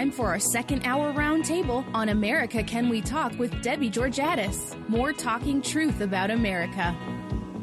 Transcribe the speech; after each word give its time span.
Time 0.00 0.10
for 0.10 0.28
our 0.28 0.38
second 0.38 0.86
hour 0.86 1.12
roundtable 1.12 1.84
on 1.92 2.08
America 2.08 2.62
Can 2.62 2.88
We 2.88 3.02
Talk 3.02 3.38
with 3.38 3.60
Debbie 3.60 3.90
Georgatos. 3.90 4.74
More 4.88 5.12
talking 5.12 5.60
truth 5.60 6.00
about 6.00 6.30
America. 6.30 6.96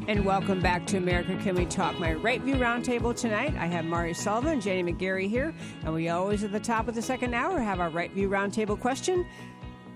And 0.06 0.24
welcome 0.24 0.60
back 0.60 0.86
to 0.86 0.98
America 0.98 1.36
Can 1.42 1.56
We 1.56 1.66
Talk, 1.66 1.98
my 1.98 2.12
Right 2.12 2.40
View 2.40 2.54
Roundtable 2.54 3.12
tonight. 3.12 3.56
I 3.58 3.66
have 3.66 3.86
Mari 3.86 4.14
Sullivan 4.14 4.52
and 4.52 4.62
Janie 4.62 4.92
McGarry 4.92 5.28
here, 5.28 5.52
and 5.82 5.92
we 5.92 6.10
always 6.10 6.44
at 6.44 6.52
the 6.52 6.60
top 6.60 6.86
of 6.86 6.94
the 6.94 7.02
second 7.02 7.34
hour 7.34 7.58
have 7.58 7.80
our 7.80 7.90
Right 7.90 8.12
View 8.12 8.28
Roundtable 8.28 8.78
question. 8.78 9.26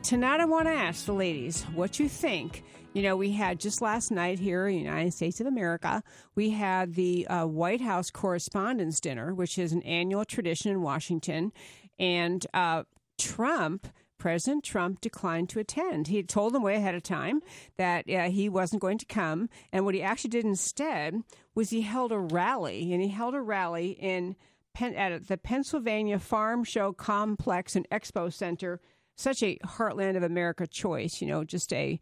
Tonight 0.02 0.40
I 0.40 0.44
want 0.44 0.66
to 0.66 0.72
ask 0.72 1.06
the 1.06 1.12
ladies 1.12 1.62
what 1.74 2.00
you 2.00 2.08
think. 2.08 2.64
You 2.92 3.02
know, 3.02 3.16
we 3.16 3.30
had 3.30 3.60
just 3.60 3.80
last 3.80 4.10
night 4.10 4.38
here 4.38 4.66
in 4.66 4.74
the 4.74 4.82
United 4.82 5.14
States 5.14 5.40
of 5.40 5.46
America, 5.46 6.02
we 6.34 6.50
had 6.50 6.94
the 6.94 7.26
uh, 7.28 7.46
White 7.46 7.80
House 7.80 8.10
Correspondents' 8.10 9.00
Dinner, 9.00 9.32
which 9.32 9.58
is 9.58 9.72
an 9.72 9.82
annual 9.82 10.24
tradition 10.24 10.72
in 10.72 10.82
Washington. 10.82 11.52
And 11.98 12.46
uh, 12.52 12.84
Trump 13.18 13.88
President 14.22 14.62
Trump 14.62 15.00
declined 15.00 15.48
to 15.48 15.58
attend. 15.58 16.06
He 16.06 16.22
told 16.22 16.54
them 16.54 16.62
way 16.62 16.76
ahead 16.76 16.94
of 16.94 17.02
time 17.02 17.40
that 17.76 18.08
uh, 18.08 18.30
he 18.30 18.48
wasn't 18.48 18.80
going 18.80 18.98
to 18.98 19.04
come. 19.04 19.48
And 19.72 19.84
what 19.84 19.96
he 19.96 20.02
actually 20.02 20.30
did 20.30 20.44
instead 20.44 21.24
was 21.56 21.70
he 21.70 21.80
held 21.80 22.12
a 22.12 22.20
rally, 22.20 22.92
and 22.92 23.02
he 23.02 23.08
held 23.08 23.34
a 23.34 23.40
rally 23.40 23.90
in 23.90 24.36
at 24.80 25.26
the 25.26 25.36
Pennsylvania 25.36 26.20
Farm 26.20 26.62
Show 26.62 26.92
Complex 26.92 27.74
and 27.74 27.88
Expo 27.90 28.32
Center 28.32 28.80
such 29.16 29.42
a 29.42 29.58
heartland 29.66 30.16
of 30.16 30.22
America 30.22 30.68
choice, 30.68 31.20
you 31.20 31.26
know, 31.26 31.42
just 31.42 31.72
a 31.72 31.98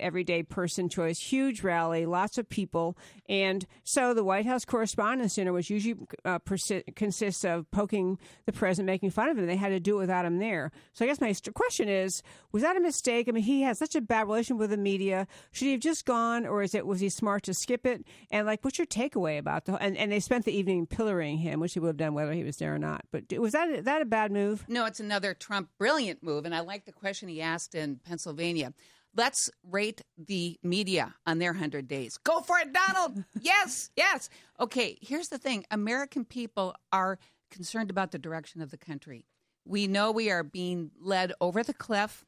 everyday 0.00 0.42
person 0.42 0.88
choice, 0.88 1.18
huge 1.18 1.62
rally, 1.62 2.06
lots 2.06 2.38
of 2.38 2.48
people. 2.48 2.96
And 3.28 3.66
so 3.84 4.14
the 4.14 4.24
White 4.24 4.46
House 4.46 4.64
Correspondence 4.64 5.34
Dinner, 5.34 5.52
which 5.52 5.70
usually 5.70 5.96
uh, 6.24 6.38
persi- 6.38 6.94
consists 6.94 7.44
of 7.44 7.70
poking 7.70 8.18
the 8.46 8.52
president, 8.52 8.86
making 8.86 9.10
fun 9.10 9.28
of 9.28 9.38
him, 9.38 9.46
they 9.46 9.56
had 9.56 9.70
to 9.70 9.80
do 9.80 9.96
it 9.96 10.00
without 10.00 10.24
him 10.24 10.38
there. 10.38 10.70
So 10.92 11.04
I 11.04 11.08
guess 11.08 11.20
my 11.20 11.34
question 11.54 11.88
is, 11.88 12.22
was 12.52 12.62
that 12.62 12.76
a 12.76 12.80
mistake? 12.80 13.28
I 13.28 13.32
mean, 13.32 13.42
he 13.42 13.62
has 13.62 13.78
such 13.78 13.94
a 13.94 14.00
bad 14.00 14.26
relation 14.26 14.58
with 14.58 14.70
the 14.70 14.76
media. 14.76 15.26
Should 15.50 15.66
he 15.66 15.72
have 15.72 15.80
just 15.80 16.04
gone, 16.04 16.46
or 16.46 16.62
is 16.62 16.74
it 16.74 16.86
was 16.86 17.00
he 17.00 17.08
smart 17.08 17.42
to 17.44 17.54
skip 17.54 17.86
it? 17.86 18.04
And 18.30 18.46
like, 18.46 18.64
what's 18.64 18.78
your 18.78 18.86
takeaway 18.86 19.38
about 19.38 19.64
the? 19.64 19.74
And, 19.74 19.96
and 19.96 20.12
they 20.12 20.20
spent 20.20 20.44
the 20.44 20.56
evening 20.56 20.86
pillorying 20.86 21.40
him, 21.40 21.60
which 21.60 21.74
he 21.74 21.80
would 21.80 21.88
have 21.88 21.96
done 21.96 22.14
whether 22.14 22.32
he 22.32 22.44
was 22.44 22.56
there 22.56 22.74
or 22.74 22.78
not. 22.78 23.04
But 23.10 23.24
was 23.38 23.52
that 23.52 23.84
that 23.84 24.02
a 24.02 24.04
bad 24.04 24.32
move? 24.32 24.64
No, 24.68 24.86
it's 24.86 25.00
another 25.00 25.34
Trump 25.34 25.70
brilliant 25.78 26.22
move, 26.22 26.44
and 26.44 26.54
I 26.54 26.60
like 26.60 26.84
the 26.84 26.92
question 26.92 27.28
he 27.28 27.40
asked 27.40 27.74
in 27.74 27.96
Pennsylvania. 27.96 28.72
Let's 29.14 29.50
rate 29.68 30.02
the 30.16 30.58
media 30.62 31.14
on 31.26 31.38
their 31.38 31.52
100 31.52 31.86
days. 31.86 32.18
Go 32.18 32.40
for 32.40 32.58
it, 32.58 32.72
Donald. 32.72 33.24
yes, 33.40 33.90
yes. 33.96 34.30
Okay, 34.58 34.98
here's 35.02 35.28
the 35.28 35.38
thing 35.38 35.64
American 35.70 36.24
people 36.24 36.74
are 36.92 37.18
concerned 37.50 37.90
about 37.90 38.10
the 38.10 38.18
direction 38.18 38.62
of 38.62 38.70
the 38.70 38.78
country. 38.78 39.26
We 39.64 39.86
know 39.86 40.10
we 40.10 40.30
are 40.30 40.42
being 40.42 40.90
led 41.00 41.32
over 41.40 41.62
the 41.62 41.74
cliff. 41.74 42.24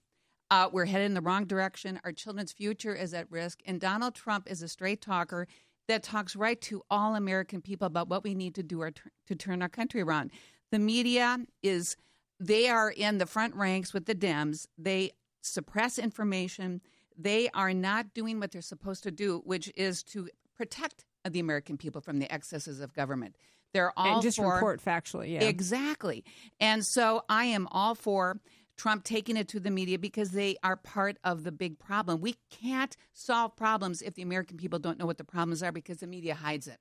Uh, 0.50 0.68
we're 0.70 0.84
headed 0.84 1.06
in 1.06 1.14
the 1.14 1.20
wrong 1.20 1.46
direction. 1.46 2.00
Our 2.04 2.12
children's 2.12 2.52
future 2.52 2.94
is 2.94 3.14
at 3.14 3.30
risk. 3.30 3.60
And 3.66 3.80
Donald 3.80 4.14
Trump 4.14 4.48
is 4.50 4.62
a 4.62 4.68
straight 4.68 5.00
talker 5.00 5.48
that 5.88 6.02
talks 6.02 6.36
right 6.36 6.60
to 6.62 6.82
all 6.90 7.14
American 7.14 7.60
people 7.60 7.86
about 7.86 8.08
what 8.08 8.22
we 8.24 8.34
need 8.34 8.54
to 8.54 8.62
do 8.62 8.80
our, 8.82 8.92
to 9.26 9.34
turn 9.34 9.62
our 9.62 9.68
country 9.68 10.00
around. 10.00 10.30
The 10.70 10.78
media 10.78 11.38
is, 11.62 11.96
they 12.38 12.68
are 12.68 12.90
in 12.90 13.18
the 13.18 13.26
front 13.26 13.54
ranks 13.54 13.92
with 13.92 14.06
the 14.06 14.14
Dems. 14.14 14.66
They 14.78 15.12
suppress 15.44 15.98
information. 15.98 16.80
They 17.16 17.48
are 17.50 17.74
not 17.74 18.14
doing 18.14 18.40
what 18.40 18.52
they're 18.52 18.62
supposed 18.62 19.02
to 19.04 19.10
do, 19.10 19.42
which 19.44 19.70
is 19.76 20.02
to 20.04 20.28
protect 20.56 21.04
the 21.28 21.40
American 21.40 21.76
people 21.76 22.00
from 22.00 22.18
the 22.18 22.32
excesses 22.32 22.80
of 22.80 22.92
government. 22.92 23.36
They're 23.72 23.92
all 23.98 24.14
and 24.14 24.22
just 24.22 24.36
for, 24.36 24.54
report 24.54 24.82
factually, 24.82 25.32
yeah, 25.32 25.44
exactly. 25.44 26.24
And 26.60 26.86
so 26.86 27.24
I 27.28 27.46
am 27.46 27.66
all 27.72 27.96
for 27.96 28.38
Trump 28.76 29.04
taking 29.04 29.36
it 29.36 29.48
to 29.48 29.60
the 29.60 29.70
media 29.70 29.98
because 29.98 30.30
they 30.30 30.56
are 30.62 30.76
part 30.76 31.18
of 31.24 31.44
the 31.44 31.52
big 31.52 31.78
problem. 31.78 32.20
We 32.20 32.36
can't 32.50 32.96
solve 33.12 33.56
problems 33.56 34.00
if 34.00 34.14
the 34.14 34.22
American 34.22 34.56
people 34.56 34.78
don't 34.78 34.98
know 34.98 35.06
what 35.06 35.18
the 35.18 35.24
problems 35.24 35.62
are 35.62 35.72
because 35.72 35.98
the 35.98 36.06
media 36.06 36.34
hides 36.34 36.68
it. 36.68 36.78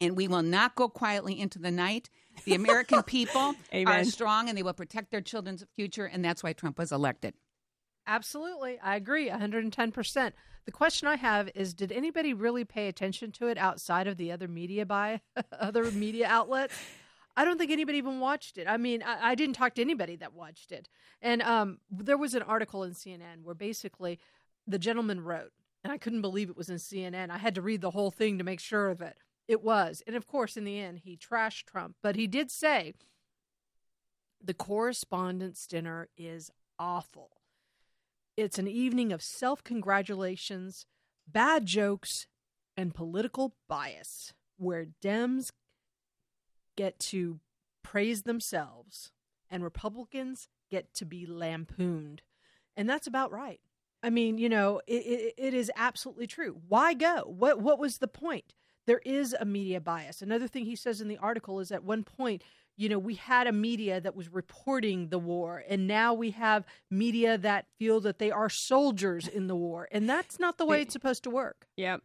And 0.00 0.16
we 0.16 0.28
will 0.28 0.42
not 0.42 0.76
go 0.76 0.88
quietly 0.88 1.38
into 1.38 1.58
the 1.58 1.70
night. 1.70 2.10
The 2.44 2.54
American 2.54 3.02
people 3.04 3.54
are 3.86 4.04
strong 4.04 4.48
and 4.48 4.56
they 4.56 4.62
will 4.62 4.72
protect 4.72 5.10
their 5.10 5.20
children's 5.20 5.64
future, 5.74 6.06
and 6.06 6.24
that's 6.24 6.42
why 6.42 6.52
Trump 6.52 6.78
was 6.78 6.92
elected. 6.92 7.34
Absolutely. 8.10 8.76
I 8.82 8.96
agree 8.96 9.30
110%. 9.30 10.32
The 10.64 10.72
question 10.72 11.06
I 11.06 11.14
have 11.14 11.48
is 11.54 11.72
did 11.74 11.92
anybody 11.92 12.34
really 12.34 12.64
pay 12.64 12.88
attention 12.88 13.30
to 13.32 13.46
it 13.46 13.56
outside 13.56 14.08
of 14.08 14.16
the 14.16 14.32
other 14.32 14.48
media 14.48 14.84
by 14.84 15.20
other 15.52 15.88
media 15.92 16.26
outlets? 16.26 16.74
I 17.36 17.44
don't 17.44 17.56
think 17.56 17.70
anybody 17.70 17.98
even 17.98 18.18
watched 18.18 18.58
it. 18.58 18.66
I 18.66 18.78
mean, 18.78 19.04
I, 19.04 19.30
I 19.30 19.34
didn't 19.36 19.54
talk 19.54 19.76
to 19.76 19.80
anybody 19.80 20.16
that 20.16 20.34
watched 20.34 20.72
it. 20.72 20.88
And 21.22 21.40
um, 21.42 21.78
there 21.88 22.18
was 22.18 22.34
an 22.34 22.42
article 22.42 22.82
in 22.82 22.94
CNN 22.94 23.44
where 23.44 23.54
basically 23.54 24.18
the 24.66 24.80
gentleman 24.80 25.20
wrote, 25.22 25.52
and 25.84 25.92
I 25.92 25.96
couldn't 25.96 26.20
believe 26.20 26.50
it 26.50 26.56
was 26.56 26.68
in 26.68 26.78
CNN. 26.78 27.30
I 27.30 27.38
had 27.38 27.54
to 27.54 27.62
read 27.62 27.80
the 27.80 27.92
whole 27.92 28.10
thing 28.10 28.38
to 28.38 28.44
make 28.44 28.58
sure 28.58 28.88
of 28.88 29.00
it. 29.00 29.18
It 29.46 29.62
was. 29.62 30.02
And 30.04 30.16
of 30.16 30.26
course, 30.26 30.56
in 30.56 30.64
the 30.64 30.80
end, 30.80 31.02
he 31.04 31.16
trashed 31.16 31.66
Trump. 31.66 31.94
But 32.02 32.16
he 32.16 32.26
did 32.26 32.50
say 32.50 32.92
the 34.42 34.52
correspondents' 34.52 35.68
dinner 35.68 36.08
is 36.16 36.50
awful. 36.76 37.39
It's 38.40 38.58
an 38.58 38.68
evening 38.68 39.12
of 39.12 39.22
self 39.22 39.62
congratulations, 39.62 40.86
bad 41.28 41.66
jokes, 41.66 42.26
and 42.74 42.94
political 42.94 43.54
bias 43.68 44.32
where 44.56 44.86
Dems 45.02 45.50
get 46.74 46.98
to 46.98 47.40
praise 47.82 48.22
themselves 48.22 49.10
and 49.50 49.62
Republicans 49.62 50.48
get 50.70 50.94
to 50.94 51.04
be 51.04 51.26
lampooned. 51.26 52.22
And 52.76 52.88
that's 52.88 53.06
about 53.06 53.30
right. 53.30 53.60
I 54.02 54.08
mean, 54.08 54.38
you 54.38 54.48
know, 54.48 54.80
it, 54.86 55.04
it, 55.04 55.34
it 55.36 55.54
is 55.54 55.70
absolutely 55.76 56.26
true. 56.26 56.60
Why 56.66 56.94
go? 56.94 57.24
What 57.26 57.60
what 57.60 57.78
was 57.78 57.98
the 57.98 58.08
point? 58.08 58.54
There 58.86 59.02
is 59.04 59.36
a 59.38 59.44
media 59.44 59.82
bias. 59.82 60.22
Another 60.22 60.48
thing 60.48 60.64
he 60.64 60.76
says 60.76 61.02
in 61.02 61.08
the 61.08 61.18
article 61.18 61.60
is 61.60 61.70
at 61.70 61.84
one 61.84 62.04
point 62.04 62.42
you 62.80 62.88
know, 62.88 62.98
we 62.98 63.14
had 63.16 63.46
a 63.46 63.52
media 63.52 64.00
that 64.00 64.16
was 64.16 64.32
reporting 64.32 65.08
the 65.10 65.18
war, 65.18 65.62
and 65.68 65.86
now 65.86 66.14
we 66.14 66.30
have 66.30 66.64
media 66.90 67.36
that 67.36 67.66
feel 67.78 68.00
that 68.00 68.18
they 68.18 68.30
are 68.30 68.48
soldiers 68.48 69.28
in 69.28 69.48
the 69.48 69.54
war, 69.54 69.86
and 69.92 70.08
that's 70.08 70.40
not 70.40 70.56
the 70.56 70.64
way 70.64 70.80
it's 70.80 70.94
supposed 70.94 71.24
to 71.24 71.30
work. 71.30 71.66
Yep. 71.76 72.00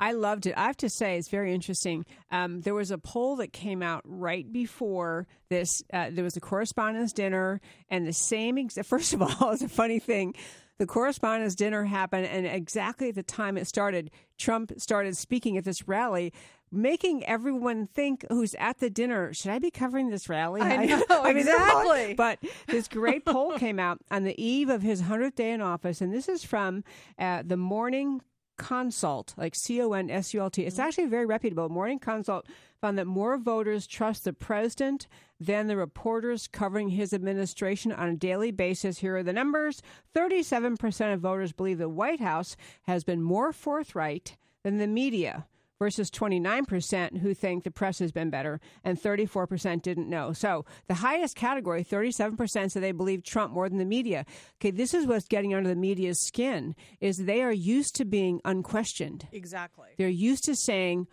I 0.00 0.10
loved 0.10 0.46
it. 0.46 0.54
I 0.56 0.66
have 0.66 0.76
to 0.78 0.90
say, 0.90 1.16
it's 1.16 1.28
very 1.28 1.54
interesting. 1.54 2.04
Um, 2.32 2.62
there 2.62 2.74
was 2.74 2.90
a 2.90 2.98
poll 2.98 3.36
that 3.36 3.52
came 3.52 3.80
out 3.80 4.02
right 4.04 4.52
before 4.52 5.28
this. 5.48 5.84
Uh, 5.92 6.10
there 6.10 6.24
was 6.24 6.36
a 6.36 6.40
correspondence 6.40 7.12
dinner, 7.12 7.60
and 7.88 8.04
the 8.04 8.12
same. 8.12 8.58
Ex- 8.58 8.78
First 8.84 9.14
of 9.14 9.22
all, 9.22 9.52
it's 9.52 9.62
a 9.62 9.68
funny 9.68 10.00
thing. 10.00 10.34
The 10.78 10.86
correspondence 10.86 11.54
dinner 11.54 11.84
happened, 11.84 12.26
and 12.26 12.44
exactly 12.44 13.10
at 13.10 13.14
the 13.14 13.22
time 13.22 13.56
it 13.56 13.68
started, 13.68 14.10
Trump 14.36 14.72
started 14.78 15.16
speaking 15.16 15.56
at 15.56 15.62
this 15.62 15.86
rally 15.86 16.32
making 16.72 17.24
everyone 17.24 17.86
think 17.86 18.24
who's 18.30 18.54
at 18.54 18.78
the 18.78 18.90
dinner, 18.90 19.32
should 19.34 19.50
I 19.50 19.58
be 19.58 19.70
covering 19.70 20.10
this 20.10 20.28
rally? 20.28 20.60
I 20.60 20.86
know, 20.86 21.04
I 21.10 21.28
mean, 21.28 21.38
exactly. 21.38 22.14
But 22.14 22.38
this 22.66 22.88
great 22.88 23.24
poll 23.26 23.58
came 23.58 23.78
out 23.78 23.98
on 24.10 24.24
the 24.24 24.42
eve 24.42 24.70
of 24.70 24.82
his 24.82 25.02
100th 25.02 25.34
day 25.34 25.52
in 25.52 25.60
office, 25.60 26.00
and 26.00 26.12
this 26.12 26.28
is 26.28 26.44
from 26.44 26.82
uh, 27.18 27.42
the 27.44 27.56
Morning 27.56 28.22
Consult, 28.58 29.34
like 29.36 29.54
C 29.54 29.80
O 29.80 29.92
N 29.92 30.10
S 30.10 30.34
U 30.34 30.40
L 30.40 30.50
T. 30.50 30.62
It's 30.62 30.76
mm-hmm. 30.76 30.86
actually 30.86 31.06
very 31.06 31.26
reputable. 31.26 31.68
Morning 31.68 31.98
Consult 31.98 32.46
found 32.80 32.98
that 32.98 33.06
more 33.06 33.36
voters 33.38 33.86
trust 33.86 34.24
the 34.24 34.32
president 34.32 35.08
than 35.40 35.66
the 35.66 35.76
reporters 35.76 36.46
covering 36.46 36.90
his 36.90 37.12
administration 37.12 37.92
on 37.92 38.08
a 38.08 38.16
daily 38.16 38.50
basis. 38.50 38.98
Here 38.98 39.16
are 39.16 39.22
the 39.22 39.32
numbers 39.32 39.82
37% 40.14 41.14
of 41.14 41.20
voters 41.20 41.52
believe 41.52 41.78
the 41.78 41.88
White 41.88 42.20
House 42.20 42.56
has 42.82 43.04
been 43.04 43.22
more 43.22 43.52
forthright 43.52 44.36
than 44.62 44.78
the 44.78 44.86
media 44.86 45.46
versus 45.82 46.12
29% 46.12 47.18
who 47.18 47.34
think 47.34 47.64
the 47.64 47.70
press 47.72 47.98
has 47.98 48.12
been 48.12 48.30
better 48.30 48.60
and 48.84 49.02
34% 49.02 49.82
didn't 49.82 50.08
know. 50.08 50.32
So 50.32 50.64
the 50.86 50.94
highest 50.94 51.34
category, 51.34 51.82
37% 51.82 52.70
said 52.70 52.80
they 52.80 52.92
believe 52.92 53.24
Trump 53.24 53.52
more 53.52 53.68
than 53.68 53.78
the 53.78 53.84
media. 53.84 54.24
Okay, 54.60 54.70
this 54.70 54.94
is 54.94 55.08
what's 55.08 55.26
getting 55.26 55.52
under 55.54 55.68
the 55.68 55.74
media's 55.74 56.24
skin 56.24 56.76
is 57.00 57.16
they 57.16 57.42
are 57.42 57.50
used 57.50 57.96
to 57.96 58.04
being 58.04 58.40
unquestioned. 58.44 59.26
Exactly. 59.32 59.88
They're 59.98 60.08
used 60.08 60.44
to 60.44 60.54
saying, 60.54 61.08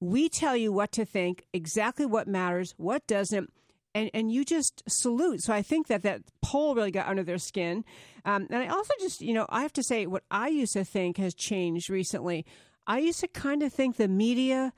we 0.00 0.28
tell 0.28 0.54
you 0.54 0.70
what 0.70 0.92
to 0.92 1.06
think, 1.06 1.46
exactly 1.54 2.04
what 2.04 2.28
matters, 2.28 2.74
what 2.76 3.06
doesn't 3.06 3.50
and 3.94 4.10
and 4.12 4.30
you 4.30 4.44
just 4.44 4.82
salute. 4.86 5.42
So 5.42 5.54
I 5.54 5.62
think 5.62 5.86
that 5.86 6.02
that 6.02 6.20
poll 6.42 6.74
really 6.74 6.90
got 6.90 7.08
under 7.08 7.24
their 7.24 7.38
skin. 7.38 7.84
Um, 8.24 8.46
and 8.50 8.62
I 8.62 8.68
also 8.68 8.92
just, 9.00 9.22
you 9.22 9.32
know, 9.32 9.46
I 9.48 9.62
have 9.62 9.72
to 9.72 9.82
say 9.82 10.06
what 10.06 10.24
I 10.30 10.48
used 10.48 10.74
to 10.74 10.84
think 10.84 11.16
has 11.16 11.34
changed 11.34 11.88
recently 11.90 12.44
I 12.90 12.98
used 12.98 13.20
to 13.20 13.28
kind 13.28 13.62
of 13.62 13.72
think 13.72 13.96
the 13.96 14.08
media 14.08 14.72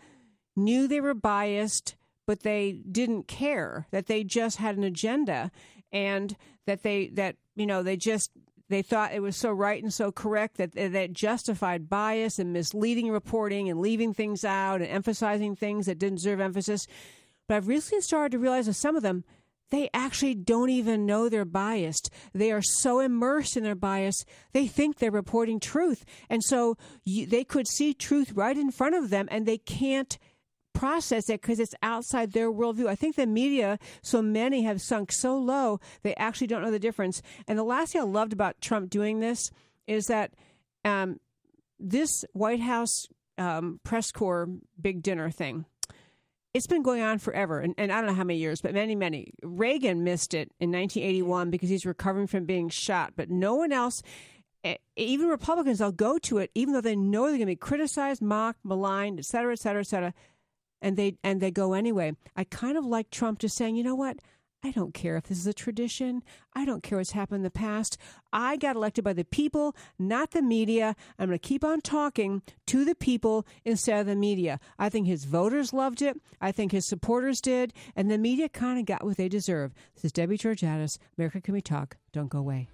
knew 0.55 0.87
they 0.87 1.01
were 1.01 1.15
biased, 1.15 1.97
but 2.27 2.41
they 2.41 2.73
didn't 2.73 3.27
care 3.27 3.87
that 3.91 4.05
they 4.05 4.23
just 4.23 4.59
had 4.59 4.77
an 4.77 4.85
agenda 4.85 5.51
and 5.91 6.37
that 6.67 6.83
they 6.83 7.09
that 7.15 7.37
you 7.57 7.65
know 7.65 7.83
they 7.83 7.97
just 7.97 8.31
they 8.69 8.83
thought 8.83 9.15
it 9.15 9.23
was 9.23 9.35
so 9.35 9.51
right 9.51 9.83
and 9.83 9.95
so 9.95 10.13
correct 10.13 10.59
that 10.59 10.73
that 10.73 11.15
justified 11.15 11.89
bias 11.89 12.39
and 12.39 12.53
misleading 12.53 13.11
reporting 13.11 13.71
and 13.71 13.81
leaving 13.81 14.13
things 14.13 14.45
out 14.45 14.83
and 14.83 14.91
emphasizing 14.91 15.57
things 15.57 15.87
that 15.87 15.99
didn't 15.99 16.17
deserve 16.17 16.39
emphasis. 16.39 16.87
But 17.49 17.55
I've 17.55 17.69
recently 17.69 18.03
started 18.03 18.33
to 18.33 18.39
realize 18.39 18.67
that 18.67 18.75
some 18.75 18.95
of 18.95 19.03
them 19.03 19.25
they 19.73 19.89
actually 19.95 20.35
don't 20.35 20.69
even 20.69 21.07
know 21.07 21.29
they're 21.29 21.47
biased. 21.47 22.11
They 22.35 22.53
are 22.53 22.61
so 22.61 23.01
immersed 23.01 23.57
in 23.57 23.65
their 23.65 23.75
bias, 23.75 24.25
they 24.53 24.67
think 24.67 24.99
they're 24.99 25.11
reporting 25.11 25.59
truth. 25.59 26.05
And 26.29 26.45
so 26.45 26.77
you, 27.05 27.25
they 27.25 27.43
could 27.43 27.67
see 27.67 27.95
truth 27.95 28.33
right 28.33 28.57
in 28.57 28.71
front 28.71 28.95
of 28.95 29.09
them 29.09 29.29
and 29.31 29.47
they 29.47 29.57
can't 29.57 30.19
process 30.75 31.31
it 31.31 31.41
because 31.41 31.59
it's 31.59 31.75
outside 31.83 32.33
their 32.33 32.53
worldview. 32.53 32.87
I 32.87 32.95
think 32.95 33.17
the 33.17 33.27
media, 33.27 33.79
so 34.03 34.21
many 34.21 34.63
have 34.65 34.83
sunk 34.83 35.11
so 35.11 35.39
low, 35.39 35.81
they 36.03 36.15
actually 36.17 36.49
don't 36.49 36.63
know 36.63 36.71
the 36.71 36.79
difference. 36.79 37.23
And 37.49 37.59
the 37.59 37.65
last 37.65 37.93
thing 37.93 38.03
I 38.03 38.05
loved 38.05 38.35
about 38.35 38.61
Trump 38.61 38.91
doing 38.91 39.21
this 39.21 39.51
is 39.87 40.07
that 40.09 40.35
um, 40.85 41.19
this 41.81 42.27
White 42.35 42.61
House 42.61 43.07
um, 43.39 43.81
press 43.85 44.11
corps 44.11 44.49
big 44.79 45.03
dinner 45.03 45.31
thing 45.31 45.65
it's 46.55 46.67
been 46.67 46.83
going 46.83 47.03
on 47.03 47.19
forever, 47.19 47.61
and, 47.61 47.75
and, 47.79 47.91
I 47.91 47.97
don't 47.97 48.09
know 48.09 48.15
how 48.15 48.25
many 48.25 48.39
years, 48.39 48.61
but 48.61 48.75
many, 48.75 48.95
many. 48.95 49.33
Reagan 49.43 50.05
missed 50.05 50.35
it 50.35 50.51
in 50.61 50.71
1981 50.71 51.51
because 51.51 51.71
he's 51.71 51.87
recovering 51.87 52.27
from 52.27 52.45
being 52.45 52.69
shot, 52.69 53.15
but 53.17 53.31
no 53.31 53.55
one 53.55 53.73
else, 53.73 54.03
even 54.97 55.29
Republicans, 55.29 55.79
they'll 55.79 55.93
go 55.93 56.19
to 56.19 56.39
it 56.39 56.51
even 56.55 56.75
though 56.75 56.81
they 56.81 56.97
know 56.97 57.23
they're 57.23 57.33
going 57.33 57.41
to 57.41 57.47
be 57.47 57.57
criticized, 57.57 58.23
mocked, 58.23 58.65
maligned, 58.65 59.19
et 59.19 59.25
cetera, 59.25 59.53
et 59.53 59.59
cetera, 59.59 59.81
et 59.81 59.87
cetera, 59.87 60.15
and 60.81 60.97
they 60.97 61.17
and 61.25 61.41
they 61.41 61.51
go 61.51 61.73
anyway. 61.73 62.13
I 62.37 62.45
kind 62.45 62.77
of 62.77 62.85
like 62.85 63.11
Trump 63.11 63.39
just 63.39 63.57
saying, 63.57 63.77
you 63.77 63.85
know 63.85 63.95
what, 63.95 64.19
I 64.65 64.71
don't 64.71 64.95
care 64.95 65.17
if 65.17 65.25
this 65.25 65.39
is 65.39 65.47
a 65.47 65.53
tradition. 65.53 66.23
I 66.55 66.65
don't 66.65 66.83
care 66.83 66.99
what's 66.99 67.13
happened 67.13 67.39
in 67.39 67.43
the 67.43 67.51
past. 67.51 67.99
I 68.33 68.57
got 68.57 68.77
elected 68.77 69.03
by 69.03 69.13
the 69.13 69.25
people, 69.25 69.75
not 69.99 70.31
the 70.31 70.43
media. 70.43 70.95
I'm 71.19 71.29
going 71.29 71.39
to 71.39 71.49
keep 71.49 71.65
on 71.65 71.81
talking 71.81 72.43
to 72.67 72.85
the 72.85 72.95
people 72.95 73.45
instead 73.65 74.01
of 74.01 74.07
the 74.07 74.15
media. 74.15 74.61
I 74.79 74.89
think 74.89 75.07
his 75.09 75.25
voters 75.25 75.73
loved 75.73 76.01
it. 76.01 76.17
I 76.41 76.53
think 76.53 76.71
his 76.71 76.87
supporters 76.87 77.41
did. 77.41 77.73
And 77.97 78.11
the 78.11 78.19
media 78.19 78.49
kind 78.49 78.79
of 78.79 78.87
got 78.87 79.05
what 79.05 79.17
they 79.17 79.29
deserve. 79.29 79.75
This 79.97 80.05
is 80.05 80.13
Debbie 80.13 80.39
Georgatos. 80.39 80.99
America 81.19 81.41
Can 81.41 81.55
We 81.55 81.61
Talk? 81.61 81.97
Don't 82.13 82.29
go 82.29 82.39
away. 82.39 82.69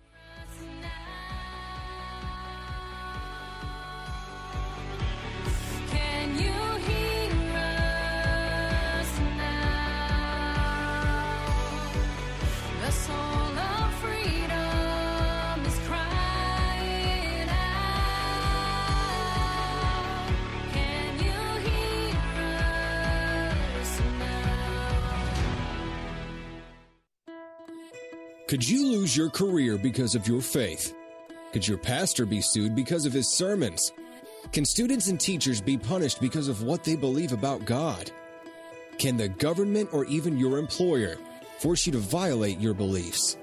Could 28.48 28.66
you 28.66 28.86
lose 28.86 29.14
your 29.14 29.28
career 29.28 29.76
because 29.76 30.14
of 30.14 30.26
your 30.26 30.40
faith? 30.40 30.94
Could 31.52 31.68
your 31.68 31.76
pastor 31.76 32.24
be 32.24 32.40
sued 32.40 32.74
because 32.74 33.04
of 33.04 33.12
his 33.12 33.30
sermons? 33.30 33.92
Can 34.52 34.64
students 34.64 35.08
and 35.08 35.20
teachers 35.20 35.60
be 35.60 35.76
punished 35.76 36.18
because 36.18 36.48
of 36.48 36.62
what 36.62 36.82
they 36.82 36.96
believe 36.96 37.32
about 37.32 37.66
God? 37.66 38.10
Can 38.96 39.18
the 39.18 39.28
government 39.28 39.90
or 39.92 40.06
even 40.06 40.38
your 40.38 40.56
employer 40.56 41.18
force 41.58 41.84
you 41.84 41.92
to 41.92 41.98
violate 41.98 42.58
your 42.58 42.72
beliefs? 42.72 43.36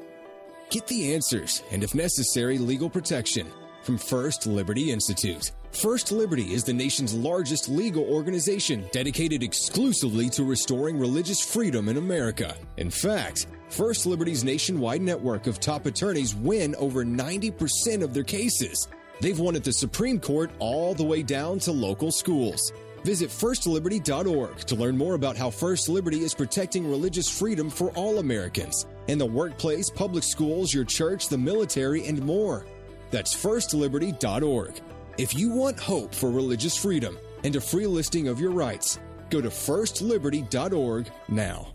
Get 0.71 0.87
the 0.87 1.13
answers 1.13 1.61
and, 1.69 1.83
if 1.83 1.93
necessary, 1.93 2.57
legal 2.57 2.89
protection 2.89 3.45
from 3.83 3.99
First 3.99 4.47
Liberty 4.47 4.91
Institute. 4.91 5.51
First 5.71 6.11
Liberty 6.11 6.51
is 6.51 6.63
the 6.63 6.73
nation's 6.73 7.13
largest 7.13 7.69
legal 7.69 8.05
organization 8.05 8.89
dedicated 8.91 9.43
exclusively 9.43 10.31
to 10.31 10.43
restoring 10.43 10.97
religious 10.97 11.39
freedom 11.39 11.89
in 11.89 11.97
America. 11.97 12.55
In 12.77 12.89
fact, 12.89 13.45
First 13.69 14.05
Liberty's 14.05 14.43
nationwide 14.43 15.01
network 15.01 15.47
of 15.47 15.59
top 15.59 15.85
attorneys 15.85 16.35
win 16.35 16.75
over 16.75 17.03
90% 17.03 18.03
of 18.03 18.13
their 18.13 18.23
cases. 18.23 18.87
They've 19.21 19.39
won 19.39 19.55
at 19.55 19.63
the 19.63 19.73
Supreme 19.73 20.19
Court 20.19 20.51
all 20.59 20.93
the 20.93 21.03
way 21.03 21.23
down 21.23 21.59
to 21.59 21.71
local 21.71 22.11
schools. 22.11 22.71
Visit 23.03 23.29
firstliberty.org 23.29 24.57
to 24.57 24.75
learn 24.75 24.97
more 24.97 25.13
about 25.13 25.37
how 25.37 25.49
First 25.49 25.89
Liberty 25.89 26.23
is 26.23 26.33
protecting 26.33 26.89
religious 26.89 27.29
freedom 27.29 27.69
for 27.69 27.91
all 27.91 28.17
Americans 28.17 28.87
in 29.07 29.19
the 29.19 29.25
workplace, 29.25 29.89
public 29.89 30.23
schools, 30.23 30.73
your 30.73 30.85
church, 30.85 31.29
the 31.29 31.37
military, 31.37 32.07
and 32.07 32.23
more. 32.23 32.65
That's 33.11 33.35
firstliberty.org. 33.35 34.81
If 35.17 35.35
you 35.35 35.51
want 35.51 35.79
hope 35.79 36.13
for 36.15 36.31
religious 36.31 36.75
freedom 36.75 37.17
and 37.43 37.55
a 37.55 37.61
free 37.61 37.85
listing 37.85 38.27
of 38.27 38.39
your 38.39 38.51
rights, 38.51 38.99
go 39.29 39.39
to 39.39 39.49
firstliberty.org 39.49 41.09
now. 41.27 41.74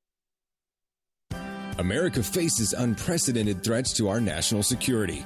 America 1.79 2.21
faces 2.21 2.73
unprecedented 2.73 3.63
threats 3.63 3.93
to 3.93 4.09
our 4.09 4.19
national 4.21 4.63
security. 4.63 5.25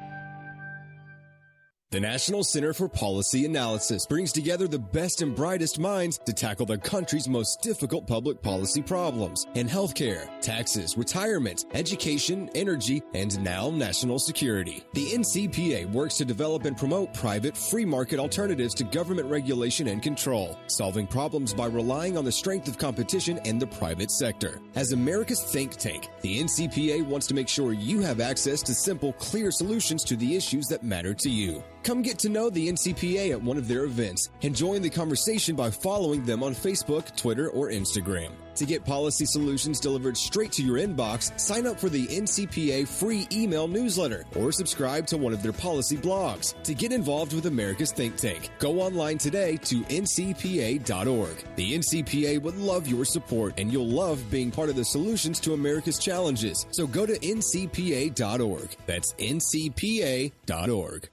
The 1.91 1.99
National 1.99 2.45
Center 2.45 2.71
for 2.71 2.87
Policy 2.87 3.43
Analysis 3.43 4.05
brings 4.05 4.31
together 4.31 4.65
the 4.65 4.79
best 4.79 5.21
and 5.21 5.35
brightest 5.35 5.77
minds 5.77 6.19
to 6.19 6.31
tackle 6.31 6.65
the 6.65 6.77
country's 6.77 7.27
most 7.27 7.61
difficult 7.61 8.07
public 8.07 8.41
policy 8.41 8.81
problems 8.81 9.45
in 9.55 9.67
healthcare, 9.67 10.29
taxes, 10.39 10.95
retirement, 10.97 11.65
education, 11.73 12.49
energy, 12.55 13.03
and 13.13 13.37
now 13.43 13.69
national 13.69 14.19
security. 14.19 14.85
The 14.93 15.07
NCPA 15.07 15.91
works 15.91 16.15
to 16.19 16.23
develop 16.23 16.63
and 16.63 16.77
promote 16.77 17.13
private, 17.13 17.57
free 17.57 17.83
market 17.83 18.19
alternatives 18.19 18.73
to 18.75 18.85
government 18.85 19.29
regulation 19.29 19.89
and 19.89 20.01
control, 20.01 20.57
solving 20.67 21.07
problems 21.07 21.53
by 21.53 21.65
relying 21.65 22.17
on 22.17 22.23
the 22.23 22.31
strength 22.31 22.69
of 22.69 22.77
competition 22.77 23.37
and 23.39 23.61
the 23.61 23.67
private 23.67 24.11
sector. 24.11 24.61
As 24.75 24.93
America's 24.93 25.43
think 25.43 25.75
tank, 25.75 26.07
the 26.21 26.41
NCPA 26.41 27.05
wants 27.05 27.27
to 27.27 27.33
make 27.33 27.49
sure 27.49 27.73
you 27.73 27.99
have 27.99 28.21
access 28.21 28.61
to 28.61 28.73
simple, 28.73 29.11
clear 29.11 29.51
solutions 29.51 30.05
to 30.05 30.15
the 30.15 30.37
issues 30.37 30.67
that 30.67 30.85
matter 30.85 31.13
to 31.15 31.29
you. 31.29 31.61
Come 31.83 32.03
get 32.03 32.19
to 32.19 32.29
know 32.29 32.49
the 32.49 32.69
NCPA 32.69 33.31
at 33.31 33.41
one 33.41 33.57
of 33.57 33.67
their 33.67 33.85
events 33.85 34.29
and 34.43 34.55
join 34.55 34.83
the 34.83 34.89
conversation 34.89 35.55
by 35.55 35.71
following 35.71 36.23
them 36.23 36.43
on 36.43 36.53
Facebook, 36.53 37.15
Twitter, 37.15 37.49
or 37.49 37.69
Instagram. 37.69 38.31
To 38.55 38.65
get 38.65 38.85
policy 38.85 39.25
solutions 39.25 39.79
delivered 39.79 40.15
straight 40.15 40.51
to 40.53 40.63
your 40.63 40.77
inbox, 40.77 41.39
sign 41.39 41.65
up 41.65 41.79
for 41.79 41.89
the 41.89 42.05
NCPA 42.05 42.87
free 42.87 43.27
email 43.31 43.67
newsletter 43.67 44.25
or 44.35 44.51
subscribe 44.51 45.07
to 45.07 45.17
one 45.17 45.33
of 45.33 45.41
their 45.41 45.53
policy 45.53 45.97
blogs. 45.97 46.53
To 46.63 46.75
get 46.75 46.91
involved 46.91 47.33
with 47.33 47.47
America's 47.47 47.91
think 47.91 48.15
tank, 48.17 48.51
go 48.59 48.81
online 48.81 49.17
today 49.17 49.57
to 49.57 49.81
ncpa.org. 49.83 51.45
The 51.55 51.73
NCPA 51.79 52.41
would 52.43 52.57
love 52.57 52.87
your 52.87 53.05
support 53.05 53.55
and 53.57 53.71
you'll 53.71 53.87
love 53.87 54.29
being 54.29 54.51
part 54.51 54.69
of 54.69 54.75
the 54.75 54.85
solutions 54.85 55.39
to 55.39 55.53
America's 55.53 55.97
challenges. 55.97 56.67
So 56.71 56.85
go 56.85 57.07
to 57.07 57.17
ncpa.org. 57.17 58.75
That's 58.85 59.13
ncpa.org. 59.13 61.09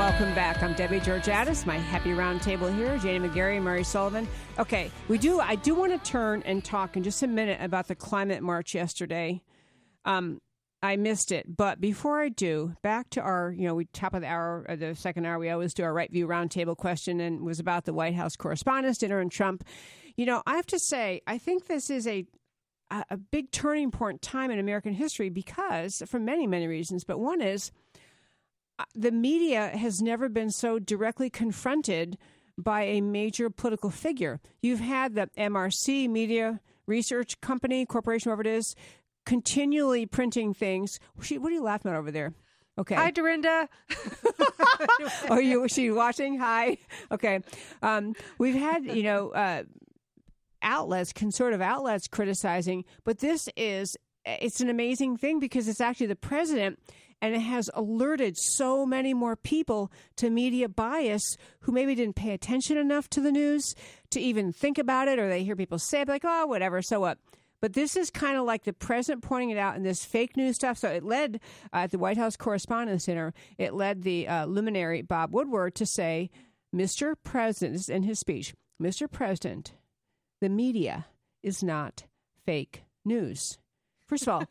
welcome 0.00 0.34
back. 0.34 0.62
I'm 0.62 0.72
Debbie 0.72 0.98
Georgatos, 0.98 1.66
my 1.66 1.76
happy 1.76 2.12
roundtable 2.12 2.74
here. 2.74 2.96
Janie 2.96 3.28
McGarry, 3.28 3.60
Murray 3.60 3.84
Sullivan. 3.84 4.26
Okay, 4.58 4.90
we 5.08 5.18
do. 5.18 5.40
I 5.40 5.56
do 5.56 5.74
want 5.74 5.92
to 5.92 6.10
turn 6.10 6.42
and 6.46 6.64
talk 6.64 6.96
in 6.96 7.02
just 7.02 7.22
a 7.22 7.26
minute 7.26 7.60
about 7.60 7.86
the 7.86 7.94
climate 7.94 8.42
march 8.42 8.74
yesterday. 8.74 9.42
Um, 10.06 10.40
I 10.82 10.96
missed 10.96 11.32
it, 11.32 11.54
but 11.54 11.82
before 11.82 12.18
I 12.18 12.30
do, 12.30 12.74
back 12.80 13.10
to 13.10 13.20
our, 13.20 13.52
you 13.52 13.66
know, 13.66 13.74
we 13.74 13.84
top 13.92 14.14
of 14.14 14.22
the 14.22 14.26
hour, 14.26 14.64
or 14.66 14.74
the 14.74 14.94
second 14.94 15.26
hour, 15.26 15.38
we 15.38 15.50
always 15.50 15.74
do 15.74 15.82
our 15.82 15.92
right 15.92 16.10
view 16.10 16.26
roundtable 16.26 16.78
question, 16.78 17.20
and 17.20 17.42
was 17.42 17.60
about 17.60 17.84
the 17.84 17.92
White 17.92 18.14
House 18.14 18.36
Correspondents' 18.36 18.96
Dinner 18.96 19.20
and 19.20 19.30
Trump. 19.30 19.64
You 20.16 20.24
know, 20.24 20.42
I 20.46 20.56
have 20.56 20.66
to 20.68 20.78
say, 20.78 21.20
I 21.26 21.36
think 21.36 21.66
this 21.66 21.90
is 21.90 22.06
a 22.06 22.24
a 22.90 23.18
big 23.18 23.50
turning 23.52 23.90
point 23.90 24.22
time 24.22 24.50
in 24.50 24.58
American 24.58 24.94
history 24.94 25.28
because, 25.28 26.02
for 26.06 26.18
many 26.18 26.46
many 26.46 26.66
reasons, 26.68 27.04
but 27.04 27.20
one 27.20 27.42
is 27.42 27.70
the 28.94 29.10
media 29.10 29.68
has 29.68 30.00
never 30.00 30.28
been 30.28 30.50
so 30.50 30.78
directly 30.78 31.30
confronted 31.30 32.18
by 32.56 32.82
a 32.82 33.00
major 33.00 33.50
political 33.50 33.90
figure. 33.90 34.40
You've 34.62 34.80
had 34.80 35.14
the 35.14 35.28
MRC 35.38 36.08
Media 36.08 36.60
Research 36.86 37.40
Company, 37.40 37.86
corporation, 37.86 38.30
whatever 38.30 38.42
it 38.42 38.58
is, 38.58 38.74
continually 39.24 40.06
printing 40.06 40.52
things. 40.54 40.98
She, 41.22 41.38
what 41.38 41.52
are 41.52 41.54
you 41.54 41.62
laughing 41.62 41.92
at 41.92 41.96
over 41.96 42.10
there? 42.10 42.32
Okay. 42.78 42.94
Hi, 42.94 43.10
Dorinda. 43.10 43.68
Are 45.28 45.42
you? 45.42 45.60
Was 45.60 45.72
she 45.72 45.90
watching? 45.90 46.38
Hi. 46.38 46.78
Okay. 47.10 47.40
Um, 47.82 48.14
we've 48.38 48.54
had 48.54 48.86
you 48.86 49.02
know 49.02 49.30
uh, 49.30 49.64
outlets, 50.62 51.12
conservative 51.12 51.60
outlets, 51.60 52.08
criticizing, 52.08 52.84
but 53.04 53.18
this 53.18 53.48
is 53.56 53.96
it's 54.24 54.60
an 54.60 54.70
amazing 54.70 55.16
thing 55.16 55.40
because 55.40 55.68
it's 55.68 55.80
actually 55.80 56.06
the 56.06 56.16
president. 56.16 56.78
And 57.22 57.34
it 57.34 57.40
has 57.40 57.70
alerted 57.74 58.36
so 58.38 58.86
many 58.86 59.12
more 59.12 59.36
people 59.36 59.92
to 60.16 60.30
media 60.30 60.68
bias 60.68 61.36
who 61.60 61.72
maybe 61.72 61.94
didn't 61.94 62.16
pay 62.16 62.32
attention 62.32 62.78
enough 62.78 63.10
to 63.10 63.20
the 63.20 63.32
news 63.32 63.74
to 64.10 64.20
even 64.20 64.52
think 64.52 64.78
about 64.78 65.08
it, 65.08 65.18
or 65.18 65.28
they 65.28 65.44
hear 65.44 65.56
people 65.56 65.78
say, 65.78 66.00
it, 66.00 66.08
like, 66.08 66.24
oh, 66.24 66.46
whatever, 66.46 66.80
so 66.80 67.00
what? 67.00 67.18
But 67.60 67.74
this 67.74 67.94
is 67.94 68.10
kind 68.10 68.38
of 68.38 68.44
like 68.44 68.64
the 68.64 68.72
president 68.72 69.22
pointing 69.22 69.50
it 69.50 69.58
out 69.58 69.76
in 69.76 69.82
this 69.82 70.04
fake 70.04 70.36
news 70.36 70.56
stuff. 70.56 70.78
So 70.78 70.88
it 70.88 71.04
led 71.04 71.40
uh, 71.72 71.78
at 71.78 71.90
the 71.90 71.98
White 71.98 72.16
House 72.16 72.36
Correspondents' 72.36 73.04
Dinner, 73.04 73.34
it 73.58 73.74
led 73.74 74.02
the 74.02 74.26
uh, 74.26 74.46
luminary 74.46 75.02
Bob 75.02 75.34
Woodward 75.34 75.74
to 75.76 75.86
say, 75.86 76.30
Mr. 76.74 77.14
President, 77.22 77.88
in 77.88 78.04
his 78.04 78.18
speech, 78.18 78.54
Mr. 78.80 79.10
President, 79.10 79.74
the 80.40 80.48
media 80.48 81.06
is 81.42 81.62
not 81.62 82.04
fake 82.46 82.84
news. 83.04 83.58
First 84.06 84.22
of 84.22 84.28
all, 84.28 84.44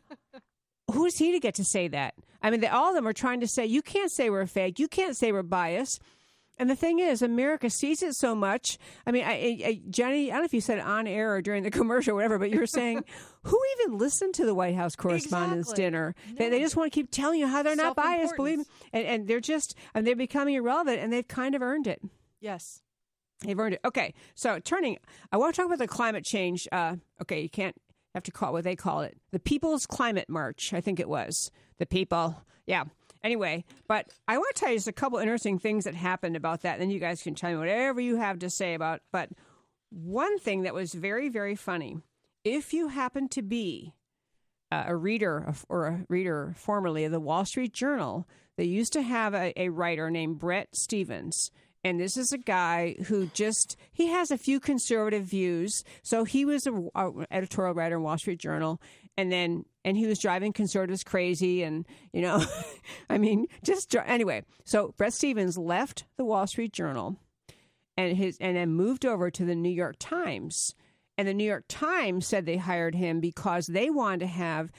who's 0.92 1.18
he 1.18 1.32
to 1.32 1.40
get 1.40 1.54
to 1.56 1.64
say 1.64 1.88
that? 1.88 2.14
I 2.42 2.50
mean, 2.50 2.60
they, 2.60 2.68
all 2.68 2.88
of 2.88 2.94
them 2.94 3.06
are 3.06 3.12
trying 3.12 3.40
to 3.40 3.48
say, 3.48 3.66
you 3.66 3.82
can't 3.82 4.10
say 4.10 4.30
we're 4.30 4.46
fake, 4.46 4.78
you 4.78 4.88
can't 4.88 5.16
say 5.16 5.32
we're 5.32 5.42
biased. 5.42 6.00
And 6.58 6.68
the 6.68 6.76
thing 6.76 6.98
is, 6.98 7.22
America 7.22 7.70
sees 7.70 8.02
it 8.02 8.14
so 8.14 8.34
much. 8.34 8.76
I 9.06 9.12
mean, 9.12 9.24
I, 9.24 9.30
I, 9.64 9.80
Jenny, 9.88 10.30
I 10.30 10.34
don't 10.34 10.42
know 10.42 10.44
if 10.44 10.52
you 10.52 10.60
said 10.60 10.78
on 10.78 11.06
air 11.06 11.34
or 11.34 11.40
during 11.40 11.62
the 11.62 11.70
commercial 11.80 12.12
or 12.12 12.14
whatever, 12.16 12.38
but 12.38 12.50
you 12.50 12.60
were 12.60 12.66
saying, 12.66 13.02
who 13.44 13.58
even 13.78 13.96
listened 13.96 14.34
to 14.34 14.44
the 14.44 14.54
White 14.54 14.74
House 14.74 14.94
Correspondents' 14.94 15.70
Exactly. 15.70 15.84
Dinner? 15.84 16.14
They, 16.36 16.50
they 16.50 16.60
just 16.60 16.76
want 16.76 16.92
to 16.92 16.94
keep 16.94 17.10
telling 17.10 17.40
you 17.40 17.46
how 17.46 17.62
they're 17.62 17.76
not 17.76 17.96
biased, 17.96 18.36
believe 18.36 18.58
me. 18.58 18.64
And, 18.92 19.06
and 19.06 19.26
they're 19.26 19.40
just, 19.40 19.74
and 19.94 20.06
they're 20.06 20.14
becoming 20.14 20.54
irrelevant, 20.54 20.98
and 21.00 21.10
they've 21.10 21.26
kind 21.26 21.54
of 21.54 21.62
earned 21.62 21.86
it. 21.86 22.02
Yes. 22.40 22.82
They've 23.40 23.58
earned 23.58 23.74
it. 23.74 23.80
Okay, 23.82 24.12
so 24.34 24.58
turning, 24.58 24.98
I 25.32 25.38
want 25.38 25.54
to 25.54 25.56
talk 25.58 25.66
about 25.66 25.78
the 25.78 25.88
climate 25.88 26.26
change. 26.26 26.68
Uh, 26.70 26.96
okay, 27.22 27.40
you 27.40 27.48
can't 27.48 27.74
have 28.14 28.24
to 28.24 28.32
call 28.32 28.52
what 28.52 28.64
they 28.64 28.76
call 28.76 29.00
it 29.00 29.16
the 29.30 29.38
People's 29.38 29.86
Climate 29.86 30.28
March. 30.28 30.72
I 30.72 30.80
think 30.80 31.00
it 31.00 31.08
was 31.08 31.50
the 31.78 31.86
people. 31.86 32.42
Yeah. 32.66 32.84
Anyway, 33.22 33.64
but 33.86 34.06
I 34.26 34.38
want 34.38 34.54
to 34.54 34.60
tell 34.60 34.70
you 34.70 34.76
just 34.76 34.88
a 34.88 34.92
couple 34.92 35.18
interesting 35.18 35.58
things 35.58 35.84
that 35.84 35.94
happened 35.94 36.36
about 36.36 36.62
that. 36.62 36.74
And 36.74 36.82
then 36.82 36.90
you 36.90 36.98
guys 36.98 37.22
can 37.22 37.34
tell 37.34 37.50
me 37.50 37.58
whatever 37.58 38.00
you 38.00 38.16
have 38.16 38.38
to 38.38 38.50
say 38.50 38.74
about. 38.74 39.02
But 39.12 39.28
one 39.90 40.38
thing 40.38 40.62
that 40.62 40.74
was 40.74 40.94
very, 40.94 41.28
very 41.28 41.54
funny, 41.54 41.98
if 42.44 42.72
you 42.72 42.88
happen 42.88 43.28
to 43.30 43.42
be 43.42 43.92
uh, 44.72 44.84
a 44.86 44.96
reader 44.96 45.52
or 45.68 45.86
a 45.86 46.06
reader 46.08 46.54
formerly 46.56 47.04
of 47.04 47.12
the 47.12 47.20
Wall 47.20 47.44
Street 47.44 47.74
Journal, 47.74 48.26
they 48.56 48.64
used 48.64 48.92
to 48.94 49.02
have 49.02 49.34
a, 49.34 49.52
a 49.60 49.68
writer 49.68 50.10
named 50.10 50.38
Bret 50.38 50.74
Stephens. 50.74 51.50
And 51.82 51.98
this 51.98 52.16
is 52.16 52.32
a 52.32 52.38
guy 52.38 52.96
who 53.06 53.26
just 53.28 53.76
he 53.92 54.08
has 54.08 54.30
a 54.30 54.38
few 54.38 54.60
conservative 54.60 55.24
views. 55.24 55.82
So 56.02 56.24
he 56.24 56.44
was 56.44 56.66
a, 56.66 56.74
a 56.94 57.10
editorial 57.30 57.74
writer 57.74 57.96
in 57.96 58.02
Wall 58.02 58.18
Street 58.18 58.38
Journal, 58.38 58.80
and 59.16 59.32
then 59.32 59.64
and 59.84 59.96
he 59.96 60.06
was 60.06 60.18
driving 60.18 60.52
conservatives 60.52 61.02
crazy, 61.02 61.62
and 61.62 61.86
you 62.12 62.20
know, 62.20 62.44
I 63.10 63.18
mean, 63.18 63.46
just 63.64 63.94
anyway. 63.94 64.42
So 64.64 64.94
Bret 64.98 65.14
Stephens 65.14 65.56
left 65.56 66.04
the 66.16 66.24
Wall 66.24 66.46
Street 66.46 66.72
Journal, 66.72 67.16
and 67.96 68.16
his 68.16 68.36
and 68.40 68.56
then 68.56 68.70
moved 68.70 69.06
over 69.06 69.30
to 69.30 69.44
the 69.44 69.54
New 69.54 69.70
York 69.70 69.96
Times. 69.98 70.74
And 71.16 71.28
the 71.28 71.34
New 71.34 71.44
York 71.44 71.64
Times 71.68 72.26
said 72.26 72.46
they 72.46 72.56
hired 72.56 72.94
him 72.94 73.20
because 73.20 73.66
they 73.66 73.90
wanted 73.90 74.20
to 74.20 74.26
have 74.26 74.70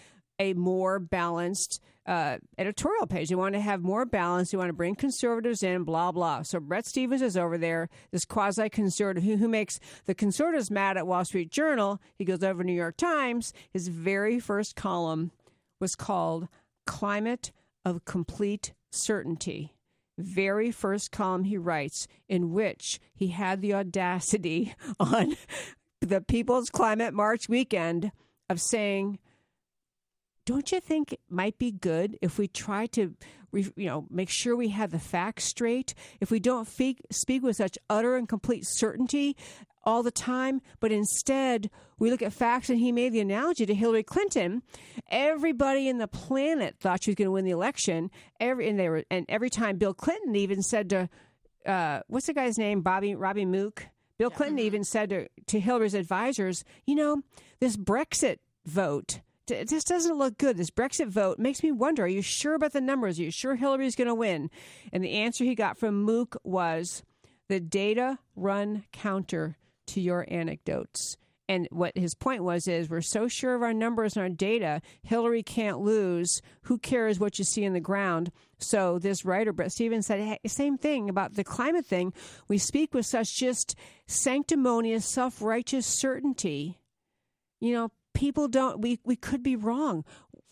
a 0.42 0.54
more 0.54 0.98
balanced 0.98 1.80
uh, 2.08 2.40
editorial 2.58 3.06
page. 3.06 3.30
They 3.30 3.36
want 3.36 3.54
to 3.54 3.62
have 3.62 3.84
more 3.84 4.06
balance. 4.06 4.50
They 4.50 4.58
want 4.58 4.70
to 4.70 4.74
bring 4.74 4.96
conservatives 4.96 5.62
in, 5.62 5.84
blah, 5.84 6.12
blah. 6.12 6.42
So 6.42 6.60
Bret 6.60 6.88
Stephens 6.88 7.22
is 7.22 7.38
over 7.38 7.60
there, 7.60 7.90
this 8.12 8.26
quasi 8.26 8.70
conservative 8.70 9.24
who, 9.24 9.38
who 9.38 9.48
makes 9.48 9.80
the 10.06 10.16
conservatives 10.16 10.72
mad 10.72 10.98
at 10.98 11.06
Wall 11.06 11.24
Street 11.24 11.52
Journal. 11.52 12.02
He 12.18 12.26
goes 12.26 12.44
over 12.44 12.64
to 12.64 12.68
New 12.68 12.74
York 12.74 12.98
Times. 12.98 13.54
His 13.72 13.88
very 13.88 14.40
first 14.40 14.76
column 14.76 15.32
was 15.80 15.96
called 15.96 16.48
Climate 16.88 17.52
of 17.86 18.04
Complete 18.06 18.74
Certainty. 18.92 19.76
Very 20.18 20.72
first 20.72 21.12
column 21.12 21.44
he 21.44 21.58
writes, 21.58 22.08
in 22.28 22.52
which 22.52 23.00
he 23.14 23.28
had 23.28 23.62
the 23.62 23.76
audacity 23.76 24.74
on 25.00 25.36
the 26.02 26.20
People's 26.20 26.72
Climate 26.72 27.14
March 27.14 27.48
weekend 27.48 28.12
of 28.50 28.60
saying, 28.60 29.20
don't 30.46 30.72
you 30.72 30.80
think 30.80 31.14
it 31.14 31.20
might 31.30 31.58
be 31.58 31.72
good 31.72 32.18
if 32.22 32.38
we 32.38 32.48
try 32.48 32.88
to 32.88 33.16
you 33.54 33.72
know 33.78 34.08
make 34.10 34.30
sure 34.30 34.56
we 34.56 34.70
have 34.70 34.92
the 34.92 35.00
facts 35.00 35.44
straight? 35.44 35.94
If 36.20 36.32
we 36.32 36.40
don't 36.40 36.68
speak 36.68 37.44
with 37.44 37.58
such 37.58 37.78
utter 37.90 38.16
and 38.16 38.28
complete 38.28 38.66
certainty 38.66 39.36
all 39.84 40.04
the 40.04 40.12
time 40.12 40.62
but 40.80 40.92
instead 40.92 41.70
we 41.98 42.12
look 42.12 42.22
at 42.22 42.32
facts 42.32 42.70
and 42.70 42.80
he 42.80 42.92
made 42.92 43.12
the 43.14 43.20
analogy 43.20 43.66
to 43.66 43.74
hillary 43.74 44.04
clinton. 44.04 44.62
Everybody 45.10 45.88
in 45.88 45.98
the 45.98 46.08
planet 46.08 46.76
thought 46.80 47.04
she 47.04 47.12
was 47.12 47.16
going 47.16 47.28
to 47.28 47.32
win 47.32 47.46
the 47.46 47.52
election. 47.52 48.12
Every 48.40 48.70
and 48.70 48.80
they 48.80 48.90
were 48.90 49.04
and 49.10 49.26
every 49.30 49.50
time 49.50 49.78
bill 49.78 49.94
clinton 49.94 50.36
even 50.36 50.62
said 50.62 50.90
to 50.92 51.10
uh, 51.66 52.02
what's 52.08 52.26
the 52.26 52.34
guy's 52.34 52.58
name? 52.58 52.82
Bobby 52.82 53.14
Robby 53.14 53.46
Mook? 53.46 53.88
Bill 54.18 54.32
clinton 54.32 54.60
even 54.60 54.84
said 54.84 55.10
to, 55.10 55.28
to 55.48 55.60
hillary's 55.60 55.94
advisors 55.94 56.64
you 56.86 56.96
know 56.96 57.22
this 57.60 57.78
brexit 57.78 58.38
vote 58.66 59.22
it 59.52 59.70
just 59.70 59.88
doesn't 59.88 60.18
look 60.18 60.38
good. 60.38 60.58
This 60.58 60.72
Brexit 60.72 61.08
vote 61.08 61.40
makes 61.40 61.64
me 61.64 61.72
wonder 61.72 62.04
are 62.04 62.08
you 62.08 62.22
sure 62.22 62.56
about 62.56 62.74
the 62.74 62.82
numbers? 62.82 63.20
Are 63.20 63.24
you 63.24 63.32
sure 63.32 63.56
Hillary's 63.56 63.96
going 63.96 64.08
to 64.08 64.16
win? 64.16 64.50
And 64.92 65.04
the 65.04 65.14
answer 65.14 65.44
he 65.44 65.56
got 65.56 65.78
from 65.78 66.04
Mook 66.04 66.38
was 66.44 67.04
the 67.50 67.60
data 67.60 68.20
run 68.36 68.86
counter 68.92 69.58
to 69.88 70.02
your 70.02 70.26
anecdotes. 70.30 71.18
And 71.50 71.68
what 71.70 71.98
his 71.98 72.16
point 72.16 72.46
was 72.46 72.66
is 72.66 72.90
we're 72.90 73.02
so 73.02 73.28
sure 73.28 73.56
of 73.56 73.62
our 73.62 73.74
numbers 73.74 74.16
and 74.16 74.24
our 74.24 74.30
data, 74.30 74.82
Hillary 75.04 75.44
can't 75.44 75.82
lose. 75.82 76.42
Who 76.62 76.78
cares 76.78 77.20
what 77.20 77.40
you 77.40 77.44
see 77.44 77.66
in 77.66 77.74
the 77.74 77.82
ground? 77.82 78.32
So 78.60 79.00
this 79.00 79.26
writer, 79.26 79.52
Bret 79.52 79.74
Stephens, 79.74 80.06
said 80.06 80.22
hey, 80.22 80.40
same 80.48 80.78
thing 80.78 81.10
about 81.10 81.34
the 81.34 81.44
climate 81.44 81.86
thing. 81.86 82.14
We 82.48 82.58
speak 82.58 82.94
with 82.94 83.06
such 83.06 83.36
just 83.36 83.76
sanctimonious, 84.08 85.06
self-righteous 85.06 85.86
certainty. 85.86 86.80
You 87.60 87.74
know, 87.74 87.92
people 88.22 88.48
don't 88.48 88.80
we 88.82 89.00
we 89.04 89.16
could 89.16 89.42
be 89.42 89.56
wrong 89.56 90.06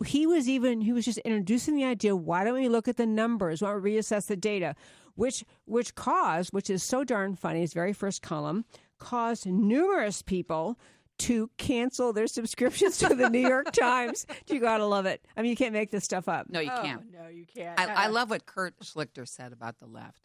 he 0.04 0.26
was 0.26 0.50
even 0.50 0.82
he 0.82 0.92
was 0.92 1.06
just 1.06 1.20
introducing 1.20 1.76
the 1.76 1.84
idea 1.86 2.16
why 2.16 2.44
don't 2.44 2.56
we 2.56 2.68
look 2.68 2.88
at 2.88 2.98
the 2.98 3.06
numbers 3.06 3.62
why 3.62 3.70
don't 3.72 3.84
we 3.84 3.94
reassess 3.94 4.26
the 4.26 4.36
data 4.36 4.74
which 5.14 5.46
which 5.66 5.94
caused 5.94 6.52
which 6.52 6.68
is 6.70 6.82
so 6.82 7.04
darn 7.04 7.36
funny 7.36 7.60
his 7.62 7.74
very 7.74 7.94
first 7.94 8.24
column 8.24 8.66
caused 8.98 9.46
numerous 9.46 10.24
people 10.24 10.80
to 11.20 11.50
cancel 11.58 12.12
their 12.12 12.28
subscriptions 12.38 12.98
to 12.98 13.14
the 13.14 13.30
New 13.30 13.46
York 13.54 13.72
Times. 13.74 14.26
You 14.48 14.60
gotta 14.62 14.86
love 14.86 15.06
it. 15.06 15.24
I 15.36 15.42
mean, 15.42 15.52
you 15.52 15.58
can't 15.58 15.74
make 15.74 15.92
this 15.92 16.06
stuff 16.06 16.28
up. 16.30 16.50
No, 16.50 16.60
you 16.62 16.72
Oh, 16.74 16.82
can't. 16.82 17.02
no, 17.12 17.28
you 17.28 17.46
can't. 17.46 17.78
I, 17.80 17.86
I 17.86 18.06
uh-uh. 18.06 18.12
love 18.12 18.30
what 18.30 18.46
Kurt 18.46 18.80
Schlichter 18.80 19.28
said 19.28 19.52
about 19.54 19.78
the 19.80 19.86
left. 19.86 20.22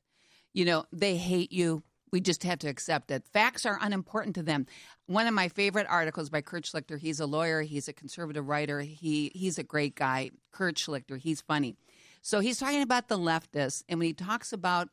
You 0.52 0.64
know, 0.64 0.84
they 0.92 1.16
hate 1.16 1.52
you. 1.52 1.82
We 2.14 2.21
just 2.21 2.44
have 2.44 2.61
to 2.61 2.68
accept 2.68 3.11
it. 3.11 3.26
Facts 3.26 3.66
are 3.66 3.76
unimportant 3.83 4.37
to 4.37 4.44
them. 4.44 4.66
One 5.06 5.26
of 5.26 5.35
my 5.35 5.49
favorite 5.49 5.88
articles 5.90 6.30
by 6.30 6.42
Kurt 6.42 6.62
Schlichter. 6.62 6.97
He's 6.97 7.18
a 7.18 7.26
lawyer. 7.26 7.62
He's 7.62 7.88
a 7.88 7.92
conservative 7.92 8.47
writer. 8.47 8.83
He 8.83 9.33
he's 9.35 9.59
a 9.59 9.64
great 9.64 9.97
guy. 9.97 10.30
Kurt 10.52 10.76
Schlichter. 10.76 11.18
He's 11.18 11.40
funny. 11.40 11.75
So 12.23 12.38
he's 12.38 12.61
talking 12.61 12.83
about 12.83 13.09
the 13.09 13.18
leftists, 13.18 13.83
and 13.88 13.99
when 13.99 14.06
he 14.06 14.12
talks 14.12 14.52
about 14.52 14.90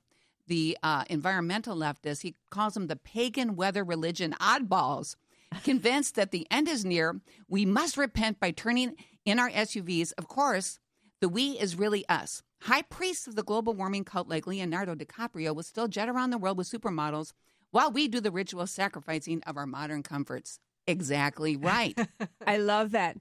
the 0.48 0.76
uh, 0.82 1.04
environmental 1.12 1.78
leftists, 1.78 2.24
he 2.24 2.34
calls 2.50 2.74
them 2.74 2.88
the 2.88 2.96
pagan 2.96 3.56
weather 3.56 3.84
religion 3.84 4.34
oddballs. 4.42 5.16
Convinced 5.64 6.16
that 6.16 6.32
the 6.32 6.48
end 6.50 6.68
is 6.68 6.84
near, 6.84 7.22
we 7.48 7.68
must 7.68 7.98
repent 7.98 8.40
by 8.40 8.50
turning 8.50 8.96
in 9.26 9.38
our 9.38 9.52
SUVs. 9.52 10.12
Of 10.18 10.28
course, 10.28 10.80
the 11.20 11.30
we 11.30 11.52
is 11.52 11.76
really 11.76 12.04
us. 12.10 12.42
High 12.64 12.84
priests 12.84 13.26
of 13.26 13.36
the 13.36 13.44
global 13.44 13.74
warming 13.74 14.04
cult 14.04 14.28
like 14.28 14.46
Leonardo 14.46 14.94
DiCaprio 14.94 15.56
will 15.56 15.64
still 15.64 15.88
jet 15.88 16.08
around 16.08 16.30
the 16.30 16.38
world 16.38 16.58
with 16.58 16.70
supermodels 16.70 17.34
while 17.72 17.92
we 17.92 18.08
do 18.08 18.22
the 18.22 18.32
ritual 18.32 18.68
sacrificing 18.68 19.42
of 19.48 19.58
our 19.58 19.66
modern 19.66 20.04
comforts. 20.04 20.60
Exactly 20.86 21.56
right. 21.58 21.98
I 22.46 22.58
love 22.58 22.92
that. 22.92 23.18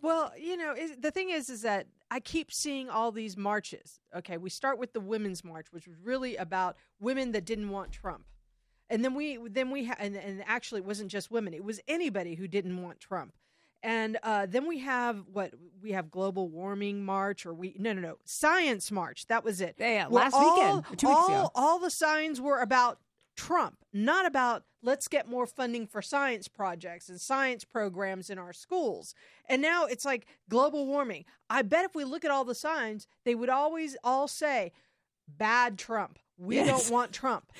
Well, 0.00 0.32
you 0.38 0.56
know, 0.56 0.74
is, 0.74 0.96
the 0.98 1.10
thing 1.10 1.30
is, 1.30 1.50
is 1.50 1.62
that 1.62 1.88
I 2.10 2.20
keep 2.20 2.52
seeing 2.52 2.88
all 2.88 3.12
these 3.12 3.36
marches. 3.36 4.00
Okay, 4.16 4.38
we 4.38 4.48
start 4.48 4.78
with 4.78 4.94
the 4.94 5.00
women's 5.00 5.44
march, 5.44 5.66
which 5.72 5.86
was 5.86 5.96
really 6.02 6.36
about 6.36 6.76
women 7.00 7.32
that 7.32 7.44
didn't 7.44 7.70
want 7.70 7.92
Trump, 7.92 8.24
and 8.88 9.04
then 9.04 9.14
we 9.14 9.38
then 9.48 9.70
we 9.70 9.86
ha- 9.86 9.96
and, 9.98 10.16
and 10.16 10.42
actually 10.46 10.80
it 10.80 10.86
wasn't 10.86 11.10
just 11.10 11.30
women; 11.30 11.54
it 11.54 11.64
was 11.64 11.80
anybody 11.88 12.34
who 12.34 12.46
didn't 12.46 12.82
want 12.82 13.00
Trump. 13.00 13.32
And 13.82 14.18
uh, 14.22 14.46
then 14.46 14.66
we 14.66 14.80
have 14.80 15.24
what 15.32 15.52
we 15.82 15.92
have 15.92 16.10
global 16.10 16.48
warming 16.48 17.04
march, 17.04 17.46
or 17.46 17.54
we 17.54 17.74
no 17.78 17.92
no 17.94 18.00
no 18.02 18.16
science 18.24 18.90
march. 18.90 19.26
That 19.28 19.42
was 19.44 19.60
it. 19.60 19.76
Yeah, 19.78 20.06
Where 20.08 20.22
last 20.24 20.34
all, 20.34 20.54
weekend, 20.54 20.98
two 20.98 21.08
weeks 21.08 21.18
all, 21.20 21.28
ago. 21.28 21.50
all 21.54 21.78
the 21.78 21.90
signs 21.90 22.40
were 22.40 22.60
about 22.60 22.98
Trump, 23.36 23.78
not 23.92 24.26
about 24.26 24.64
let's 24.82 25.08
get 25.08 25.28
more 25.28 25.46
funding 25.46 25.86
for 25.86 26.02
science 26.02 26.46
projects 26.48 27.08
and 27.08 27.18
science 27.20 27.64
programs 27.64 28.28
in 28.28 28.38
our 28.38 28.52
schools. 28.52 29.14
And 29.48 29.62
now 29.62 29.86
it's 29.86 30.04
like 30.04 30.26
global 30.48 30.86
warming. 30.86 31.24
I 31.48 31.62
bet 31.62 31.84
if 31.86 31.94
we 31.94 32.04
look 32.04 32.24
at 32.24 32.30
all 32.30 32.44
the 32.44 32.54
signs, 32.54 33.06
they 33.24 33.34
would 33.34 33.48
always 33.50 33.96
all 34.04 34.26
say, 34.28 34.72
bad 35.28 35.78
Trump. 35.78 36.18
We 36.38 36.56
Yes. 36.56 36.68
don't 36.68 36.92
want 36.94 37.12
Trump. 37.12 37.52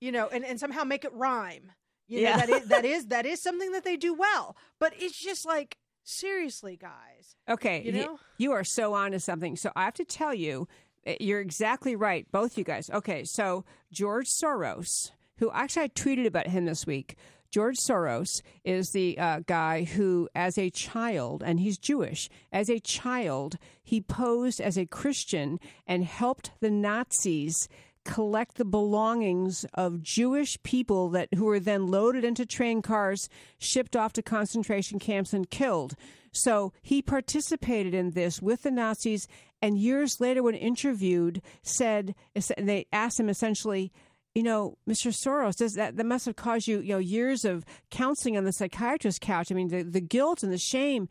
You 0.00 0.12
know, 0.12 0.28
and, 0.28 0.44
and 0.44 0.60
somehow 0.60 0.84
make 0.84 1.04
it 1.04 1.12
rhyme. 1.12 1.72
You 2.08 2.22
know, 2.22 2.30
Yeah. 2.30 2.36
that 2.38 2.48
is 2.50 2.68
that 2.68 2.84
is 2.96 3.06
that 3.06 3.26
is 3.26 3.42
something 3.42 3.72
that 3.72 3.84
they 3.84 3.96
do 3.96 4.14
well. 4.14 4.56
But 4.78 4.94
it's 4.96 5.18
just 5.18 5.46
like, 5.46 5.76
seriously, 6.04 6.76
guys. 6.76 7.36
Okay, 7.48 7.82
You 7.82 7.92
know? 7.92 8.18
you 8.38 8.52
are 8.52 8.64
so 8.64 8.94
on 8.94 9.12
to 9.12 9.20
something. 9.20 9.56
So 9.56 9.70
I 9.76 9.84
have 9.84 9.94
to 9.94 10.04
tell 10.04 10.34
you, 10.34 10.68
eh, 11.06 11.16
you're 11.20 11.40
exactly 11.40 11.94
right, 11.96 12.26
both 12.32 12.56
you 12.58 12.64
guys. 12.64 12.90
Okay, 12.90 13.24
so 13.24 13.64
George 13.92 14.26
Soros, 14.28 15.10
who 15.38 15.50
actually 15.52 15.82
I 15.84 15.88
tweeted 15.88 16.26
about 16.26 16.46
him 16.48 16.64
this 16.64 16.86
week. 16.86 17.16
George 17.50 17.76
Soros 17.78 18.42
is 18.62 18.90
the 18.90 19.18
uh, 19.18 19.40
guy 19.46 19.84
who, 19.84 20.28
as 20.34 20.58
a 20.58 20.68
child, 20.68 21.42
and 21.42 21.58
he's 21.60 21.78
Jewish, 21.78 22.28
as 22.52 22.68
a 22.68 22.78
child, 22.78 23.56
he 23.82 24.02
posed 24.02 24.60
as 24.60 24.76
a 24.76 24.84
Christian 24.84 25.58
and 25.86 26.04
helped 26.04 26.50
the 26.60 26.68
Nazis 26.70 27.66
collect 28.08 28.56
the 28.56 28.64
belongings 28.64 29.66
of 29.74 30.02
Jewish 30.02 30.60
people 30.62 31.10
that 31.10 31.28
who 31.34 31.44
were 31.44 31.60
then 31.60 31.88
loaded 31.88 32.24
into 32.24 32.46
train 32.46 32.80
cars, 32.80 33.28
shipped 33.58 33.94
off 33.94 34.14
to 34.14 34.22
concentration 34.22 34.98
camps 34.98 35.34
and 35.34 35.50
killed. 35.50 35.94
So 36.32 36.72
he 36.80 37.02
participated 37.02 37.92
in 37.92 38.12
this 38.12 38.40
with 38.40 38.62
the 38.62 38.70
Nazis, 38.70 39.28
and 39.60 39.76
years 39.76 40.20
later, 40.20 40.42
when 40.42 40.54
interviewed, 40.54 41.42
said 41.62 42.14
they 42.56 42.86
asked 42.92 43.20
him 43.20 43.28
essentially, 43.28 43.92
you 44.34 44.42
know, 44.42 44.78
Mr. 44.88 45.12
Soros, 45.12 45.56
does 45.56 45.74
that 45.74 45.96
that 45.96 46.06
must 46.06 46.24
have 46.24 46.36
caused 46.36 46.66
you, 46.66 46.80
you 46.80 46.94
know, 46.94 46.98
years 46.98 47.44
of 47.44 47.62
counseling 47.90 48.38
on 48.38 48.44
the 48.44 48.52
psychiatrist 48.52 49.20
couch. 49.20 49.52
I 49.52 49.54
mean, 49.54 49.68
the 49.68 49.82
the 49.82 50.00
guilt 50.00 50.42
and 50.42 50.50
the 50.52 50.58
shame. 50.58 51.10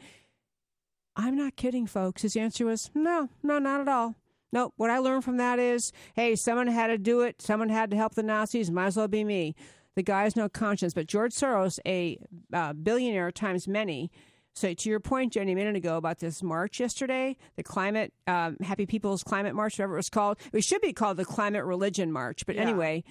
I'm 1.16 1.36
not 1.36 1.56
kidding, 1.56 1.86
folks. 1.86 2.24
His 2.24 2.36
answer 2.36 2.66
was 2.66 2.90
no, 2.96 3.30
no, 3.44 3.60
not 3.60 3.82
at 3.82 3.88
all. 3.88 4.16
No, 4.54 4.72
what 4.78 4.90
I 4.90 5.00
learned 5.00 5.24
from 5.24 5.38
that 5.38 5.60
is, 5.60 5.92
hey, 6.16 6.36
someone 6.36 6.68
had 6.68 6.88
to 6.88 6.98
do 6.98 7.22
it. 7.22 7.42
Someone 7.42 7.70
had 7.70 7.92
to 7.92 7.98
help 7.98 8.16
the 8.16 8.24
Nazis. 8.24 8.72
Might 8.72 8.88
as 8.88 8.98
well 8.98 9.08
be 9.08 9.24
me. 9.24 9.56
The 9.96 10.04
guy 10.04 10.24
has 10.24 10.36
no 10.36 10.48
conscience. 10.48 10.94
But 10.94 11.08
George 11.08 11.34
Soros, 11.34 11.80
a 11.86 12.18
uh, 12.54 12.74
billionaire 12.74 13.32
times 13.32 13.68
many. 13.68 14.12
So 14.56 14.74
to 14.74 14.90
your 14.90 15.00
point, 15.00 15.34
Jenny, 15.34 15.52
a 15.52 15.56
minute 15.56 15.76
ago 15.76 15.98
about 15.98 16.20
this 16.20 16.42
march 16.42 16.80
yesterday, 16.80 17.38
the 17.58 17.64
climate, 17.64 18.14
um, 18.26 18.58
Happy 18.62 18.86
People's 18.88 19.22
Climate 19.22 19.54
March, 19.54 19.78
whatever 19.78 19.94
it 19.94 19.98
was 19.98 20.10
called. 20.10 20.40
It 20.54 20.64
should 20.64 20.82
be 20.82 20.94
called 20.94 21.18
the 21.18 21.26
Climate 21.26 21.64
Religion 21.66 22.12
March. 22.12 22.46
But 22.46 22.56
Yeah. 22.56 22.62
anyway, 22.64 23.04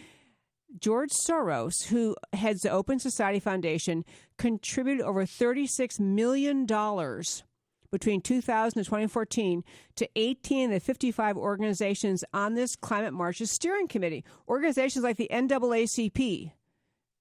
George 0.81 1.11
Soros, 1.11 1.85
who 1.87 2.17
heads 2.33 2.63
the 2.63 2.71
Open 2.71 2.99
Society 2.99 3.39
Foundation, 3.39 4.05
contributed 4.39 5.05
over 5.05 5.25
$36 5.25 6.01
million 6.01 6.67
between 7.91 8.21
2000 8.21 8.79
and 8.79 8.87
2014 8.87 9.65
to 9.97 10.09
18 10.17 10.67
of 10.67 10.71
the 10.73 10.81
55 10.81 11.37
organizations 11.37 12.25
on 12.33 12.55
this 12.55 12.77
climate 12.77 13.13
march's 13.13 13.51
steering 13.51 13.89
committee. 13.89 14.25
Organizations 14.49 15.05
like 15.05 15.17
the 15.17 15.31
NAACP, 15.31 16.53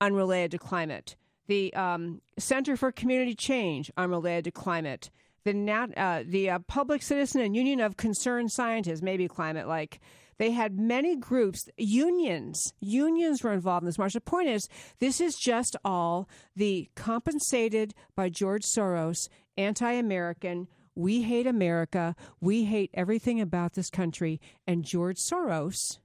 unrelated 0.01 0.51
to 0.51 0.57
climate, 0.57 1.15
the 1.47 1.73
um, 1.73 2.21
Center 2.37 2.75
for 2.75 2.91
Community 2.91 3.35
Change, 3.35 3.91
unrelated 3.97 4.45
to 4.45 4.51
climate, 4.51 5.09
the 5.43 5.53
Nat, 5.53 5.87
uh, 5.95 6.23
the 6.25 6.49
uh, 6.49 6.59
Public 6.59 7.01
Citizen 7.01 7.41
and 7.41 7.55
Union 7.55 7.79
of 7.79 7.97
Concerned 7.97 8.51
Scientists, 8.51 9.01
maybe 9.01 9.27
climate 9.27 9.67
like. 9.67 9.99
They 10.37 10.51
had 10.51 10.77
many 10.77 11.15
groups, 11.15 11.69
unions, 11.77 12.73
unions 12.81 13.41
were 13.41 13.53
involved 13.53 13.83
in 13.83 13.85
this 13.85 13.97
march. 13.97 14.13
The 14.13 14.19
point 14.21 14.49
is, 14.49 14.67
this 14.99 15.21
is 15.21 15.35
just 15.35 15.77
all 15.85 16.27
the 16.57 16.89
compensated 16.95 17.93
by 18.15 18.27
George 18.27 18.63
Soros, 18.63 19.29
anti 19.57 19.91
American, 19.91 20.67
we 20.95 21.23
hate 21.23 21.47
America, 21.47 22.15
we 22.39 22.65
hate 22.65 22.91
everything 22.93 23.41
about 23.41 23.73
this 23.73 23.89
country. 23.89 24.39
And 24.65 24.85
George 24.85 25.17
Soros, 25.17 25.99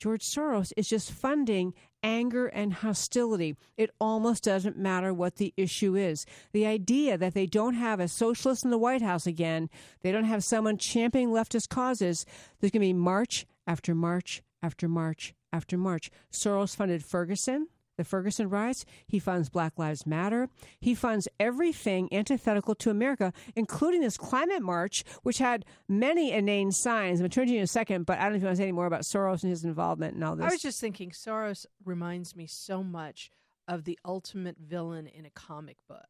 George 0.00 0.22
Soros 0.22 0.72
is 0.76 0.88
just 0.88 1.10
funding 1.10 1.72
anger 2.02 2.46
and 2.46 2.74
hostility. 2.74 3.56
It 3.76 3.90
almost 3.98 4.44
doesn't 4.44 4.76
matter 4.76 5.14
what 5.14 5.36
the 5.36 5.54
issue 5.56 5.96
is. 5.96 6.26
The 6.52 6.66
idea 6.66 7.16
that 7.16 7.32
they 7.32 7.46
don't 7.46 7.74
have 7.74 8.00
a 8.00 8.08
socialist 8.08 8.64
in 8.64 8.70
the 8.70 8.78
White 8.78 9.02
House 9.02 9.26
again, 9.26 9.70
they 10.02 10.12
don't 10.12 10.24
have 10.24 10.44
someone 10.44 10.76
championing 10.76 11.30
leftist 11.30 11.70
causes, 11.70 12.26
there's 12.60 12.70
going 12.70 12.82
to 12.82 12.88
be 12.88 12.92
march 12.92 13.46
after 13.66 13.94
march 13.94 14.42
after 14.62 14.88
march 14.88 15.34
after 15.52 15.78
march. 15.78 16.10
Soros 16.30 16.76
funded 16.76 17.04
Ferguson. 17.04 17.68
The 17.96 18.04
Ferguson 18.04 18.48
riots. 18.50 18.84
He 19.06 19.18
funds 19.18 19.48
Black 19.48 19.78
Lives 19.78 20.04
Matter. 20.06 20.48
He 20.80 20.94
funds 20.94 21.28
everything 21.38 22.08
antithetical 22.12 22.74
to 22.76 22.90
America, 22.90 23.32
including 23.54 24.00
this 24.00 24.16
climate 24.16 24.62
march, 24.62 25.04
which 25.22 25.38
had 25.38 25.64
many 25.88 26.32
inane 26.32 26.72
signs. 26.72 27.20
I'm 27.20 27.24
going 27.24 27.30
to 27.30 27.34
turn 27.34 27.46
to 27.46 27.52
you 27.52 27.58
in 27.58 27.64
a 27.64 27.68
second, 27.68 28.06
but 28.06 28.18
I 28.18 28.22
don't 28.24 28.32
know 28.32 28.36
if 28.36 28.42
you 28.42 28.46
want 28.46 28.56
to 28.56 28.60
say 28.60 28.64
any 28.64 28.72
more 28.72 28.86
about 28.86 29.02
Soros 29.02 29.42
and 29.42 29.50
his 29.50 29.64
involvement 29.64 30.14
and 30.14 30.24
all 30.24 30.34
this. 30.36 30.46
I 30.46 30.50
was 30.50 30.60
just 30.62 30.80
thinking, 30.80 31.10
Soros 31.10 31.66
reminds 31.84 32.34
me 32.34 32.46
so 32.46 32.82
much 32.82 33.30
of 33.68 33.84
the 33.84 33.98
ultimate 34.04 34.56
villain 34.58 35.06
in 35.06 35.24
a 35.24 35.30
comic 35.30 35.76
book. 35.88 36.00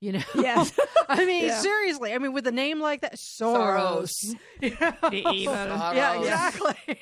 You 0.00 0.12
know? 0.12 0.22
Yes. 0.34 0.72
I 1.08 1.24
mean, 1.24 1.46
Yeah. 1.46 1.58
seriously. 1.60 2.12
I 2.12 2.18
mean, 2.18 2.32
with 2.32 2.46
a 2.46 2.52
name 2.52 2.78
like 2.80 3.00
that, 3.00 3.16
Soros. 3.16 4.34
Soros. 4.34 4.36
You 4.60 4.70
know? 4.80 4.92
The 5.10 5.28
evil. 5.32 5.54
Yeah, 5.54 6.18
exactly. 6.20 6.98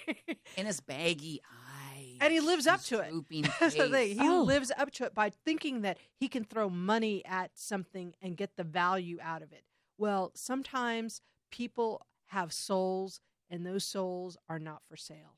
In 0.57 0.67
his 0.67 0.81
baggy 0.81 1.41
eyes. 1.45 1.62
And 2.23 2.33
he 2.33 2.41
lives 2.41 2.67
up 2.67 2.81
to 2.85 3.01
it. 3.01 3.13
That's 3.61 3.75
the 3.75 3.89
thing. 3.89 4.19
He 4.19 4.29
Oh. 4.29 4.43
lives 4.43 4.71
up 4.77 4.91
to 4.93 5.05
it 5.05 5.15
by 5.15 5.31
thinking 5.31 5.83
that 5.83 5.99
he 6.15 6.29
can 6.29 6.45
throw 6.45 6.71
money 6.71 7.23
at 7.27 7.51
something 7.55 8.15
and 8.23 8.37
get 8.37 8.57
the 8.57 8.65
value 8.65 9.19
out 9.23 9.43
of 9.43 9.53
it. 9.53 9.65
Well, 9.99 10.33
sometimes 10.35 11.21
people 11.51 12.07
have 12.29 12.53
souls, 12.53 13.21
and 13.51 13.67
those 13.67 13.85
souls 13.85 14.37
are 14.49 14.59
not 14.59 14.83
for 14.89 14.97
sale. 14.97 15.37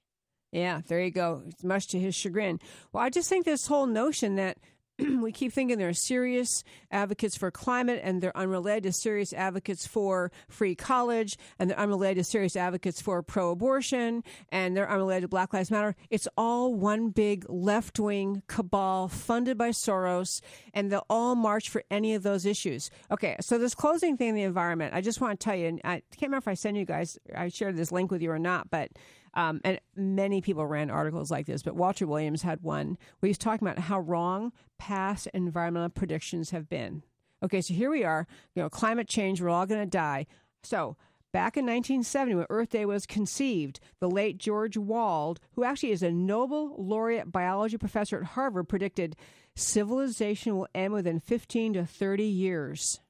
Yeah, 0.52 0.82
there 0.86 1.00
you 1.00 1.10
go. 1.10 1.42
It's 1.48 1.64
much 1.64 1.88
to 1.88 1.98
his 1.98 2.14
chagrin. 2.14 2.60
Well, 2.92 3.02
I 3.02 3.10
just 3.10 3.28
think 3.28 3.44
this 3.44 3.66
whole 3.66 3.86
notion 3.86 4.36
that 4.36 4.58
we 5.20 5.32
keep 5.32 5.52
thinking 5.52 5.78
they're 5.78 5.92
serious 5.92 6.62
advocates 6.90 7.36
for 7.36 7.50
climate 7.50 8.00
and 8.04 8.22
they're 8.22 8.36
unrelated 8.36 8.84
to 8.84 8.92
serious 8.92 9.32
advocates 9.32 9.86
for 9.86 10.30
free 10.48 10.74
college 10.74 11.36
and 11.58 11.68
they're 11.68 11.78
unrelated 11.78 12.24
to 12.24 12.30
serious 12.30 12.54
advocates 12.56 13.00
for 13.00 13.22
pro 13.22 13.50
abortion 13.50 14.22
and 14.50 14.76
they're 14.76 14.90
unrelated 14.90 15.22
to 15.22 15.28
Black 15.28 15.52
Lives 15.52 15.70
Matter. 15.70 15.96
It's 16.10 16.28
all 16.36 16.74
one 16.74 17.10
big 17.10 17.44
left 17.48 17.98
wing 17.98 18.42
cabal 18.46 19.08
funded 19.08 19.58
by 19.58 19.70
Soros 19.70 20.40
and 20.72 20.92
they'll 20.92 21.06
all 21.10 21.34
march 21.34 21.68
for 21.68 21.82
any 21.90 22.14
of 22.14 22.22
those 22.22 22.46
issues. 22.46 22.90
Okay, 23.10 23.36
so 23.40 23.58
this 23.58 23.74
closing 23.74 24.16
thing 24.16 24.34
the 24.34 24.42
environment, 24.42 24.94
I 24.94 25.00
just 25.00 25.20
want 25.20 25.38
to 25.38 25.44
tell 25.44 25.56
you, 25.56 25.66
and 25.66 25.80
I 25.84 26.02
can't 26.12 26.30
remember 26.30 26.38
if 26.38 26.48
I 26.48 26.54
sent 26.54 26.76
you 26.76 26.84
guys, 26.84 27.18
I 27.34 27.48
shared 27.48 27.76
this 27.76 27.90
link 27.90 28.10
with 28.10 28.22
you 28.22 28.30
or 28.30 28.38
not, 28.38 28.70
but 28.70 28.90
Um, 29.34 29.60
and 29.64 29.80
many 29.96 30.40
people 30.40 30.66
ran 30.66 30.90
articles 30.90 31.30
like 31.30 31.46
this, 31.46 31.62
but 31.62 31.74
Walter 31.74 32.06
Williams 32.06 32.42
had 32.42 32.62
one 32.62 32.96
where 33.18 33.28
he's 33.28 33.38
talking 33.38 33.66
about 33.66 33.80
how 33.80 34.00
wrong 34.00 34.52
past 34.78 35.28
environmental 35.34 35.90
predictions 35.90 36.50
have 36.50 36.68
been. 36.68 37.02
Okay, 37.42 37.60
so 37.60 37.74
here 37.74 37.90
we 37.90 38.04
are, 38.04 38.26
you 38.54 38.62
know, 38.62 38.70
climate 38.70 39.08
change, 39.08 39.42
we're 39.42 39.50
all 39.50 39.66
going 39.66 39.80
to 39.80 39.86
die. 39.86 40.26
So, 40.62 40.96
back 41.32 41.56
in 41.56 41.66
1970, 41.66 42.36
when 42.36 42.46
Earth 42.48 42.70
Day 42.70 42.86
was 42.86 43.06
conceived, 43.06 43.80
the 44.00 44.08
late 44.08 44.38
George 44.38 44.76
Wald, 44.78 45.40
who 45.54 45.64
actually 45.64 45.90
is 45.90 46.02
a 46.02 46.12
Nobel 46.12 46.74
laureate 46.78 47.32
biology 47.32 47.76
professor 47.76 48.18
at 48.18 48.24
Harvard, 48.24 48.68
predicted 48.68 49.16
civilization 49.56 50.56
will 50.56 50.68
end 50.74 50.94
within 50.94 51.20
15 51.20 51.74
to 51.74 51.84
30 51.84 52.24
years 52.24 53.00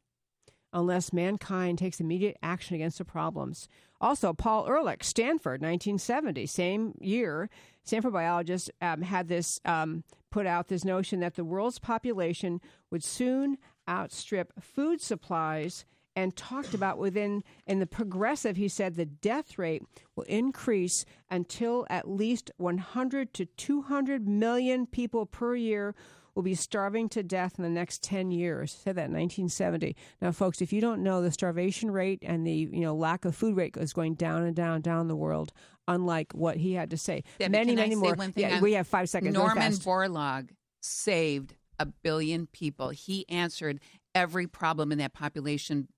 unless 0.75 1.13
mankind 1.13 1.79
takes 1.79 2.01
immediate 2.01 2.37
action 2.43 2.75
against 2.75 2.99
the 2.99 3.05
problems. 3.05 3.69
Also, 4.01 4.35
Paul 4.35 4.67
Ehrlich, 4.67 5.05
Stanford, 5.05 5.63
1970, 5.63 6.47
same 6.47 6.95
year, 7.01 7.49
Stanford 7.85 8.13
biologist 8.13 8.71
um, 8.83 9.03
had 9.03 9.29
this 9.29 9.61
um, 9.65 10.05
put 10.31 10.47
out 10.47 10.69
this 10.69 10.85
notion 10.85 11.21
that 11.21 11.37
the 11.37 11.45
world's 11.45 11.79
population 11.79 12.61
would 12.91 13.05
soon 13.05 13.57
outstrip 13.89 14.53
food 14.61 15.01
supplies 15.01 15.85
and 16.17 16.37
talked 16.37 16.75
about 16.75 16.99
within 16.99 17.43
in 17.67 17.81
the 17.81 17.87
progressive 17.87 18.57
he 18.57 18.69
said 18.69 18.95
the 18.95 19.05
death 19.05 19.59
rate 19.59 19.83
will 20.15 20.25
increase 20.25 21.05
until 21.31 21.87
at 21.91 22.09
least 22.09 22.51
100 22.57 23.35
to 23.35 23.45
200 23.45 24.29
million 24.29 24.87
people 24.87 25.27
per 25.27 25.55
year 25.57 25.95
will 26.35 26.43
be 26.43 26.55
starving 26.55 27.09
to 27.11 27.23
death 27.23 27.55
in 27.59 27.65
the 27.65 27.71
next 27.71 28.03
10 28.03 28.31
years. 28.31 28.73
Said 28.73 28.97
that 28.97 29.07
in 29.07 29.13
1970. 29.13 29.97
Now, 30.21 30.33
folks, 30.33 30.61
if 30.61 30.73
you 30.73 30.81
don't 30.81 31.03
know, 31.03 31.23
the 31.23 31.31
starvation 31.31 31.91
rate 31.91 32.21
and 32.23 32.47
the 32.47 32.69
you 32.73 32.81
know 32.81 32.95
lack 32.95 33.25
of 33.25 33.35
food 33.35 33.57
rate 33.57 33.77
is 33.77 33.93
going 33.93 34.15
down 34.15 34.43
and 34.43 34.55
down 34.55 34.81
down 34.81 35.09
the 35.09 35.17
world. 35.17 35.53
Unlike 35.87 36.33
what 36.33 36.57
he 36.57 36.73
had 36.73 36.91
to 36.91 36.97
say, 36.97 37.25
many, 37.39 37.77
many 37.77 37.95
more. 37.95 38.17
yeah, 38.37 38.57
on 38.57 38.63
we 38.63 38.73
have 38.73 38.87
five 38.87 39.09
seconds. 39.11 39.35
Norman. 39.35 39.71
Borlaug 39.73 40.49
saved 40.81 41.55
a 41.79 41.85
billion 41.87 42.47
people. 42.47 42.89
He 42.89 43.29
answered 43.29 43.81
every 44.15 44.47
problem 44.47 44.93
in 44.93 44.99
that 44.99 45.13
population 45.13 45.89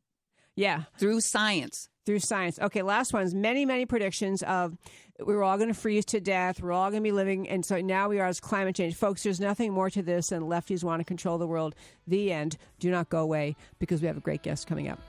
yeah, 0.57 0.85
through 0.99 1.21
science. 1.21 1.89
through 2.07 2.21
science. 2.21 2.59
Okay, 2.59 2.83
last 2.83 3.13
one's 3.13 3.35
many, 3.35 3.65
many 3.67 3.85
predictions 3.85 4.43
of 4.43 4.77
we 5.25 5.35
were 5.35 5.43
all 5.43 5.57
going 5.57 5.69
to 5.69 5.75
freeze 5.75 6.05
to 6.07 6.21
death. 6.21 6.61
We're 6.61 6.73
all 6.73 6.91
going 6.91 7.03
to 7.03 7.07
be 7.07 7.13
living, 7.13 7.49
and 7.49 7.65
so 7.65 7.81
now 7.81 8.09
we 8.09 8.21
are 8.21 8.27
as 8.27 8.39
climate 8.41 8.77
change. 8.77 8.95
Folks, 8.95 9.23
there's 9.23 9.41
nothing 9.41 9.73
more 9.73 9.91
to 9.91 10.03
this 10.03 10.29
than 10.29 10.43
lefties 10.43 10.85
want 10.85 11.01
to 11.01 11.05
control 11.05 11.39
the 11.39 11.47
world. 11.47 11.75
The 12.07 12.33
end. 12.33 12.59
Do 12.79 12.91
not 12.91 13.09
go 13.09 13.21
away 13.21 13.57
because 13.79 14.01
we 14.01 14.07
have 14.09 14.17
a 14.17 14.21
great 14.21 14.43
guest 14.43 14.67
coming 14.67 14.89
up. 14.89 15.01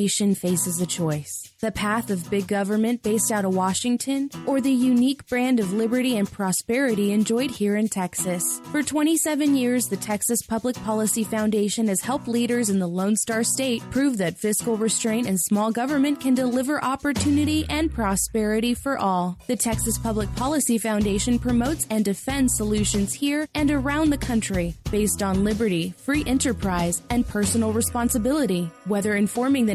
Nation 0.00 0.34
faces 0.34 0.80
a 0.80 0.86
choice 0.86 1.50
the 1.60 1.70
path 1.70 2.10
of 2.10 2.30
big 2.30 2.46
government 2.46 3.02
based 3.02 3.30
out 3.30 3.44
of 3.44 3.54
Washington, 3.54 4.30
or 4.46 4.60
the 4.60 4.72
unique 4.72 5.26
brand 5.26 5.60
of 5.60 5.74
liberty 5.74 6.16
and 6.16 6.30
prosperity 6.30 7.12
enjoyed 7.12 7.50
here 7.50 7.76
in 7.76 7.86
Texas. 7.86 8.60
For 8.72 8.82
27 8.82 9.54
years, 9.54 9.86
the 9.86 9.98
Texas 9.98 10.40
Public 10.40 10.74
Policy 10.76 11.22
Foundation 11.22 11.88
has 11.88 12.00
helped 12.00 12.28
leaders 12.28 12.70
in 12.70 12.78
the 12.78 12.86
Lone 12.86 13.14
Star 13.14 13.44
State 13.44 13.82
prove 13.90 14.16
that 14.16 14.38
fiscal 14.38 14.78
restraint 14.78 15.28
and 15.28 15.38
small 15.38 15.70
government 15.70 16.18
can 16.18 16.34
deliver 16.34 16.82
opportunity 16.82 17.66
and 17.68 17.92
prosperity 17.92 18.72
for 18.72 18.98
all. 18.98 19.38
The 19.46 19.56
Texas 19.56 19.98
Public 19.98 20.34
Policy 20.36 20.78
Foundation 20.78 21.38
promotes 21.38 21.86
and 21.90 22.04
defends 22.04 22.56
solutions 22.56 23.12
here 23.12 23.46
and 23.54 23.70
around 23.70 24.10
the 24.10 24.18
country 24.18 24.74
based 24.90 25.22
on 25.22 25.44
liberty, 25.44 25.92
free 25.98 26.24
enterprise, 26.26 27.02
and 27.10 27.28
personal 27.28 27.72
responsibility. 27.72 28.70
Whether 28.86 29.16
informing 29.16 29.66
the 29.66 29.74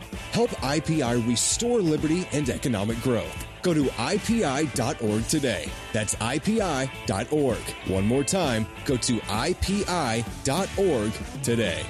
Help 0.31 0.51
IPI 0.61 1.27
restore 1.27 1.81
liberty 1.81 2.25
and 2.31 2.49
economic 2.49 3.01
growth. 3.01 3.45
Go 3.61 3.73
to 3.73 3.83
IPI.org 3.83 5.27
today. 5.27 5.69
That's 5.91 6.15
IPI.org. 6.15 7.57
One 7.87 8.05
more 8.05 8.23
time, 8.23 8.65
go 8.85 8.95
to 8.97 9.19
IPI.org 9.19 11.11
today. 11.43 11.85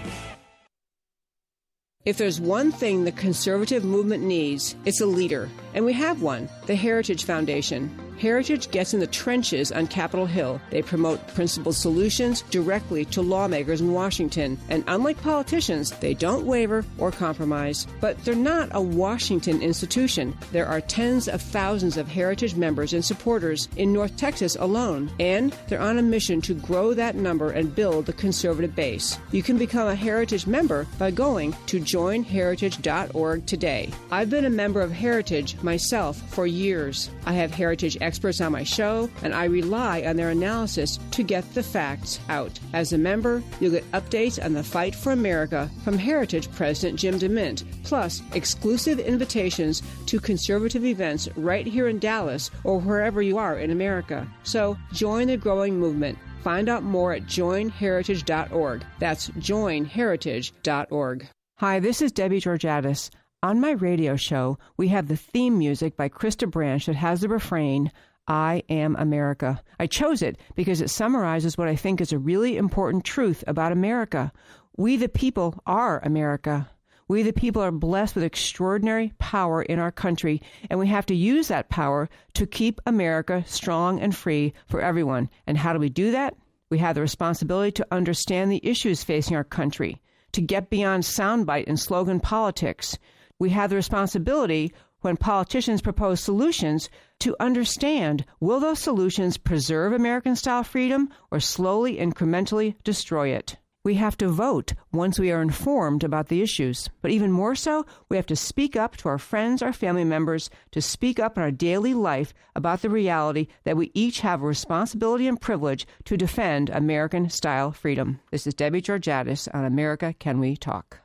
If 2.03 2.17
there's 2.17 2.41
one 2.41 2.71
thing 2.71 3.03
the 3.03 3.11
conservative 3.11 3.83
movement 3.83 4.23
needs, 4.23 4.75
it's 4.85 5.01
a 5.01 5.05
leader. 5.05 5.47
And 5.75 5.85
we 5.85 5.93
have 5.93 6.23
one 6.23 6.49
the 6.65 6.75
Heritage 6.75 7.25
Foundation. 7.25 7.95
Heritage 8.19 8.71
gets 8.71 8.93
in 8.93 8.99
the 8.99 9.07
trenches 9.07 9.71
on 9.71 9.87
Capitol 9.87 10.25
Hill. 10.25 10.61
They 10.69 10.81
promote 10.81 11.25
principled 11.29 11.75
solutions 11.75 12.41
directly 12.43 13.05
to 13.05 13.21
lawmakers 13.21 13.81
in 13.81 13.93
Washington. 13.93 14.57
And 14.69 14.83
unlike 14.87 15.21
politicians, 15.21 15.91
they 15.91 16.13
don't 16.13 16.45
waver 16.45 16.85
or 16.97 17.11
compromise. 17.11 17.87
But 17.99 18.23
they're 18.23 18.35
not 18.35 18.69
a 18.71 18.81
Washington 18.81 19.61
institution. 19.61 20.37
There 20.51 20.67
are 20.67 20.81
tens 20.81 21.27
of 21.27 21.41
thousands 21.41 21.97
of 21.97 22.07
Heritage 22.07 22.55
members 22.55 22.93
and 22.93 23.03
supporters 23.03 23.67
in 23.75 23.93
North 23.93 24.15
Texas 24.17 24.55
alone. 24.59 25.11
And 25.19 25.55
they're 25.67 25.81
on 25.81 25.97
a 25.97 26.03
mission 26.03 26.41
to 26.41 26.53
grow 26.53 26.93
that 26.93 27.15
number 27.15 27.51
and 27.51 27.73
build 27.73 28.05
the 28.05 28.13
conservative 28.13 28.75
base. 28.75 29.17
You 29.31 29.43
can 29.43 29.57
become 29.57 29.87
a 29.87 29.95
Heritage 29.95 30.47
member 30.47 30.85
by 30.97 31.11
going 31.11 31.55
to 31.67 31.79
joinheritage.org 31.79 33.45
today. 33.45 33.91
I've 34.11 34.29
been 34.29 34.45
a 34.45 34.49
member 34.49 34.81
of 34.81 34.91
Heritage 34.91 35.55
myself 35.61 36.21
for 36.31 36.47
years. 36.47 37.09
I 37.25 37.33
have 37.33 37.51
Heritage 37.51 37.97
experts 38.11 38.41
on 38.41 38.51
my 38.51 38.61
show, 38.61 39.09
and 39.23 39.33
I 39.33 39.45
rely 39.45 40.01
on 40.01 40.17
their 40.17 40.31
analysis 40.31 40.99
to 41.11 41.23
get 41.23 41.49
the 41.53 41.63
facts 41.63 42.19
out. 42.27 42.59
As 42.73 42.91
a 42.91 42.97
member, 42.97 43.41
you'll 43.61 43.71
get 43.71 43.89
updates 43.93 44.43
on 44.43 44.51
the 44.51 44.65
fight 44.65 44.93
for 44.93 45.13
America 45.13 45.71
from 45.85 45.97
Heritage 45.97 46.51
President 46.51 46.99
Jim 46.99 47.17
DeMint, 47.17 47.63
plus 47.85 48.21
exclusive 48.33 48.99
invitations 48.99 49.81
to 50.07 50.19
conservative 50.19 50.83
events 50.83 51.29
right 51.37 51.65
here 51.65 51.87
in 51.87 51.99
Dallas 51.99 52.51
or 52.65 52.81
wherever 52.81 53.21
you 53.21 53.37
are 53.37 53.57
in 53.57 53.71
America. 53.71 54.27
So 54.43 54.77
join 54.91 55.27
the 55.27 55.37
growing 55.37 55.79
movement. 55.79 56.17
Find 56.43 56.67
out 56.67 56.83
more 56.83 57.13
at 57.13 57.27
joinheritage.org. 57.27 58.83
That's 58.99 59.29
joinheritage.org. 59.29 61.27
Hi, 61.59 61.79
this 61.79 62.01
is 62.01 62.11
Debbie 62.11 62.41
Georgatos. 62.41 63.09
On 63.43 63.59
my 63.59 63.71
radio 63.71 64.15
show, 64.15 64.59
we 64.77 64.89
have 64.89 65.07
the 65.07 65.17
theme 65.17 65.57
music 65.57 65.97
by 65.97 66.09
Krista 66.09 66.47
Branch 66.47 66.85
that 66.85 66.95
has 66.95 67.21
the 67.21 67.27
refrain, 67.27 67.91
I 68.27 68.61
am 68.69 68.95
America. 68.95 69.59
I 69.79 69.87
chose 69.87 70.21
it 70.21 70.37
because 70.53 70.79
it 70.79 70.91
summarizes 70.91 71.57
what 71.57 71.67
I 71.67 71.75
think 71.75 72.01
is 72.01 72.13
a 72.13 72.19
really 72.19 72.55
important 72.55 73.03
truth 73.03 73.43
about 73.47 73.71
America. 73.71 74.31
We, 74.77 74.95
the 74.95 75.09
people, 75.09 75.59
are 75.65 75.99
America. 76.05 76.69
We, 77.07 77.23
the 77.23 77.33
people, 77.33 77.63
are 77.63 77.71
blessed 77.71 78.13
with 78.13 78.23
extraordinary 78.23 79.11
power 79.17 79.63
in 79.63 79.79
our 79.79 79.91
country, 79.91 80.43
and 80.69 80.79
we 80.79 80.85
have 80.89 81.07
to 81.07 81.15
use 81.15 81.47
that 81.47 81.69
power 81.69 82.09
to 82.35 82.45
keep 82.45 82.79
America 82.85 83.43
strong 83.47 83.99
and 83.99 84.15
free 84.15 84.53
for 84.67 84.81
everyone. 84.81 85.31
And 85.47 85.57
how 85.57 85.73
do 85.73 85.79
we 85.79 85.89
do 85.89 86.11
that? 86.11 86.35
We 86.69 86.77
have 86.77 86.93
the 86.93 87.01
responsibility 87.01 87.71
to 87.71 87.87
understand 87.89 88.51
the 88.51 88.61
issues 88.63 89.03
facing 89.03 89.35
our 89.35 89.43
country, 89.43 89.99
to 90.33 90.41
get 90.41 90.69
beyond 90.69 91.05
soundbite 91.05 91.65
and 91.65 91.79
slogan 91.79 92.19
politics. 92.19 92.99
We 93.41 93.49
have 93.49 93.71
the 93.71 93.75
responsibility 93.75 94.71
when 94.99 95.17
politicians 95.17 95.81
propose 95.81 96.21
solutions 96.21 96.91
to 97.21 97.35
understand 97.39 98.23
will 98.39 98.59
those 98.59 98.77
solutions 98.77 99.37
preserve 99.37 99.93
American 99.93 100.35
style 100.35 100.63
freedom 100.63 101.09
or 101.31 101.39
slowly, 101.39 101.97
incrementally 101.97 102.75
destroy 102.83 103.29
it? 103.29 103.57
We 103.83 103.95
have 103.95 104.15
to 104.17 104.27
vote 104.27 104.73
once 104.93 105.17
we 105.17 105.31
are 105.31 105.41
informed 105.41 106.03
about 106.03 106.27
the 106.27 106.43
issues. 106.43 106.87
But 107.01 107.09
even 107.09 107.31
more 107.31 107.55
so, 107.55 107.87
we 108.09 108.15
have 108.15 108.27
to 108.27 108.35
speak 108.35 108.75
up 108.75 108.95
to 108.97 109.09
our 109.09 109.17
friends, 109.17 109.63
our 109.63 109.73
family 109.73 110.03
members, 110.03 110.51
to 110.69 110.79
speak 110.79 111.19
up 111.19 111.35
in 111.35 111.41
our 111.41 111.49
daily 111.49 111.95
life 111.95 112.35
about 112.55 112.83
the 112.83 112.91
reality 112.91 113.47
that 113.63 113.75
we 113.75 113.89
each 113.95 114.19
have 114.19 114.43
a 114.43 114.45
responsibility 114.45 115.25
and 115.25 115.41
privilege 115.41 115.87
to 116.05 116.15
defend 116.15 116.69
American 116.69 117.27
style 117.31 117.71
freedom. 117.71 118.19
This 118.29 118.45
is 118.45 118.53
Debbie 118.53 118.83
Georgatos 118.83 119.47
on 119.51 119.65
America 119.65 120.13
Can 120.19 120.39
We 120.39 120.55
Talk? 120.55 121.00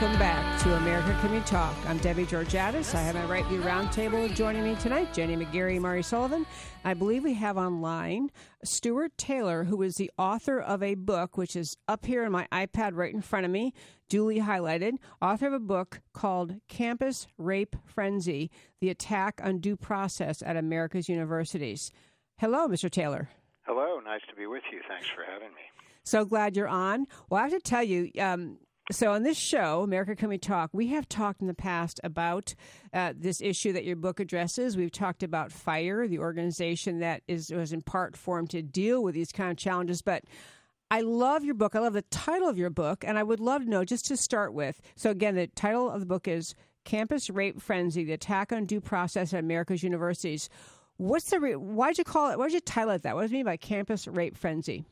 Welcome 0.00 0.20
back 0.20 0.62
to 0.62 0.76
America 0.76 1.18
Can 1.20 1.32
We 1.32 1.40
Talk. 1.40 1.74
I'm 1.88 1.98
Debbie 1.98 2.24
Georgatos. 2.24 2.94
I 2.94 3.00
have 3.00 3.16
my 3.16 3.24
Right 3.24 3.44
View 3.46 3.60
Roundtable 3.62 4.32
joining 4.32 4.62
me 4.62 4.76
tonight, 4.76 5.12
Jenny 5.12 5.34
McGarry, 5.34 5.80
Murray 5.80 6.04
Sullivan. 6.04 6.46
I 6.84 6.94
believe 6.94 7.24
we 7.24 7.34
have 7.34 7.56
online 7.56 8.30
Stuart 8.62 9.18
Taylor, 9.18 9.64
who 9.64 9.82
is 9.82 9.96
the 9.96 10.08
author 10.16 10.60
of 10.60 10.84
a 10.84 10.94
book, 10.94 11.36
which 11.36 11.56
is 11.56 11.76
up 11.88 12.06
here 12.06 12.22
in 12.22 12.30
my 12.30 12.46
iPad 12.52 12.92
right 12.94 13.12
in 13.12 13.20
front 13.20 13.44
of 13.44 13.50
me, 13.50 13.74
duly 14.08 14.38
highlighted, 14.38 14.98
author 15.20 15.48
of 15.48 15.52
a 15.52 15.58
book 15.58 16.00
called 16.12 16.54
Campus 16.68 17.26
Rape 17.36 17.74
Frenzy 17.84 18.52
The 18.80 18.90
Attack 18.90 19.40
on 19.42 19.58
Due 19.58 19.76
Process 19.76 20.44
at 20.46 20.56
America's 20.56 21.08
Universities. 21.08 21.90
Hello, 22.36 22.68
Mr. 22.68 22.88
Taylor. 22.88 23.30
Hello, 23.62 23.98
nice 23.98 24.22
to 24.30 24.36
be 24.36 24.46
with 24.46 24.62
you. 24.70 24.80
Thanks 24.86 25.08
for 25.08 25.24
having 25.28 25.48
me. 25.48 25.62
So 26.04 26.24
glad 26.24 26.56
you're 26.56 26.68
on. 26.68 27.06
Well, 27.28 27.40
I 27.40 27.42
have 27.42 27.52
to 27.52 27.58
tell 27.58 27.82
you, 27.82 28.12
um, 28.20 28.58
so 28.90 29.12
on 29.12 29.22
this 29.22 29.36
show, 29.36 29.82
America 29.82 30.16
Can 30.16 30.28
We 30.28 30.38
Talk, 30.38 30.70
we 30.72 30.88
have 30.88 31.08
talked 31.08 31.40
in 31.40 31.46
the 31.46 31.54
past 31.54 32.00
about 32.02 32.54
uh, 32.92 33.12
this 33.16 33.42
issue 33.42 33.72
that 33.72 33.84
your 33.84 33.96
book 33.96 34.18
addresses. 34.18 34.76
We've 34.76 34.90
talked 34.90 35.22
about 35.22 35.52
FIRE, 35.52 36.08
the 36.08 36.18
organization 36.18 37.00
that 37.00 37.22
is 37.28 37.50
was 37.50 37.72
in 37.72 37.82
part 37.82 38.16
formed 38.16 38.50
to 38.50 38.62
deal 38.62 39.02
with 39.02 39.14
these 39.14 39.30
kind 39.30 39.50
of 39.50 39.58
challenges. 39.58 40.00
But 40.00 40.24
I 40.90 41.02
love 41.02 41.44
your 41.44 41.54
book. 41.54 41.76
I 41.76 41.80
love 41.80 41.92
the 41.92 42.02
title 42.02 42.48
of 42.48 42.56
your 42.56 42.70
book, 42.70 43.04
and 43.06 43.18
I 43.18 43.22
would 43.22 43.40
love 43.40 43.64
to 43.64 43.70
know 43.70 43.84
just 43.84 44.06
to 44.06 44.16
start 44.16 44.54
with. 44.54 44.80
So 44.96 45.10
again, 45.10 45.34
the 45.34 45.48
title 45.48 45.90
of 45.90 46.00
the 46.00 46.06
book 46.06 46.26
is 46.26 46.54
"Campus 46.84 47.28
Rape 47.28 47.60
Frenzy: 47.60 48.04
The 48.04 48.14
Attack 48.14 48.52
on 48.52 48.64
Due 48.64 48.80
Process 48.80 49.34
at 49.34 49.40
America's 49.40 49.82
Universities." 49.82 50.48
What's 50.96 51.30
the 51.30 51.38
re- 51.38 51.54
why'd 51.56 51.98
you 51.98 52.04
call 52.04 52.30
it? 52.30 52.38
Why'd 52.38 52.52
you 52.52 52.60
title 52.60 52.94
it 52.94 53.02
that? 53.02 53.14
What 53.14 53.22
does 53.22 53.30
it 53.30 53.34
mean 53.34 53.44
by 53.44 53.56
campus 53.56 54.08
rape 54.08 54.36
frenzy? 54.36 54.84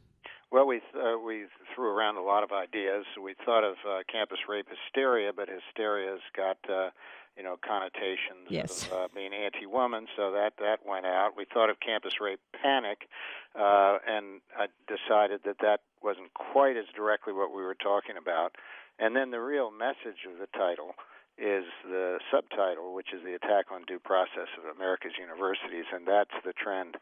Well, 0.52 0.66
we 0.66 0.76
uh, 0.94 1.18
we 1.18 1.46
threw 1.76 1.90
around 1.94 2.16
a 2.16 2.22
lot 2.22 2.42
of 2.42 2.50
ideas. 2.50 3.04
We 3.22 3.34
thought 3.44 3.62
of 3.62 3.76
uh, 3.88 3.98
campus 4.10 4.38
rape 4.48 4.66
hysteria, 4.68 5.30
but 5.36 5.48
hysteria's 5.48 6.22
got 6.34 6.56
uh, 6.68 6.88
you 7.36 7.44
know 7.44 7.56
connotations 7.64 8.48
Yes. 8.48 8.86
of 8.86 8.92
uh, 8.92 9.08
being 9.14 9.32
anti-woman, 9.34 10.06
so 10.16 10.32
that 10.32 10.54
that 10.58 10.78
went 10.88 11.04
out. 11.06 11.36
We 11.36 11.44
thought 11.44 11.68
of 11.70 11.78
campus 11.80 12.14
rape 12.20 12.40
panic, 12.60 13.08
uh, 13.54 13.98
and 14.08 14.40
I 14.58 14.66
decided 14.88 15.40
that 15.44 15.58
that 15.60 15.80
wasn't 16.02 16.32
quite 16.34 16.76
as 16.76 16.86
directly 16.96 17.34
what 17.34 17.54
we 17.54 17.62
were 17.62 17.76
talking 17.76 18.16
about. 18.16 18.56
And 18.98 19.14
then 19.14 19.30
the 19.30 19.40
real 19.40 19.70
message 19.70 20.24
of 20.26 20.38
the 20.40 20.46
title 20.56 20.94
is 21.38 21.64
the 21.84 22.18
subtitle, 22.30 22.94
which 22.94 23.12
is 23.12 23.22
the 23.22 23.34
attack 23.34 23.66
on 23.70 23.84
due 23.86 23.98
process 23.98 24.48
of 24.58 24.74
America's 24.74 25.12
universities, 25.20 25.84
and 25.92 26.06
that's 26.06 26.34
the 26.44 26.52
trend 26.52 26.96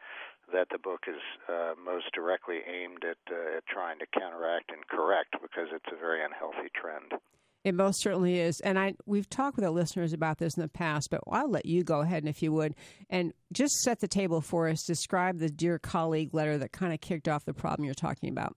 that 0.53 0.69
the 0.71 0.79
book 0.79 1.05
is 1.09 1.23
uh, 1.49 1.75
most 1.83 2.13
directly 2.13 2.59
aimed 2.67 3.05
at, 3.05 3.17
uh, 3.33 3.57
at 3.57 3.67
trying 3.67 3.99
to 3.99 4.07
counteract 4.07 4.71
and 4.71 4.87
correct 4.89 5.37
because 5.41 5.69
it's 5.73 5.89
a 5.93 5.97
very 5.97 6.23
unhealthy 6.23 6.69
trend. 6.75 7.21
It 7.65 7.75
most 7.75 8.03
certainly 8.03 8.39
is, 8.41 8.61
and 8.61 8.79
I 8.79 8.95
we've 9.07 9.31
talked 9.31 9.57
with 9.57 9.65
our 9.65 9.71
listeners 9.71 10.13
about 10.13 10.37
this 10.37 10.55
in 10.55 10.61
the 10.61 10.69
past, 10.69 11.09
but 11.11 11.23
I'll 11.31 11.51
let 11.51 11.65
you 11.65 11.83
go 11.83 12.01
ahead 12.01 12.23
and 12.23 12.29
if 12.29 12.43
you 12.43 12.53
would, 12.53 12.75
and 13.09 13.33
just 13.53 13.81
set 13.81 14.01
the 14.01 14.09
table 14.09 14.43
for 14.43 14.69
us. 14.69 14.85
Describe 14.85 15.39
the 15.39 15.49
dear 15.49 15.79
colleague 15.79 16.35
letter 16.35 16.59
that 16.59 16.73
kind 16.73 16.93
of 16.93 17.01
kicked 17.01 17.27
off 17.27 17.47
the 17.47 17.55
problem 17.55 17.87
you're 17.87 17.95
talking 17.95 18.29
about. 18.29 18.55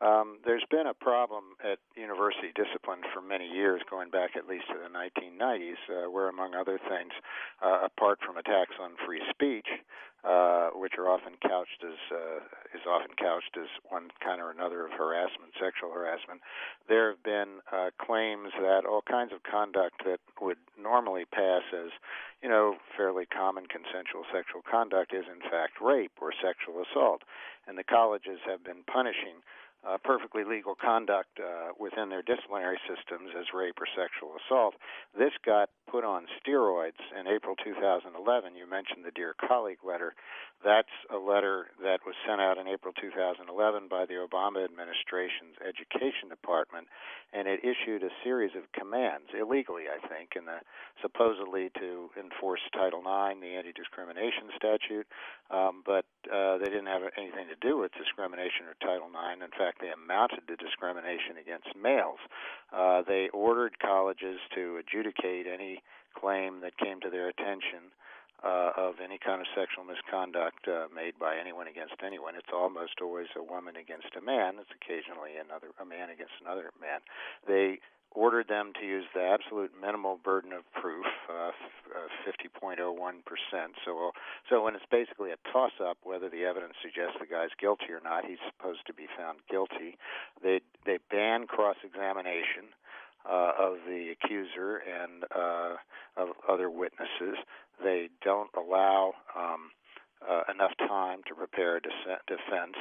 Um, 0.00 0.38
there's 0.46 0.64
been 0.70 0.86
a 0.86 0.94
problem 0.94 1.60
at 1.62 1.78
university 1.94 2.52
discipline 2.56 3.00
for 3.12 3.20
many 3.20 3.46
years, 3.46 3.82
going 3.90 4.08
back 4.08 4.30
at 4.34 4.48
least 4.48 4.64
to 4.68 4.78
the 4.80 4.88
1990s, 4.88 5.76
uh, 5.92 6.10
where, 6.10 6.28
among 6.28 6.54
other 6.54 6.78
things, 6.78 7.12
uh, 7.60 7.84
apart 7.84 8.18
from 8.24 8.38
attacks 8.38 8.72
on 8.80 8.92
free 9.04 9.20
speech, 9.28 9.68
uh, 10.24 10.70
which 10.72 10.94
are 10.96 11.08
often 11.08 11.32
couched 11.42 11.84
as 11.84 11.96
uh, 12.12 12.40
is 12.74 12.84
often 12.88 13.12
couched 13.16 13.56
as 13.60 13.68
one 13.88 14.08
kind 14.24 14.40
or 14.40 14.50
another 14.50 14.86
of 14.86 14.92
harassment, 14.92 15.52
sexual 15.60 15.92
harassment, 15.92 16.40
there 16.88 17.10
have 17.10 17.22
been 17.22 17.60
uh, 17.72 17.90
claims 18.00 18.52
that 18.60 18.84
all 18.84 19.02
kinds 19.02 19.32
of 19.32 19.42
conduct 19.42 20.04
that 20.04 20.20
would 20.40 20.58
normally 20.80 21.24
pass 21.24 21.62
as, 21.72 21.92
you 22.42 22.48
know, 22.48 22.76
fairly 22.96 23.26
common 23.26 23.66
consensual 23.66 24.24
sexual 24.32 24.60
conduct 24.64 25.12
is 25.12 25.24
in 25.28 25.40
fact 25.50 25.80
rape 25.80 26.12
or 26.20 26.32
sexual 26.36 26.84
assault, 26.84 27.20
and 27.66 27.76
the 27.76 27.84
colleges 27.84 28.40
have 28.46 28.64
been 28.64 28.84
punishing 28.88 29.44
uh, 29.86 29.96
perfectly 30.04 30.44
legal 30.44 30.74
conduct 30.74 31.40
uh, 31.40 31.72
within 31.78 32.08
their 32.08 32.22
disciplinary 32.22 32.78
systems 32.84 33.30
as 33.38 33.46
rape 33.54 33.76
or 33.80 33.88
sexual 33.96 34.36
assault. 34.36 34.74
This 35.16 35.32
got 35.44 35.70
put 35.90 36.04
on 36.04 36.26
steroids 36.38 37.00
in 37.18 37.26
April 37.26 37.56
2011. 37.64 38.54
You 38.54 38.68
mentioned 38.68 39.04
the 39.04 39.10
Dear 39.10 39.34
Colleague 39.34 39.82
letter. 39.86 40.14
That's 40.62 40.92
a 41.08 41.16
letter 41.16 41.72
that 41.80 42.04
was 42.04 42.14
sent 42.28 42.40
out 42.40 42.58
in 42.58 42.68
April 42.68 42.92
2011 42.92 43.48
by 43.88 44.04
the 44.04 44.20
Obama 44.20 44.62
administration's 44.62 45.56
Education 45.64 46.28
Department, 46.28 46.86
and 47.32 47.48
it 47.48 47.64
issued 47.64 48.04
a 48.04 48.12
series 48.22 48.52
of 48.52 48.68
commands, 48.76 49.32
illegally, 49.32 49.88
I 49.88 49.96
think, 50.06 50.36
in 50.36 50.44
the 50.44 50.60
supposedly 51.00 51.70
to 51.80 52.10
enforce 52.18 52.60
Title 52.76 53.00
IX, 53.00 53.40
the 53.40 53.56
anti-discrimination 53.56 54.52
statute, 54.56 55.08
um, 55.50 55.82
but 55.86 56.04
uh, 56.28 56.58
they 56.58 56.68
didn't 56.68 56.92
have 56.92 57.08
anything 57.16 57.48
to 57.48 57.56
do 57.60 57.78
with 57.78 57.92
discrimination 57.96 58.68
or 58.68 58.76
Title 58.84 59.08
IX. 59.08 59.40
In 59.40 59.50
fact, 59.56 59.69
they 59.80 59.90
amounted 59.90 60.46
to 60.48 60.56
discrimination 60.56 61.36
against 61.40 61.68
males. 61.80 62.18
Uh, 62.72 63.02
they 63.06 63.28
ordered 63.32 63.78
colleges 63.78 64.38
to 64.54 64.78
adjudicate 64.78 65.46
any 65.46 65.82
claim 66.18 66.60
that 66.60 66.76
came 66.78 67.00
to 67.00 67.10
their 67.10 67.28
attention 67.28 67.92
uh, 68.44 68.72
of 68.76 69.00
any 69.02 69.18
kind 69.18 69.40
of 69.40 69.46
sexual 69.54 69.84
misconduct 69.84 70.66
uh, 70.68 70.86
made 70.94 71.18
by 71.18 71.36
anyone 71.36 71.68
against 71.68 72.00
anyone. 72.04 72.34
It's 72.36 72.52
almost 72.52 73.00
always 73.02 73.28
a 73.36 73.42
woman 73.42 73.76
against 73.76 74.16
a 74.16 74.22
man. 74.22 74.56
It's 74.60 74.72
occasionally 74.72 75.36
another 75.36 75.68
a 75.80 75.84
man 75.84 76.10
against 76.10 76.34
another 76.40 76.72
man. 76.80 77.00
They 77.46 77.80
ordered 78.12 78.48
them 78.48 78.72
to 78.80 78.84
use 78.84 79.04
the 79.14 79.22
absolute 79.22 79.70
minimal 79.80 80.18
burden 80.22 80.52
of 80.52 80.66
proof, 80.72 81.06
uh, 81.28 81.54
f- 81.54 81.94
uh, 81.94 82.30
50.01%. 82.58 82.90
So, 83.84 84.10
so 84.48 84.64
when 84.64 84.74
it's 84.74 84.84
basically 84.90 85.30
a 85.30 85.38
toss-up 85.52 85.98
whether 86.02 86.28
the 86.28 86.42
evidence 86.44 86.74
suggests 86.82 87.18
the 87.20 87.26
guy's 87.26 87.54
guilty 87.60 87.92
or 87.94 88.00
not, 88.02 88.24
he's 88.24 88.42
supposed 88.50 88.86
to 88.86 88.94
be 88.94 89.06
found 89.16 89.38
guilty. 89.48 89.96
They 90.42 90.60
they 90.84 90.98
ban 91.10 91.46
cross-examination 91.46 92.74
uh, 93.28 93.52
of 93.58 93.74
the 93.86 94.12
accuser 94.12 94.78
and 94.78 95.24
uh, 95.34 95.76
of 96.16 96.28
other 96.48 96.70
witnesses. 96.70 97.36
They 97.82 98.08
don't 98.22 98.50
allow 98.56 99.14
um, 99.36 99.70
uh, 100.28 100.42
enough 100.52 100.72
time 100.78 101.20
to 101.28 101.34
prepare 101.34 101.76
a 101.76 101.80
defense. 101.80 102.76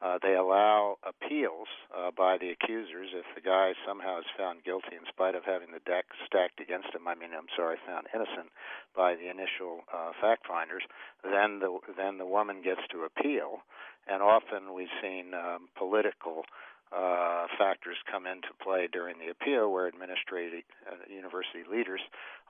Uh, 0.00 0.18
they 0.22 0.34
allow 0.34 0.96
appeals 1.04 1.68
uh, 1.92 2.10
by 2.16 2.38
the 2.38 2.48
accusers 2.48 3.12
if 3.12 3.26
the 3.34 3.40
guy 3.40 3.72
somehow 3.86 4.18
is 4.18 4.24
found 4.36 4.64
guilty 4.64 4.96
in 4.96 5.04
spite 5.08 5.34
of 5.34 5.44
having 5.44 5.68
the 5.72 5.84
deck 5.84 6.06
stacked 6.24 6.58
against 6.58 6.88
him. 6.94 7.06
I 7.06 7.14
mean, 7.14 7.36
I'm 7.36 7.52
sorry, 7.54 7.76
found 7.86 8.06
innocent 8.14 8.48
by 8.96 9.14
the 9.14 9.28
initial 9.28 9.84
uh, 9.92 10.12
fact 10.18 10.46
finders. 10.48 10.82
Then 11.22 11.60
the 11.60 11.78
then 11.98 12.16
the 12.16 12.24
woman 12.24 12.62
gets 12.64 12.80
to 12.92 13.04
appeal, 13.04 13.60
and 14.08 14.22
often 14.22 14.72
we've 14.72 14.92
seen 15.02 15.34
um, 15.34 15.68
political 15.76 16.48
uh, 16.92 17.46
factors 17.58 17.96
come 18.10 18.26
into 18.26 18.48
play 18.62 18.88
during 18.90 19.16
the 19.18 19.30
appeal 19.30 19.70
where 19.72 19.86
administrative 19.86 20.64
uh, 20.90 20.96
university 21.08 21.62
leaders 21.70 22.00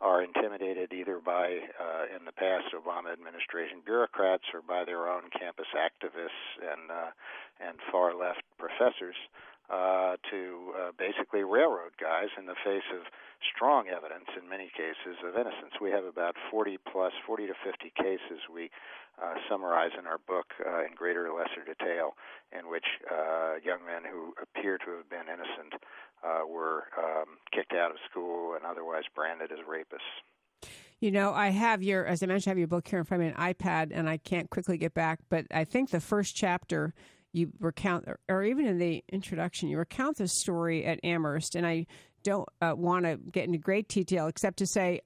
are 0.00 0.22
intimidated 0.22 0.92
either 0.92 1.20
by, 1.20 1.60
uh, 1.78 2.04
in 2.16 2.24
the 2.24 2.32
past, 2.32 2.72
Obama 2.72 3.12
administration 3.12 3.80
bureaucrats 3.84 4.44
or 4.54 4.62
by 4.62 4.84
their 4.84 5.08
own 5.08 5.28
campus 5.38 5.68
activists 5.76 6.56
and 6.60 6.90
uh, 6.90 7.10
and 7.60 7.76
far 7.92 8.16
left 8.16 8.40
professors. 8.58 9.16
uh, 9.70 10.16
to 10.30 10.74
uh, 10.74 10.90
basically 10.98 11.44
railroad 11.44 11.94
guys 12.00 12.28
in 12.38 12.46
the 12.46 12.58
face 12.64 12.86
of 12.90 13.06
strong 13.54 13.88
evidence 13.88 14.28
in 14.36 14.48
many 14.48 14.70
cases 14.76 15.16
of 15.24 15.34
innocence. 15.34 15.80
We 15.80 15.90
have 15.90 16.04
about 16.04 16.36
40 16.50 16.78
plus, 16.90 17.12
40 17.26 17.46
to 17.48 17.54
50 17.64 17.92
cases 17.96 18.44
we 18.52 18.70
uh, 19.20 19.34
summarize 19.48 19.92
in 19.98 20.06
our 20.06 20.18
book 20.18 20.52
uh, 20.64 20.84
in 20.84 20.94
greater 20.94 21.28
or 21.28 21.38
lesser 21.38 21.64
detail, 21.64 22.16
in 22.52 22.70
which 22.70 22.86
uh, 23.10 23.56
young 23.64 23.84
men 23.84 24.02
who 24.10 24.34
appear 24.40 24.78
to 24.78 24.96
have 24.96 25.08
been 25.08 25.28
innocent 25.28 25.80
uh, 26.24 26.46
were 26.46 26.88
um, 26.98 27.40
kicked 27.52 27.72
out 27.72 27.90
of 27.90 27.96
school 28.10 28.54
and 28.54 28.64
otherwise 28.64 29.04
branded 29.14 29.52
as 29.52 29.58
rapists. 29.68 30.68
You 31.00 31.10
know, 31.10 31.32
I 31.32 31.48
have 31.48 31.82
your, 31.82 32.04
as 32.04 32.22
I 32.22 32.26
mentioned, 32.26 32.50
I 32.50 32.52
have 32.52 32.58
your 32.58 32.68
book 32.68 32.86
here 32.86 32.98
in 32.98 33.06
front 33.06 33.22
of 33.22 33.28
me, 33.28 33.34
an 33.34 33.54
iPad, 33.54 33.90
and 33.94 34.08
I 34.08 34.18
can't 34.18 34.50
quickly 34.50 34.76
get 34.76 34.92
back. 34.92 35.18
But 35.30 35.46
I 35.50 35.64
think 35.64 35.90
the 35.90 36.00
first 36.00 36.36
chapter 36.36 36.92
you 37.32 37.52
recount, 37.60 38.06
or- 38.28 38.42
even 38.42 38.66
in 38.66 38.78
the 38.78 39.04
introduction, 39.10 39.68
you 39.68 39.78
recount 39.78 40.18
the 40.18 40.28
story 40.28 40.84
at 40.84 41.00
Amherst, 41.04 41.54
and 41.54 41.66
I 41.66 41.86
don't 42.22 42.48
uh, 42.60 42.74
want 42.76 43.04
to 43.04 43.16
get 43.16 43.44
into 43.44 43.58
great 43.58 43.88
detail 43.88 44.26
except 44.26 44.58
to 44.58 44.66
say 44.66 45.00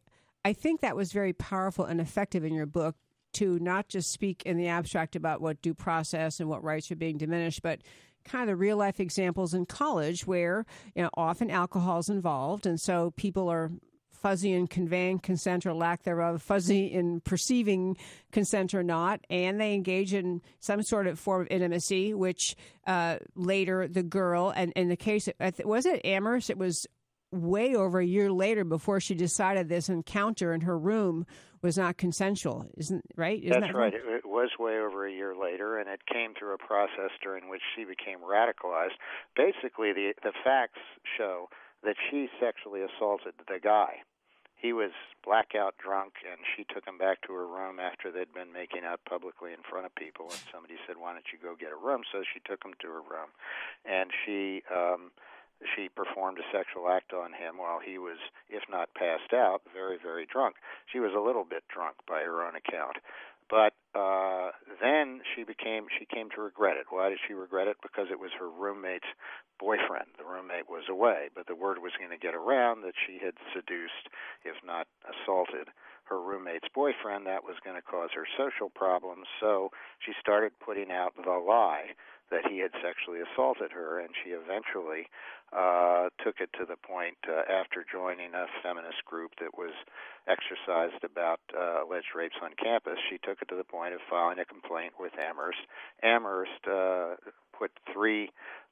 I 0.44 0.52
think 0.52 0.82
that 0.82 0.96
was 0.96 1.12
very 1.12 1.32
powerful 1.32 1.86
and 1.86 2.00
effective 2.00 2.44
in 2.44 2.52
your 2.52 2.66
book 2.66 2.96
to 3.34 3.58
not 3.58 3.88
just 3.88 4.12
speak 4.12 4.42
in 4.44 4.56
the 4.56 4.68
abstract 4.68 5.16
about 5.16 5.40
what 5.40 5.62
due 5.62 5.74
process 5.74 6.38
and 6.38 6.48
what 6.48 6.62
rights 6.62 6.90
are 6.90 6.96
being 6.96 7.16
diminished, 7.16 7.62
but 7.62 7.80
kind 8.24 8.42
of 8.42 8.48
the 8.48 8.56
real 8.56 8.76
life 8.76 9.00
examples 9.00 9.54
in 9.54 9.66
college 9.66 10.26
where 10.26 10.64
you 10.94 11.02
know 11.02 11.10
often 11.14 11.50
alcohol 11.50 11.98
is 11.98 12.08
involved, 12.08 12.66
and 12.66 12.80
so 12.80 13.12
people 13.16 13.48
are 13.48 13.70
fuzzy 14.12 14.52
in 14.52 14.66
conveying 14.66 15.18
consent 15.18 15.66
or 15.66 15.74
lack 15.74 16.02
thereof, 16.04 16.40
fuzzy 16.40 16.86
in 16.86 17.20
perceiving 17.20 17.94
consent 18.32 18.72
or 18.72 18.82
not, 18.82 19.20
and 19.28 19.60
they 19.60 19.74
engage 19.74 20.14
in 20.14 20.40
some 20.60 20.82
sort 20.82 21.06
of 21.06 21.18
form 21.18 21.42
of 21.42 21.48
intimacy, 21.50 22.14
which 22.14 22.56
uh, 22.86 23.18
later 23.34 23.86
the 23.86 24.02
girl, 24.02 24.50
and 24.56 24.72
in 24.76 24.88
the 24.88 24.96
case, 24.96 25.28
was 25.64 25.84
it 25.84 26.00
Amherst? 26.06 26.48
It 26.48 26.56
was 26.56 26.86
way 27.34 27.74
over 27.74 28.00
a 28.00 28.06
year 28.06 28.30
later 28.30 28.64
before 28.64 29.00
she 29.00 29.14
decided 29.14 29.68
this 29.68 29.88
encounter 29.88 30.52
in 30.52 30.62
her 30.62 30.78
room 30.78 31.26
was 31.62 31.78
not 31.78 31.96
consensual. 31.96 32.66
Isn't 32.76 33.04
right? 33.16 33.42
Isn't 33.42 33.60
That's 33.60 33.72
that 33.72 33.78
right. 33.78 33.94
It, 33.94 34.02
it 34.06 34.26
was 34.26 34.50
way 34.58 34.78
over 34.78 35.06
a 35.06 35.10
year 35.10 35.34
later, 35.34 35.78
and 35.78 35.88
it 35.88 36.04
came 36.06 36.34
through 36.38 36.54
a 36.54 36.58
process 36.58 37.10
during 37.22 37.48
which 37.48 37.62
she 37.74 37.84
became 37.84 38.18
radicalized. 38.20 39.00
Basically, 39.34 39.92
the 39.92 40.12
the 40.22 40.32
facts 40.44 40.80
show 41.16 41.48
that 41.82 41.96
she 42.10 42.28
sexually 42.38 42.82
assaulted 42.82 43.32
the 43.48 43.58
guy. 43.58 44.04
He 44.56 44.72
was 44.72 44.92
blackout 45.24 45.76
drunk, 45.76 46.14
and 46.24 46.40
she 46.56 46.64
took 46.64 46.86
him 46.86 46.96
back 46.96 47.20
to 47.22 47.32
her 47.32 47.46
room 47.46 47.80
after 47.80 48.12
they'd 48.12 48.32
been 48.32 48.52
making 48.52 48.84
out 48.84 49.00
publicly 49.08 49.52
in 49.52 49.60
front 49.68 49.84
of 49.84 49.94
people. 49.94 50.26
And 50.26 50.40
somebody 50.52 50.76
said, 50.86 50.96
"Why 50.96 51.12
don't 51.12 51.32
you 51.32 51.38
go 51.42 51.56
get 51.56 51.72
a 51.72 51.76
room?" 51.76 52.02
So 52.12 52.22
she 52.22 52.40
took 52.44 52.62
him 52.64 52.74
to 52.80 52.88
her 52.88 53.02
room, 53.02 53.32
and 53.84 54.10
she. 54.24 54.62
um 54.70 55.10
she 55.74 55.88
performed 55.88 56.38
a 56.38 56.56
sexual 56.56 56.88
act 56.88 57.12
on 57.12 57.32
him 57.32 57.58
while 57.58 57.80
he 57.80 57.98
was, 57.98 58.18
if 58.48 58.62
not 58.70 58.94
passed 58.94 59.32
out, 59.32 59.62
very, 59.72 59.98
very 59.98 60.26
drunk. 60.26 60.56
She 60.86 61.00
was 61.00 61.12
a 61.14 61.20
little 61.20 61.44
bit 61.44 61.64
drunk 61.68 61.96
by 62.06 62.20
her 62.20 62.44
own 62.46 62.56
account. 62.56 62.98
But 63.48 63.74
uh, 63.94 64.50
then 64.82 65.20
she 65.34 65.44
became 65.44 65.86
she 65.98 66.04
came 66.04 66.28
to 66.34 66.42
regret 66.42 66.76
it. 66.76 66.86
Why 66.90 67.08
did 67.10 67.18
she 67.26 67.34
regret 67.34 67.68
it? 67.68 67.76
Because 67.82 68.08
it 68.10 68.18
was 68.18 68.30
her 68.38 68.50
roommate's 68.50 69.08
boyfriend. 69.58 70.10
The 70.18 70.24
roommate 70.26 70.68
was 70.68 70.84
away, 70.90 71.30
but 71.34 71.46
the 71.46 71.54
word 71.54 71.78
was 71.78 71.92
going 71.98 72.10
to 72.10 72.18
get 72.18 72.34
around 72.34 72.82
that 72.82 72.98
she 73.06 73.18
had 73.22 73.34
seduced, 73.54 74.10
if 74.44 74.56
not 74.66 74.86
assaulted, 75.06 75.68
her 76.04 76.20
roommate's 76.20 76.68
boyfriend. 76.74 77.26
That 77.26 77.44
was 77.44 77.56
going 77.64 77.76
to 77.76 77.82
cause 77.82 78.10
her 78.14 78.26
social 78.36 78.68
problems. 78.68 79.26
So 79.40 79.70
she 80.00 80.12
started 80.20 80.52
putting 80.58 80.90
out 80.90 81.14
the 81.14 81.30
lie 81.30 81.94
that 82.30 82.50
he 82.50 82.58
had 82.58 82.72
sexually 82.80 83.20
assaulted 83.20 83.70
her, 83.72 84.00
and 84.00 84.08
she 84.24 84.30
eventually 84.30 85.06
uh, 85.52 86.08
took 86.24 86.40
it 86.40 86.48
to 86.58 86.64
the 86.64 86.76
point 86.80 87.20
uh, 87.28 87.44
after 87.52 87.84
joining 87.84 88.32
a 88.32 88.46
feminist 88.62 89.04
group 89.04 89.32
that 89.38 89.52
was 89.56 89.76
exercised 90.26 91.04
about 91.04 91.40
uh, 91.52 91.84
alleged 91.84 92.16
rapes 92.16 92.40
on 92.42 92.50
campus. 92.56 92.96
She 93.10 93.18
took 93.20 93.42
it 93.42 93.48
to 93.48 93.56
the 93.56 93.64
point 93.64 93.83
of 93.92 94.00
filing 94.08 94.38
a 94.38 94.44
complaint 94.44 94.94
with 94.98 95.12
Amherst. 95.18 95.60
Amherst 96.02 96.66
uh, 96.66 97.16
put 97.56 97.70
three 97.92 98.30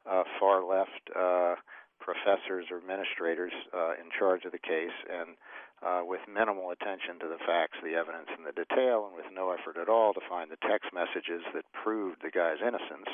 uh, 0.08 0.24
far 0.40 0.64
left 0.64 1.10
uh, 1.14 1.54
professors 2.00 2.66
or 2.70 2.78
administrators 2.78 3.52
uh, 3.72 3.94
in 3.94 4.10
charge 4.18 4.44
of 4.44 4.50
the 4.50 4.58
case, 4.58 4.94
and 5.06 5.38
uh, 5.82 6.02
with 6.02 6.20
minimal 6.30 6.70
attention 6.70 7.18
to 7.18 7.26
the 7.26 7.38
facts, 7.46 7.78
the 7.82 7.94
evidence, 7.94 8.30
and 8.34 8.46
the 8.46 8.54
detail, 8.54 9.06
and 9.06 9.14
with 9.14 9.26
no 9.34 9.50
effort 9.50 9.78
at 9.78 9.88
all 9.88 10.14
to 10.14 10.22
find 10.28 10.50
the 10.50 10.58
text 10.66 10.90
messages 10.94 11.42
that 11.54 11.66
proved 11.70 12.18
the 12.22 12.30
guy's 12.30 12.58
innocence, 12.62 13.10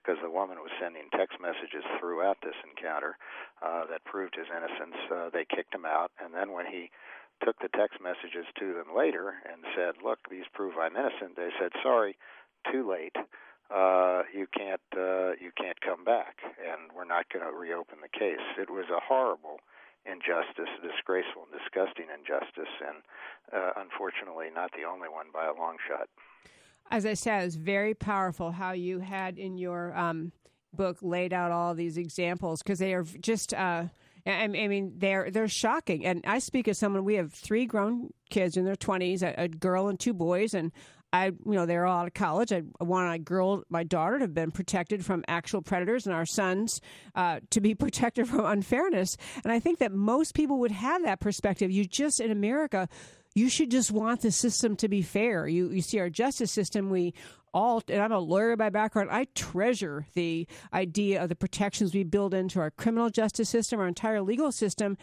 because 0.00 0.20
the 0.20 0.32
woman 0.32 0.60
was 0.60 0.72
sending 0.80 1.08
text 1.12 1.36
messages 1.40 1.84
throughout 2.00 2.36
this 2.40 2.56
encounter 2.64 3.16
uh, 3.60 3.84
that 3.88 4.04
proved 4.04 4.36
his 4.36 4.48
innocence. 4.48 4.96
Uh, 5.08 5.28
they 5.32 5.44
kicked 5.44 5.74
him 5.74 5.84
out, 5.84 6.12
and 6.20 6.32
then 6.32 6.52
when 6.52 6.64
he 6.64 6.90
took 7.44 7.58
the 7.60 7.68
text 7.76 8.00
messages 8.00 8.46
to 8.58 8.74
them 8.74 8.96
later 8.96 9.34
and 9.50 9.64
said, 9.74 10.02
"Look, 10.02 10.28
these 10.30 10.48
prove 10.52 10.74
I'm 10.78 10.96
innocent," 10.96 11.36
they 11.36 11.50
said, 11.58 11.72
"Sorry, 11.82 12.16
too 12.70 12.88
late." 12.88 13.16
uh, 13.70 14.22
you 14.34 14.46
can't 14.56 14.80
uh, 14.96 15.32
you 15.40 15.52
can't 15.56 15.80
come 15.80 16.04
back, 16.04 16.38
and 16.58 16.90
we're 16.94 17.04
not 17.04 17.26
going 17.32 17.44
to 17.44 17.56
reopen 17.56 17.98
the 18.02 18.08
case. 18.08 18.42
It 18.58 18.68
was 18.68 18.86
a 18.90 18.98
horrible 19.00 19.60
injustice, 20.04 20.70
disgraceful 20.82 21.46
and 21.50 21.60
disgusting 21.60 22.06
injustice, 22.10 22.72
and 22.86 22.98
uh, 23.52 23.72
unfortunately, 23.76 24.46
not 24.52 24.72
the 24.72 24.84
only 24.84 25.08
one 25.08 25.26
by 25.32 25.46
a 25.46 25.54
long 25.54 25.76
shot. 25.86 26.08
as 26.90 27.06
I 27.06 27.14
said, 27.14 27.44
it's 27.44 27.54
very 27.54 27.94
powerful 27.94 28.50
how 28.50 28.72
you 28.72 28.98
had 28.98 29.38
in 29.38 29.56
your 29.56 29.96
um, 29.96 30.32
book 30.72 30.98
laid 31.00 31.32
out 31.32 31.52
all 31.52 31.74
these 31.74 31.96
examples 31.96 32.62
because 32.62 32.80
they 32.80 32.92
are 32.94 33.04
just. 33.04 33.54
Uh, 33.54 33.84
I 34.26 34.46
mean, 34.48 34.94
they're 34.96 35.30
they're 35.30 35.48
shocking, 35.48 36.04
and 36.04 36.22
I 36.26 36.38
speak 36.38 36.68
as 36.68 36.78
someone. 36.78 37.04
We 37.04 37.14
have 37.14 37.32
three 37.32 37.66
grown 37.66 38.10
kids 38.28 38.56
in 38.56 38.64
their 38.64 38.76
twenties, 38.76 39.22
a, 39.22 39.34
a 39.36 39.48
girl 39.48 39.88
and 39.88 39.98
two 39.98 40.12
boys, 40.12 40.54
and 40.54 40.72
I, 41.12 41.26
you 41.26 41.40
know, 41.44 41.66
they're 41.66 41.86
all 41.86 42.00
out 42.00 42.06
of 42.06 42.14
college. 42.14 42.52
I 42.52 42.62
want 42.78 43.12
a 43.12 43.18
girl, 43.18 43.64
my 43.68 43.82
daughter, 43.82 44.18
to 44.18 44.24
have 44.24 44.34
been 44.34 44.50
protected 44.50 45.04
from 45.04 45.24
actual 45.26 45.62
predators, 45.62 46.06
and 46.06 46.14
our 46.14 46.26
sons 46.26 46.80
uh, 47.14 47.40
to 47.50 47.60
be 47.60 47.74
protected 47.76 48.28
from 48.28 48.44
unfairness. 48.44 49.16
And 49.42 49.52
I 49.52 49.58
think 49.58 49.78
that 49.78 49.92
most 49.92 50.34
people 50.34 50.58
would 50.60 50.70
have 50.70 51.02
that 51.04 51.20
perspective. 51.20 51.70
You 51.70 51.84
just 51.84 52.20
in 52.20 52.30
America, 52.30 52.88
you 53.34 53.48
should 53.48 53.70
just 53.70 53.90
want 53.90 54.22
the 54.22 54.30
system 54.30 54.76
to 54.76 54.88
be 54.88 55.02
fair. 55.02 55.48
You 55.48 55.70
you 55.70 55.82
see 55.82 55.98
our 55.98 56.10
justice 56.10 56.52
system, 56.52 56.90
we 56.90 57.14
all 57.52 57.82
and 57.88 58.02
I'm 58.02 58.12
a 58.12 58.18
lawyer 58.18 58.56
by 58.56 58.70
background. 58.70 59.10
I 59.10 59.26
treasure 59.34 60.06
the 60.14 60.46
idea 60.72 61.22
of 61.22 61.28
the 61.28 61.36
protections 61.36 61.94
we 61.94 62.04
build 62.04 62.34
into 62.34 62.60
our 62.60 62.70
criminal 62.70 63.10
justice 63.10 63.48
system, 63.48 63.80
our 63.80 63.88
entire 63.88 64.22
legal 64.22 64.52
system, 64.52 64.96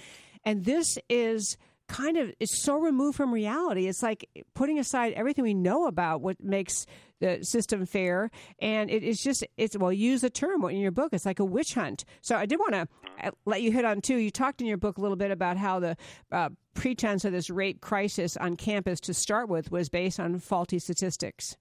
and 0.44 0.66
this 0.66 0.98
is 1.10 1.58
kind 1.88 2.18
of 2.18 2.32
it's 2.40 2.62
so 2.62 2.78
removed 2.78 3.18
from 3.18 3.34
reality. 3.34 3.88
It's 3.88 4.04
like 4.04 4.30
putting 4.54 4.80
aside 4.80 5.14
everything 5.14 5.44
we 5.44 5.54
know 5.54 5.88
about 5.88 6.22
what 6.22 6.44
makes 6.44 6.86
the 7.20 7.44
system 7.44 7.86
fair, 7.86 8.30
and 8.60 8.92
it 8.92 9.04
is 9.04 9.22
just 9.22 9.46
it's 9.58 9.78
well 9.78 9.92
use 9.92 10.22
the 10.22 10.30
term 10.30 10.64
in 10.66 10.78
your 10.78 10.92
book. 10.92 11.14
It's 11.14 11.26
like 11.26 11.40
a 11.40 11.46
witch 11.46 11.74
hunt. 11.74 12.06
So 12.22 12.36
I 12.36 12.46
did 12.46 12.60
want 12.60 12.74
to 12.74 13.32
let 13.46 13.62
you 13.62 13.72
hit 13.72 13.86
on 13.86 14.02
too. 14.02 14.18
You 14.18 14.32
talked 14.32 14.62
in 14.62 14.68
your 14.68 14.78
book 14.78 14.98
a 14.98 15.02
little 15.02 15.18
bit 15.18 15.32
about 15.32 15.58
how 15.58 15.80
the 15.80 15.98
uh, 16.32 16.50
pretense 16.74 17.26
of 17.26 17.32
this 17.32 17.50
rape 17.50 17.82
crisis 17.82 18.38
on 18.38 18.56
campus 18.56 19.00
to 19.02 19.14
start 19.14 19.50
with 19.50 19.72
was 19.72 19.90
based 19.90 20.20
on 20.20 20.40
faulty 20.40 20.80
statistics. 20.80 21.58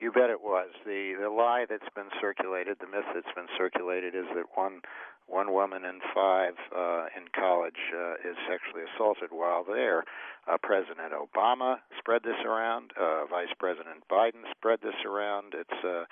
You 0.00 0.12
bet 0.12 0.30
it 0.30 0.42
was. 0.42 0.70
The 0.86 1.14
the 1.20 1.28
lie 1.28 1.66
that's 1.68 1.88
been 1.94 2.10
circulated, 2.20 2.78
the 2.80 2.86
myth 2.86 3.06
that's 3.14 3.34
been 3.34 3.50
circulated 3.56 4.14
is 4.14 4.26
that 4.34 4.46
one 4.54 4.80
one 5.28 5.52
woman 5.52 5.84
in 5.84 6.00
five 6.14 6.54
uh, 6.74 7.06
in 7.16 7.28
college 7.38 7.78
uh, 7.94 8.14
is 8.28 8.36
sexually 8.48 8.84
assaulted 8.94 9.28
while 9.30 9.64
there. 9.64 10.04
Uh, 10.48 10.56
President 10.62 11.12
Obama 11.12 11.76
spread 11.98 12.22
this 12.22 12.40
around. 12.44 12.92
Uh, 12.98 13.26
Vice 13.26 13.52
President 13.58 14.02
Biden 14.10 14.48
spread 14.56 14.80
this 14.82 14.96
around. 15.04 15.52
It's 15.54 15.84
uh, 15.84 16.04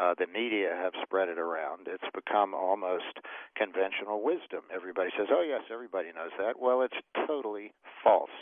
uh, 0.00 0.14
the 0.18 0.26
media 0.26 0.72
have 0.74 0.94
spread 1.02 1.28
it 1.28 1.38
around. 1.38 1.86
It's 1.86 2.08
become 2.14 2.54
almost 2.54 3.20
conventional 3.54 4.24
wisdom. 4.24 4.64
Everybody 4.74 5.10
says, 5.18 5.28
"Oh 5.30 5.42
yes, 5.42 5.62
everybody 5.70 6.08
knows 6.16 6.32
that." 6.38 6.58
Well, 6.58 6.80
it's 6.80 6.96
totally 7.26 7.72
false. 8.02 8.32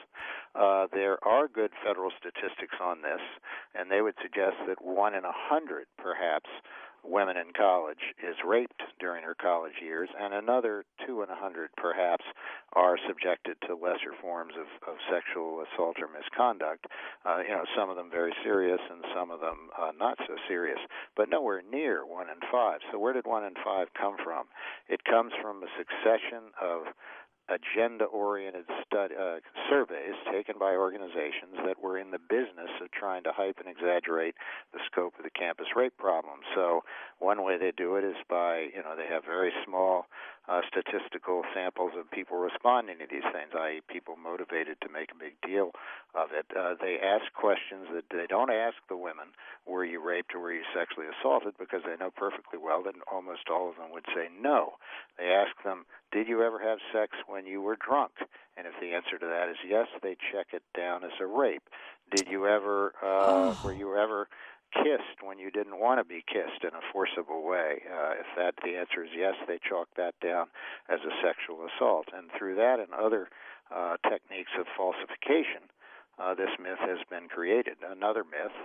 Uh, 0.54 0.86
there 0.92 1.18
are 1.26 1.48
good 1.48 1.72
federal 1.84 2.10
statistics 2.18 2.78
on 2.80 3.02
this, 3.02 3.20
and 3.74 3.90
they 3.90 4.00
would 4.00 4.14
suggest 4.22 4.56
that 4.68 4.82
one 4.82 5.14
in 5.14 5.24
a 5.24 5.34
hundred, 5.34 5.86
perhaps, 5.98 6.50
women 7.04 7.36
in 7.36 7.52
college 7.56 8.14
is 8.22 8.36
raped 8.46 8.82
during 8.98 9.24
her 9.24 9.34
college 9.34 9.80
years, 9.82 10.08
and 10.18 10.34
another 10.34 10.84
two 11.06 11.22
in 11.22 11.30
a 11.30 11.36
hundred, 11.36 11.70
perhaps, 11.76 12.24
are 12.74 12.96
subjected 13.08 13.56
to 13.66 13.74
lesser 13.74 14.14
forms 14.20 14.54
of, 14.58 14.68
of 14.88 14.96
sexual 15.10 15.64
assault 15.64 15.96
or 16.00 16.08
misconduct. 16.08 16.86
Uh, 17.24 17.38
you 17.42 17.50
know, 17.50 17.64
some 17.76 17.90
of 17.90 17.96
them 17.96 18.10
very 18.10 18.32
serious, 18.44 18.80
and 18.90 19.04
some 19.14 19.30
of 19.30 19.40
them 19.40 19.70
uh, 19.78 19.92
not 19.98 20.18
so 20.26 20.34
serious, 20.48 20.78
but 21.16 21.28
nowhere 21.28 21.62
near 21.70 22.06
one 22.06 22.28
in 22.28 22.38
five. 22.50 22.80
So, 22.92 22.98
where 22.98 23.12
did 23.12 23.26
one 23.26 23.44
in 23.44 23.54
five 23.64 23.88
come 23.98 24.16
from? 24.22 24.46
It 24.88 25.04
comes 25.04 25.32
from 25.42 25.62
a 25.62 25.70
succession 25.76 26.52
of 26.60 26.92
agenda 27.50 28.04
oriented 28.04 28.64
stud- 28.86 29.12
uh, 29.12 29.40
surveys 29.68 30.14
taken 30.30 30.56
by 30.58 30.72
organizations 30.74 31.58
that 31.66 31.82
were 31.82 31.98
in 31.98 32.10
the 32.10 32.18
business 32.18 32.70
of 32.80 32.90
trying 32.92 33.24
to 33.24 33.32
hype 33.32 33.58
and 33.58 33.68
exaggerate 33.68 34.34
the 34.72 34.78
scope 34.86 35.14
of 35.18 35.24
the 35.24 35.30
campus 35.30 35.66
rape 35.74 35.96
problem. 35.98 36.40
So, 36.54 36.82
one 37.18 37.42
way 37.44 37.58
they 37.58 37.72
do 37.76 37.96
it 37.96 38.04
is 38.04 38.16
by, 38.28 38.70
you 38.74 38.82
know, 38.82 38.96
they 38.96 39.06
have 39.12 39.24
very 39.24 39.52
small 39.66 40.06
uh, 40.50 40.62
statistical 40.66 41.44
samples 41.54 41.92
of 41.96 42.10
people 42.10 42.36
responding 42.36 42.98
to 42.98 43.06
these 43.06 43.26
things, 43.30 43.54
i.e., 43.54 43.80
people 43.86 44.16
motivated 44.16 44.76
to 44.80 44.88
make 44.90 45.12
a 45.12 45.18
big 45.18 45.38
deal 45.46 45.70
of 46.14 46.30
it. 46.34 46.46
Uh, 46.50 46.74
they 46.82 46.98
ask 46.98 47.32
questions 47.32 47.86
that 47.94 48.04
they 48.10 48.26
don't 48.26 48.50
ask 48.50 48.74
the 48.88 48.96
women, 48.96 49.30
were 49.64 49.84
you 49.84 50.02
raped 50.02 50.34
or 50.34 50.40
were 50.40 50.52
you 50.52 50.66
sexually 50.74 51.06
assaulted, 51.06 51.54
because 51.56 51.82
they 51.86 51.96
know 52.02 52.10
perfectly 52.10 52.58
well 52.58 52.82
that 52.82 52.94
almost 53.10 53.46
all 53.48 53.70
of 53.70 53.76
them 53.76 53.92
would 53.92 54.06
say 54.12 54.26
no. 54.42 54.74
They 55.18 55.30
ask 55.30 55.54
them, 55.62 55.86
did 56.10 56.26
you 56.26 56.42
ever 56.42 56.58
have 56.58 56.78
sex 56.92 57.12
when 57.28 57.46
you 57.46 57.62
were 57.62 57.76
drunk? 57.76 58.10
And 58.56 58.66
if 58.66 58.74
the 58.80 58.92
answer 58.92 59.18
to 59.18 59.26
that 59.26 59.48
is 59.48 59.56
yes, 59.64 59.86
they 60.02 60.16
check 60.32 60.48
it 60.52 60.64
down 60.76 61.04
as 61.04 61.14
a 61.20 61.26
rape. 61.26 61.62
Did 62.14 62.26
you 62.26 62.48
ever, 62.48 62.92
uh, 63.00 63.54
were 63.64 63.72
you 63.72 63.96
ever 63.96 64.26
kissed 64.72 65.22
when 65.22 65.38
you 65.38 65.50
didn't 65.50 65.78
want 65.78 66.00
to 66.00 66.04
be 66.04 66.24
kissed 66.26 66.62
in 66.62 66.70
a 66.70 66.84
forcible 66.92 67.42
way? 67.42 67.82
Uh, 67.86 68.12
if 68.18 68.26
that 68.36 68.54
the 68.64 68.76
answer 68.76 69.04
is 69.04 69.10
yes, 69.16 69.34
they 69.46 69.58
chalk 69.68 69.88
that 69.96 70.14
down 70.20 70.46
as 70.88 71.00
a 71.00 71.14
sexual 71.22 71.66
assault. 71.66 72.08
And 72.16 72.30
through 72.38 72.56
that 72.56 72.80
and 72.80 72.92
other 72.94 73.28
uh, 73.74 73.96
techniques 74.08 74.52
of 74.58 74.66
falsification, 74.76 75.68
uh, 76.18 76.34
this 76.34 76.50
myth 76.60 76.80
has 76.80 76.98
been 77.08 77.28
created. 77.28 77.76
Another 77.80 78.24
myth 78.24 78.56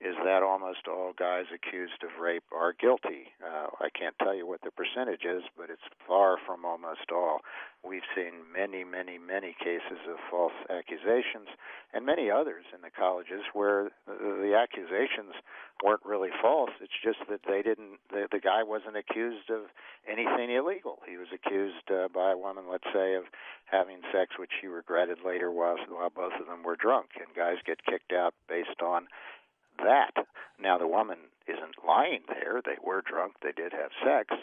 is 0.00 0.16
that 0.24 0.42
almost 0.42 0.88
all 0.88 1.12
guys 1.12 1.44
accused 1.52 2.02
of 2.02 2.20
rape 2.20 2.44
are 2.56 2.72
guilty. 2.72 3.28
Uh, 3.44 3.68
I 3.80 3.90
can't 3.92 4.16
tell 4.18 4.34
you 4.34 4.46
what 4.46 4.62
the 4.62 4.70
percentage 4.70 5.24
is, 5.28 5.44
but 5.58 5.68
it's 5.68 5.84
far 6.08 6.36
from 6.46 6.64
almost 6.64 7.12
all. 7.12 7.40
We've 7.84 8.06
seen 8.16 8.48
many, 8.48 8.82
many, 8.84 9.18
many 9.18 9.54
cases 9.60 10.00
of 10.08 10.16
false 10.30 10.56
accusations, 10.68 11.52
and 11.92 12.06
many 12.06 12.30
others 12.30 12.64
in 12.74 12.80
the 12.80 12.90
colleges 12.90 13.44
where 13.52 13.90
the, 14.06 14.56
accusations 14.56 15.36
weren't 15.84 16.04
really 16.04 16.28
false. 16.40 16.70
It's 16.80 16.96
just 17.04 17.20
that 17.28 17.40
they 17.46 17.62
didn't. 17.62 18.00
The, 18.10 18.28
the 18.32 18.40
guy 18.40 18.62
wasn't 18.64 18.96
accused 18.96 19.48
of 19.48 19.68
anything 20.08 20.50
illegal. 20.50 20.98
He 21.08 21.16
was 21.16 21.28
accused 21.32 21.88
uh, 21.88 22.08
by 22.12 22.32
a 22.32 22.38
woman, 22.38 22.64
let's 22.70 22.88
say, 22.92 23.14
of 23.14 23.24
having 23.64 24.00
sex, 24.12 24.36
which 24.38 24.50
she 24.60 24.66
regretted 24.66 25.18
later 25.24 25.50
while 25.50 25.76
while 25.88 26.10
both 26.10 26.36
of 26.40 26.46
them 26.46 26.62
were 26.64 26.76
drunk. 26.76 27.16
And 27.16 27.28
guys 27.36 27.56
get 27.64 27.84
kicked 27.84 28.12
out 28.12 28.34
based 28.48 28.80
on 28.82 29.08
that. 29.78 30.26
Now, 30.60 30.78
the 30.78 30.86
woman 30.86 31.18
isn't 31.46 31.84
lying 31.86 32.20
there. 32.28 32.60
They 32.64 32.76
were 32.84 33.02
drunk. 33.02 33.34
They 33.42 33.52
did 33.52 33.72
have 33.72 33.90
sex. 34.04 34.34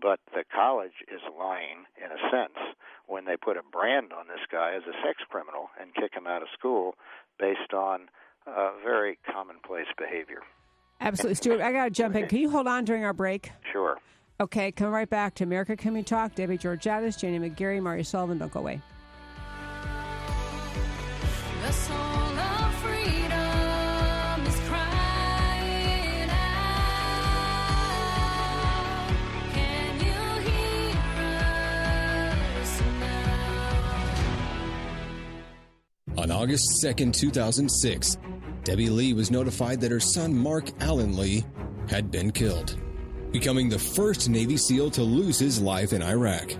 But 0.00 0.20
the 0.34 0.44
college 0.54 1.04
is 1.08 1.20
lying, 1.38 1.86
in 1.96 2.10
a 2.10 2.30
sense, 2.30 2.58
when 3.06 3.24
they 3.24 3.36
put 3.36 3.56
a 3.56 3.62
brand 3.62 4.12
on 4.12 4.26
this 4.26 4.44
guy 4.50 4.74
as 4.74 4.82
a 4.82 4.96
sex 5.06 5.22
criminal 5.30 5.70
and 5.80 5.94
kick 5.94 6.14
him 6.14 6.26
out 6.26 6.42
of 6.42 6.48
school 6.52 6.96
based 7.38 7.72
on 7.72 8.08
uh, 8.46 8.72
very 8.82 9.18
commonplace 9.32 9.86
behavior. 9.96 10.42
Absolutely. 11.00 11.34
Stuart, 11.36 11.60
I 11.60 11.72
got 11.72 11.84
to 11.84 11.90
jump 11.90 12.16
in. 12.16 12.28
Can 12.28 12.38
you 12.38 12.50
hold 12.50 12.66
on 12.66 12.84
during 12.84 13.04
our 13.04 13.12
break? 13.12 13.50
Sure. 13.72 13.98
Okay, 14.40 14.72
come 14.72 14.88
right 14.88 15.08
back 15.08 15.34
to 15.36 15.44
America 15.44 15.76
Can 15.76 15.94
We 15.94 16.02
Talk. 16.02 16.34
Debbie 16.34 16.58
Georgatos, 16.58 17.18
Janie 17.18 17.38
McGarry, 17.38 17.80
Mario 17.80 18.02
Sullivan. 18.02 18.38
Don't 18.38 18.52
go 18.52 18.60
away. 18.60 18.80
On 36.24 36.30
August 36.30 36.82
2nd, 36.82 37.12
2006, 37.12 38.16
Debbie 38.62 38.88
Lee 38.88 39.12
was 39.12 39.30
notified 39.30 39.78
that 39.82 39.90
her 39.90 40.00
son 40.00 40.34
Mark 40.34 40.70
Allen 40.80 41.18
Lee 41.18 41.44
had 41.86 42.10
been 42.10 42.32
killed, 42.32 42.78
becoming 43.30 43.68
the 43.68 43.78
first 43.78 44.30
Navy 44.30 44.56
SEAL 44.56 44.90
to 44.92 45.02
lose 45.02 45.38
his 45.38 45.60
life 45.60 45.92
in 45.92 46.00
Iraq. 46.00 46.54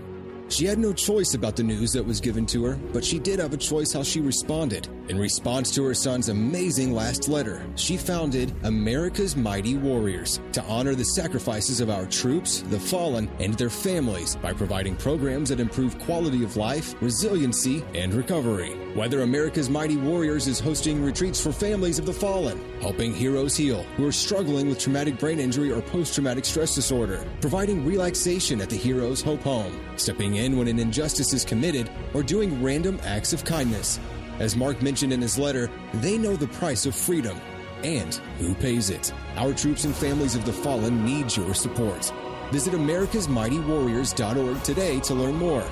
She 0.49 0.65
had 0.65 0.77
no 0.77 0.93
choice 0.93 1.33
about 1.33 1.55
the 1.55 1.63
news 1.63 1.93
that 1.93 2.05
was 2.05 2.21
given 2.21 2.45
to 2.45 2.63
her, 2.63 2.75
but 2.93 3.03
she 3.03 3.17
did 3.17 3.39
have 3.39 3.53
a 3.53 3.57
choice 3.57 3.91
how 3.91 4.03
she 4.03 4.21
responded. 4.21 4.87
In 5.09 5.17
response 5.17 5.73
to 5.73 5.83
her 5.85 5.95
son's 5.95 6.29
amazing 6.29 6.93
last 6.93 7.27
letter, 7.27 7.65
she 7.75 7.97
founded 7.97 8.53
America's 8.65 9.35
Mighty 9.35 9.77
Warriors 9.77 10.41
to 10.51 10.63
honor 10.65 10.93
the 10.93 11.03
sacrifices 11.03 11.79
of 11.79 11.89
our 11.89 12.05
troops, 12.05 12.61
the 12.69 12.79
fallen, 12.79 13.27
and 13.39 13.55
their 13.55 13.71
families 13.71 14.35
by 14.35 14.53
providing 14.53 14.95
programs 14.95 15.49
that 15.49 15.59
improve 15.59 15.97
quality 15.97 16.43
of 16.43 16.55
life, 16.55 16.93
resiliency, 17.01 17.83
and 17.95 18.13
recovery. 18.13 18.84
Whether 18.95 19.21
America's 19.23 19.69
Mighty 19.69 19.97
Warriors 19.97 20.47
is 20.47 20.57
hosting 20.57 21.03
retreats 21.03 21.43
for 21.43 21.51
families 21.51 21.99
of 21.99 22.05
the 22.05 22.13
fallen, 22.13 22.63
helping 22.79 23.13
heroes 23.13 23.53
heal 23.53 23.83
who 23.97 24.07
are 24.07 24.11
struggling 24.13 24.69
with 24.69 24.79
traumatic 24.79 25.19
brain 25.19 25.37
injury 25.37 25.69
or 25.69 25.81
post 25.81 26.13
traumatic 26.13 26.45
stress 26.45 26.73
disorder, 26.73 27.27
providing 27.41 27.85
relaxation 27.85 28.61
at 28.61 28.69
the 28.69 28.77
Heroes 28.77 29.21
Hope 29.21 29.41
Home, 29.41 29.81
stepping 29.97 30.35
in 30.35 30.57
when 30.57 30.69
an 30.69 30.79
injustice 30.79 31.33
is 31.33 31.43
committed, 31.43 31.91
or 32.13 32.23
doing 32.23 32.63
random 32.63 32.97
acts 33.03 33.33
of 33.33 33.43
kindness. 33.43 33.99
As 34.39 34.55
Mark 34.55 34.81
mentioned 34.81 35.11
in 35.11 35.21
his 35.21 35.37
letter, 35.37 35.69
they 35.95 36.17
know 36.17 36.37
the 36.37 36.47
price 36.47 36.85
of 36.85 36.95
freedom 36.95 37.37
and 37.83 38.15
who 38.39 38.55
pays 38.55 38.89
it. 38.89 39.13
Our 39.35 39.53
troops 39.53 39.83
and 39.83 39.93
families 39.93 40.35
of 40.35 40.45
the 40.45 40.53
fallen 40.53 41.03
need 41.03 41.35
your 41.35 41.53
support. 41.53 42.13
Visit 42.53 42.73
americasmightywarriors.org 42.73 44.63
today 44.63 45.01
to 45.01 45.13
learn 45.13 45.35
more. 45.35 45.69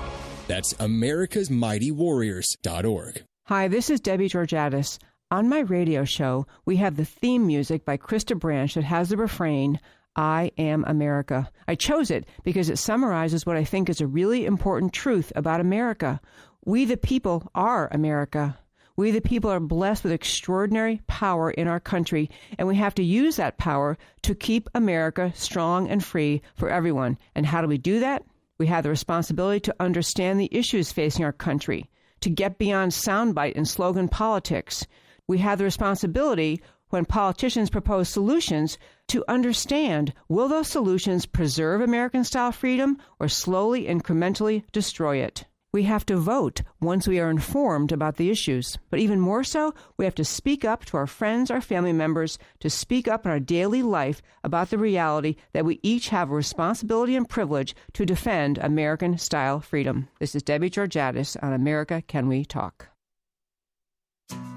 That's 0.47 0.73
americasmightywarriors.org. 0.73 3.23
Hi, 3.45 3.67
this 3.67 3.89
is 3.89 3.99
Debbie 3.99 4.29
Georgatos. 4.29 4.99
On 5.31 5.49
my 5.49 5.59
radio 5.59 6.05
show, 6.05 6.45
we 6.65 6.77
have 6.77 6.95
the 6.95 7.05
theme 7.05 7.47
music 7.47 7.85
by 7.85 7.97
Krista 7.97 8.37
Branch 8.37 8.73
that 8.73 8.83
has 8.83 9.09
the 9.09 9.17
refrain, 9.17 9.79
I 10.15 10.51
am 10.57 10.83
America. 10.85 11.49
I 11.67 11.75
chose 11.75 12.11
it 12.11 12.25
because 12.43 12.69
it 12.69 12.77
summarizes 12.77 13.45
what 13.45 13.57
I 13.57 13.63
think 13.63 13.89
is 13.89 13.99
a 13.99 14.07
really 14.07 14.45
important 14.45 14.93
truth 14.93 15.33
about 15.35 15.59
America. 15.59 16.21
We, 16.65 16.85
the 16.85 16.97
people, 16.97 17.49
are 17.55 17.89
America. 17.91 18.57
We, 18.95 19.11
the 19.11 19.21
people, 19.21 19.49
are 19.49 19.59
blessed 19.59 20.03
with 20.03 20.13
extraordinary 20.13 21.01
power 21.07 21.49
in 21.49 21.67
our 21.67 21.79
country, 21.79 22.29
and 22.59 22.67
we 22.67 22.75
have 22.75 22.93
to 22.95 23.03
use 23.03 23.37
that 23.37 23.57
power 23.57 23.97
to 24.21 24.35
keep 24.35 24.69
America 24.75 25.33
strong 25.35 25.89
and 25.89 26.03
free 26.03 26.43
for 26.55 26.69
everyone. 26.69 27.17
And 27.33 27.45
how 27.45 27.61
do 27.61 27.67
we 27.67 27.79
do 27.79 28.01
that? 28.01 28.23
We 28.63 28.67
have 28.67 28.83
the 28.83 28.89
responsibility 28.91 29.59
to 29.59 29.75
understand 29.81 30.39
the 30.39 30.47
issues 30.49 30.93
facing 30.93 31.25
our 31.25 31.33
country, 31.33 31.89
to 32.21 32.29
get 32.29 32.57
beyond 32.57 32.93
soundbite 32.93 33.57
and 33.57 33.67
slogan 33.67 34.07
politics. 34.07 34.87
We 35.27 35.39
have 35.39 35.57
the 35.57 35.65
responsibility 35.65 36.61
when 36.87 37.03
politicians 37.03 37.69
propose 37.69 38.07
solutions 38.07 38.77
to 39.09 39.25
understand 39.27 40.13
will 40.29 40.47
those 40.47 40.69
solutions 40.69 41.25
preserve 41.25 41.81
American 41.81 42.23
style 42.23 42.53
freedom 42.53 42.99
or 43.19 43.27
slowly, 43.27 43.83
incrementally 43.83 44.63
destroy 44.71 45.17
it? 45.17 45.43
We 45.73 45.83
have 45.83 46.05
to 46.05 46.17
vote 46.17 46.61
once 46.81 47.07
we 47.07 47.19
are 47.19 47.31
informed 47.31 47.91
about 47.91 48.17
the 48.17 48.29
issues. 48.29 48.77
But 48.91 48.99
even 48.99 49.19
more 49.19 49.43
so, 49.43 49.73
we 49.97 50.05
have 50.05 50.13
to 50.15 50.23
speak 50.23 50.63
up 50.63 50.85
to 50.85 50.97
our 50.97 51.07
friends, 51.07 51.49
our 51.49 51.61
family 51.61 51.91
members, 51.91 52.37
to 52.59 52.69
speak 52.69 53.07
up 53.07 53.25
in 53.25 53.31
our 53.31 53.39
daily 53.39 53.81
life 53.81 54.21
about 54.43 54.69
the 54.69 54.77
reality 54.77 55.35
that 55.53 55.65
we 55.65 55.79
each 55.81 56.09
have 56.09 56.29
a 56.29 56.35
responsibility 56.35 57.15
and 57.15 57.27
privilege 57.27 57.75
to 57.93 58.05
defend 58.05 58.59
American 58.59 59.17
style 59.17 59.59
freedom. 59.59 60.09
This 60.19 60.35
is 60.35 60.43
Debbie 60.43 60.69
Georgatos 60.69 61.35
on 61.41 61.53
America 61.53 62.03
Can 62.07 62.27
We 62.27 62.45
Talk? 62.45 62.92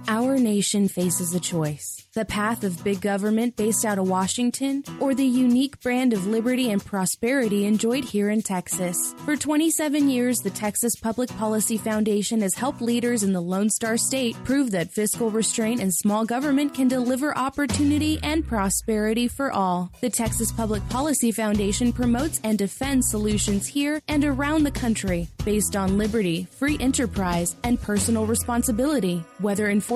Our 0.08 0.38
nation 0.38 0.86
faces 0.88 1.34
a 1.34 1.40
choice 1.40 2.06
the 2.16 2.24
path 2.24 2.64
of 2.64 2.82
big 2.82 3.02
government 3.02 3.56
based 3.56 3.84
out 3.84 3.98
of 3.98 4.08
Washington, 4.08 4.82
or 5.00 5.14
the 5.14 5.26
unique 5.26 5.78
brand 5.82 6.14
of 6.14 6.26
liberty 6.26 6.70
and 6.70 6.82
prosperity 6.82 7.66
enjoyed 7.66 8.04
here 8.04 8.30
in 8.30 8.40
Texas. 8.40 8.96
For 9.26 9.36
27 9.36 10.08
years, 10.08 10.38
the 10.38 10.48
Texas 10.48 10.96
Public 10.96 11.28
Policy 11.36 11.76
Foundation 11.76 12.40
has 12.40 12.54
helped 12.54 12.80
leaders 12.80 13.22
in 13.22 13.34
the 13.34 13.42
Lone 13.42 13.68
Star 13.68 13.98
State 13.98 14.34
prove 14.44 14.70
that 14.70 14.92
fiscal 14.92 15.30
restraint 15.30 15.82
and 15.82 15.92
small 15.92 16.24
government 16.24 16.72
can 16.72 16.88
deliver 16.88 17.36
opportunity 17.36 18.18
and 18.22 18.48
prosperity 18.48 19.28
for 19.28 19.52
all. 19.52 19.92
The 20.00 20.08
Texas 20.08 20.50
Public 20.50 20.88
Policy 20.88 21.32
Foundation 21.32 21.92
promotes 21.92 22.40
and 22.42 22.56
defends 22.56 23.10
solutions 23.10 23.66
here 23.66 24.00
and 24.08 24.24
around 24.24 24.62
the 24.62 24.70
country 24.70 25.28
based 25.44 25.76
on 25.76 25.98
liberty, 25.98 26.48
free 26.58 26.78
enterprise, 26.80 27.56
and 27.62 27.80
personal 27.80 28.24
responsibility. 28.24 29.22
Whether 29.38 29.68
enforcing 29.68 29.95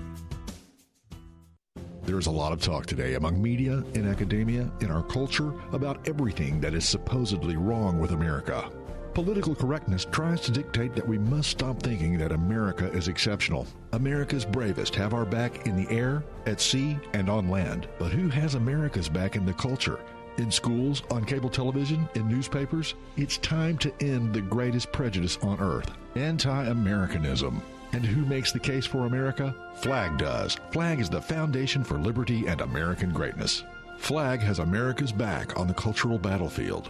There's 2.03 2.25
a 2.25 2.31
lot 2.31 2.51
of 2.51 2.59
talk 2.59 2.87
today 2.87 3.13
among 3.13 3.39
media, 3.39 3.83
in 3.93 4.07
academia, 4.07 4.71
in 4.81 4.89
our 4.89 5.03
culture 5.03 5.53
about 5.71 6.07
everything 6.07 6.59
that 6.59 6.73
is 6.73 6.87
supposedly 6.87 7.57
wrong 7.57 7.99
with 7.99 8.11
America. 8.11 8.71
Political 9.13 9.55
correctness 9.55 10.05
tries 10.05 10.41
to 10.41 10.51
dictate 10.51 10.95
that 10.95 11.07
we 11.07 11.19
must 11.19 11.49
stop 11.51 11.83
thinking 11.83 12.17
that 12.17 12.31
America 12.31 12.89
is 12.91 13.07
exceptional. 13.07 13.67
America's 13.93 14.45
bravest 14.45 14.95
have 14.95 15.13
our 15.13 15.25
back 15.25 15.67
in 15.67 15.75
the 15.75 15.89
air, 15.93 16.23
at 16.47 16.59
sea, 16.59 16.97
and 17.13 17.29
on 17.29 17.49
land. 17.49 17.87
But 17.99 18.11
who 18.11 18.29
has 18.29 18.55
America's 18.55 19.09
back 19.09 19.35
in 19.35 19.45
the 19.45 19.53
culture? 19.53 19.99
In 20.37 20.49
schools, 20.49 21.03
on 21.11 21.23
cable 21.23 21.49
television, 21.49 22.09
in 22.15 22.27
newspapers? 22.27 22.95
It's 23.15 23.37
time 23.37 23.77
to 23.79 23.93
end 24.01 24.33
the 24.33 24.41
greatest 24.41 24.91
prejudice 24.91 25.37
on 25.43 25.59
earth 25.59 25.91
anti 26.15 26.65
Americanism. 26.65 27.61
And 27.93 28.05
who 28.05 28.25
makes 28.25 28.51
the 28.51 28.59
case 28.59 28.85
for 28.85 29.05
America? 29.05 29.53
FLAG 29.75 30.17
does. 30.17 30.57
FLAG 30.71 30.99
is 30.99 31.09
the 31.09 31.21
foundation 31.21 31.83
for 31.83 31.97
liberty 31.97 32.47
and 32.47 32.61
American 32.61 33.11
greatness. 33.11 33.63
FLAG 33.97 34.39
has 34.39 34.59
America's 34.59 35.11
back 35.11 35.57
on 35.59 35.67
the 35.67 35.73
cultural 35.73 36.17
battlefield. 36.17 36.89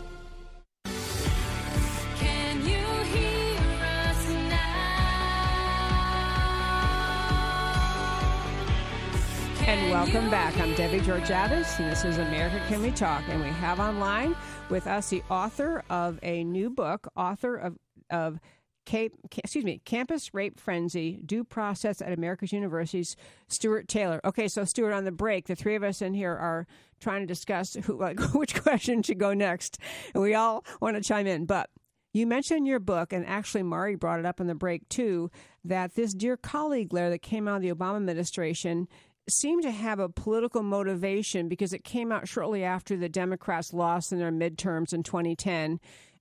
And 9.71 9.89
welcome 9.89 10.29
back. 10.29 10.57
I'm 10.57 10.75
Debbie 10.75 10.99
Georgatos, 10.99 11.79
and 11.79 11.89
this 11.89 12.03
is 12.03 12.17
America 12.17 12.61
Can 12.67 12.81
We 12.81 12.91
Talk? 12.91 13.23
And 13.29 13.41
we 13.41 13.47
have 13.47 13.79
online 13.79 14.35
with 14.69 14.85
us 14.85 15.09
the 15.09 15.23
author 15.29 15.85
of 15.89 16.19
a 16.23 16.43
new 16.43 16.69
book, 16.69 17.07
author 17.15 17.55
of 17.55 17.77
of 18.09 18.37
Cape, 18.85 19.13
excuse 19.37 19.63
me, 19.63 19.79
Campus 19.85 20.33
Rape 20.33 20.59
Frenzy: 20.59 21.21
Due 21.25 21.45
Process 21.45 22.01
at 22.01 22.11
America's 22.11 22.51
Universities, 22.51 23.15
Stuart 23.47 23.87
Taylor. 23.87 24.19
Okay, 24.25 24.49
so 24.49 24.65
Stuart, 24.65 24.91
on 24.91 25.05
the 25.05 25.11
break, 25.13 25.47
the 25.47 25.55
three 25.55 25.75
of 25.75 25.83
us 25.83 26.01
in 26.01 26.13
here 26.13 26.33
are 26.33 26.67
trying 26.99 27.21
to 27.21 27.25
discuss 27.25 27.75
who, 27.85 27.97
like, 27.97 28.19
which 28.33 28.61
question 28.61 29.01
should 29.01 29.19
go 29.19 29.33
next, 29.33 29.79
and 30.13 30.21
we 30.21 30.35
all 30.35 30.65
want 30.81 30.97
to 30.97 31.01
chime 31.01 31.27
in, 31.27 31.45
but. 31.45 31.69
You 32.13 32.27
mentioned 32.27 32.67
your 32.67 32.81
book, 32.81 33.13
and 33.13 33.25
actually 33.25 33.63
Mari 33.63 33.95
brought 33.95 34.19
it 34.19 34.25
up 34.25 34.41
in 34.41 34.47
the 34.47 34.53
break 34.53 34.89
too, 34.89 35.31
that 35.63 35.95
this 35.95 36.13
dear 36.13 36.35
colleague 36.35 36.91
letter 36.91 37.09
that 37.09 37.21
came 37.21 37.47
out 37.47 37.55
of 37.55 37.61
the 37.61 37.73
Obama 37.73 37.95
administration 37.95 38.89
seemed 39.31 39.63
to 39.63 39.71
have 39.71 39.99
a 39.99 40.09
political 40.09 40.63
motivation 40.63 41.47
because 41.47 41.73
it 41.73 41.83
came 41.83 42.11
out 42.11 42.27
shortly 42.27 42.63
after 42.63 42.95
the 42.95 43.09
Democrats 43.09 43.73
lost 43.73 44.11
in 44.11 44.19
their 44.19 44.31
midterms 44.31 44.93
in 44.93 45.03
2010, 45.03 45.79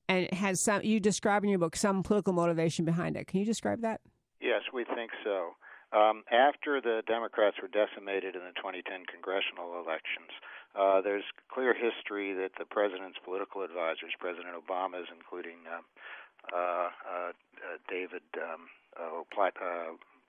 and 0.09 0.25
it 0.25 0.35
has 0.35 0.61
some. 0.61 0.83
You 0.83 1.01
describe 1.01 1.45
in 1.45 1.51
your 1.51 1.59
book 1.59 1.77
some 1.77 2.03
political 2.03 2.33
motivation 2.33 2.85
behind 2.85 3.17
it. 3.17 3.27
Can 3.27 3.41
you 3.41 3.47
describe 3.47 3.83
that? 3.83 4.01
Yes, 4.41 4.63
we 4.73 4.85
think 4.85 5.11
so. 5.23 5.55
Um, 5.93 6.23
after 6.31 6.81
the 6.81 7.03
Democrats 7.07 7.57
were 7.61 7.69
decimated 7.69 8.37
in 8.37 8.43
the 8.47 8.55
2010 8.55 9.07
congressional 9.11 9.75
elections, 9.83 10.31
uh, 10.79 11.01
there's 11.03 11.27
clear 11.51 11.75
history 11.75 12.33
that 12.35 12.55
the 12.59 12.65
president's 12.65 13.19
political 13.25 13.63
advisors, 13.63 14.15
President 14.19 14.55
Obama's, 14.55 15.11
including 15.11 15.67
um, 15.67 15.83
uh, 16.55 16.57
uh, 16.57 17.31
uh, 17.35 17.77
David 17.91 18.23
um, 18.39 18.71
uh, 18.95 19.23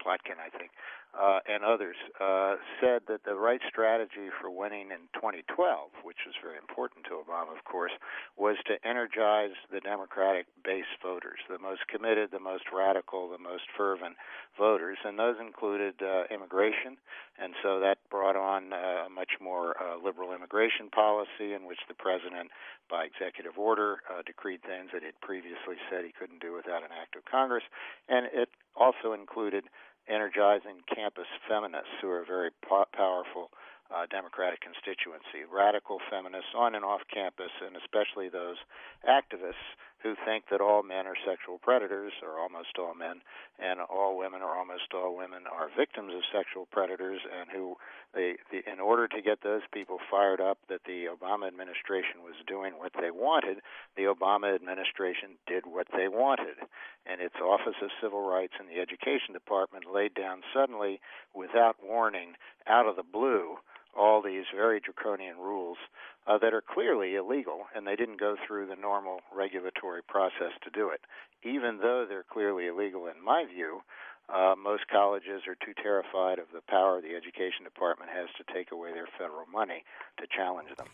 Uh, 0.06 0.10
I 0.12 0.50
think, 0.58 0.72
uh, 1.12 1.40
and 1.48 1.64
others, 1.64 1.96
uh, 2.20 2.56
said 2.80 3.04
that 3.08 3.24
the 3.26 3.36
right 3.36 3.60
strategy 3.68 4.32
for 4.40 4.50
winning 4.50 4.90
in 4.92 5.12
2012, 5.14 5.92
which 6.04 6.24
was 6.26 6.36
very 6.42 6.58
important 6.58 7.06
to 7.06 7.20
Obama, 7.20 7.52
of 7.52 7.64
course, 7.66 7.92
was 8.38 8.56
to 8.66 8.80
energize 8.88 9.54
the 9.72 9.82
Democratic 9.82 10.48
base 10.64 10.90
voters, 11.04 11.40
the 11.50 11.60
most 11.60 11.86
committed, 11.88 12.32
the 12.32 12.40
most 12.40 12.64
radical, 12.74 13.30
the 13.30 13.38
most 13.38 13.68
fervent 13.76 14.16
voters, 14.58 14.98
and 15.04 15.20
those 15.20 15.36
included 15.40 15.96
uh, 16.02 16.24
immigration, 16.34 16.98
and 17.38 17.54
so 17.62 17.80
that 17.80 17.98
brought 18.10 18.36
on 18.36 18.74
uh, 18.74 19.06
a 19.06 19.10
much 19.10 19.36
more 19.42 19.76
uh, 19.82 19.98
liberal 20.02 20.34
immigration 20.34 20.90
policy 20.90 21.54
in 21.54 21.68
which 21.68 21.80
the 21.88 21.96
president, 21.96 22.50
by 22.90 23.04
executive 23.04 23.58
order, 23.58 24.00
uh, 24.10 24.22
decreed 24.26 24.62
things 24.64 24.90
that 24.94 25.04
he'd 25.04 25.20
previously 25.22 25.76
said 25.90 26.06
he 26.06 26.16
couldn't 26.16 26.42
do 26.42 26.54
without 26.54 26.84
an 26.84 26.92
act 26.96 27.16
of 27.16 27.26
Congress, 27.26 27.64
and 28.08 28.28
it 28.34 28.50
also 28.76 29.14
included 29.14 29.66
energizing 30.08 30.82
campus 30.94 31.28
feminists 31.48 31.92
who 32.02 32.10
are 32.10 32.22
a 32.22 32.26
very 32.26 32.52
po- 32.68 32.90
powerful 32.94 33.52
uh, 33.92 34.06
Democratic 34.10 34.62
constituency, 34.62 35.44
radical 35.52 36.00
feminists 36.10 36.56
on 36.56 36.76
and 36.76 36.86
off 36.86 37.02
campus, 37.14 37.52
and 37.60 37.76
especially 37.76 38.30
those 38.30 38.56
activists 39.08 39.68
who 40.04 40.16
think 40.26 40.46
that 40.50 40.62
all 40.62 40.84
men 40.84 41.06
are 41.06 41.18
sexual 41.26 41.58
predators, 41.60 42.14
or 42.24 42.40
almost 42.40 42.78
all 42.80 42.96
men, 42.96 43.22
and 43.60 43.80
all 43.80 44.18
women 44.18 44.42
or 44.42 44.58
almost 44.58 44.94
all 44.94 45.16
women 45.16 45.44
are 45.46 45.70
victims 45.78 46.14
of 46.14 46.22
sexual 46.34 46.66
predators, 46.72 47.22
and 47.26 47.50
who, 47.52 47.76
they, 48.14 48.36
the, 48.52 48.66
in 48.72 48.80
order 48.80 49.08
to 49.08 49.22
get 49.22 49.44
those 49.44 49.62
people 49.72 49.98
fired 50.10 50.42
up 50.42 50.58
that 50.70 50.82
the 50.86 51.06
Obama 51.06 51.48
administration 51.48 52.24
was 52.24 52.36
doing 52.48 52.74
what 52.78 52.94
they 53.00 53.12
wanted, 53.12 53.62
the 53.96 54.10
Obama 54.10 54.54
administration 54.54 55.38
did 55.46 55.66
what 55.66 55.88
they 55.96 56.08
wanted. 56.08 56.58
And 57.06 57.22
its 57.22 57.36
Office 57.42 57.78
of 57.82 57.90
Civil 58.02 58.28
Rights 58.28 58.54
and 58.60 58.70
the 58.70 58.82
Education 58.82 59.34
Department 59.34 59.86
laid 59.92 60.14
down 60.14 60.42
suddenly, 60.54 61.00
without 61.34 61.78
warning, 61.84 62.34
out 62.68 62.88
of 62.88 62.96
the 62.96 63.04
blue, 63.04 63.58
all 63.98 64.22
these 64.22 64.46
very 64.56 64.80
draconian 64.80 65.38
rules 65.38 65.78
uh, 66.28 66.38
that 66.38 66.54
are 66.54 66.62
clearly 66.62 67.16
illegal, 67.16 67.66
and 67.76 67.86
they 67.86 67.96
didn't 67.96 68.20
go 68.20 68.36
through 68.48 68.68
the 68.68 68.76
normal 68.76 69.20
regulatory 69.36 70.02
process 70.04 70.54
to 70.64 70.70
do 70.70 70.90
it. 70.90 71.02
Even 71.44 71.80
though 71.82 72.06
they're 72.08 72.26
clearly 72.32 72.68
illegal, 72.68 73.08
in 73.08 73.24
my 73.24 73.46
view, 73.46 73.82
uh, 74.30 74.56
most 74.56 74.88
colleges 74.88 75.42
are 75.48 75.56
too 75.56 75.74
terrified 75.82 76.40
of 76.40 76.46
the 76.54 76.62
power 76.70 77.02
the 77.02 77.16
education 77.16 77.64
department 77.64 78.12
has 78.12 78.30
to 78.38 78.54
take 78.54 78.72
away 78.72 78.94
their 78.94 79.08
federal 79.18 79.46
money 79.52 79.84
to 80.20 80.28
challenge 80.28 80.70
them. 80.78 80.88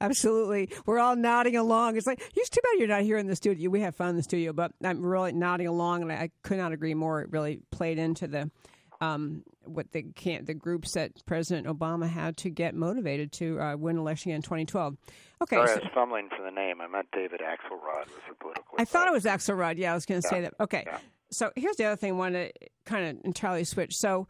Absolutely. 0.00 0.68
We're 0.84 0.98
all 0.98 1.16
nodding 1.16 1.56
along. 1.56 1.96
It's 1.96 2.06
like, 2.06 2.20
it's 2.34 2.50
too 2.50 2.60
bad 2.62 2.78
you're 2.78 2.88
not 2.88 3.02
here 3.02 3.16
in 3.16 3.26
the 3.26 3.36
studio. 3.36 3.70
We 3.70 3.80
have 3.80 3.96
fun 3.96 4.10
in 4.10 4.16
the 4.16 4.22
studio, 4.22 4.52
but 4.52 4.72
I'm 4.82 5.04
really 5.04 5.32
nodding 5.32 5.68
along, 5.68 6.02
and 6.02 6.12
I, 6.12 6.16
I 6.16 6.30
could 6.42 6.58
not 6.58 6.72
agree 6.72 6.94
more. 6.94 7.22
It 7.22 7.32
really 7.32 7.60
played 7.70 7.98
into 7.98 8.26
the 8.26 8.50
um, 9.04 9.42
what 9.64 9.92
the 9.92 10.02
can 10.02 10.44
the 10.44 10.54
groups 10.54 10.92
that 10.92 11.12
President 11.26 11.66
Obama 11.66 12.08
had 12.08 12.36
to 12.38 12.50
get 12.50 12.74
motivated 12.74 13.32
to 13.32 13.60
uh, 13.60 13.76
win 13.76 13.96
election 13.98 14.32
in 14.32 14.42
2012. 14.42 14.96
Okay, 15.42 15.56
Sorry, 15.56 15.68
so- 15.68 15.74
I 15.74 15.76
was 15.76 15.84
fumbling 15.94 16.28
for 16.36 16.42
the 16.42 16.50
name. 16.50 16.80
I 16.80 16.86
meant 16.86 17.08
David 17.12 17.40
Axelrod 17.40 18.06
was 18.06 18.22
the 18.28 18.34
political. 18.34 18.64
I 18.78 18.84
thought 18.84 19.06
it 19.08 19.12
was 19.12 19.24
Axelrod. 19.24 19.76
Yeah, 19.78 19.92
I 19.92 19.94
was 19.94 20.06
going 20.06 20.20
to 20.20 20.28
say 20.28 20.40
that. 20.42 20.54
Okay. 20.60 20.84
Yeah. 20.86 20.98
So 21.30 21.50
here's 21.56 21.76
the 21.76 21.84
other 21.84 21.96
thing 21.96 22.12
I 22.12 22.16
want 22.16 22.34
to 22.34 22.52
kind 22.84 23.18
of 23.18 23.24
entirely 23.24 23.64
switch. 23.64 23.96
So 23.96 24.28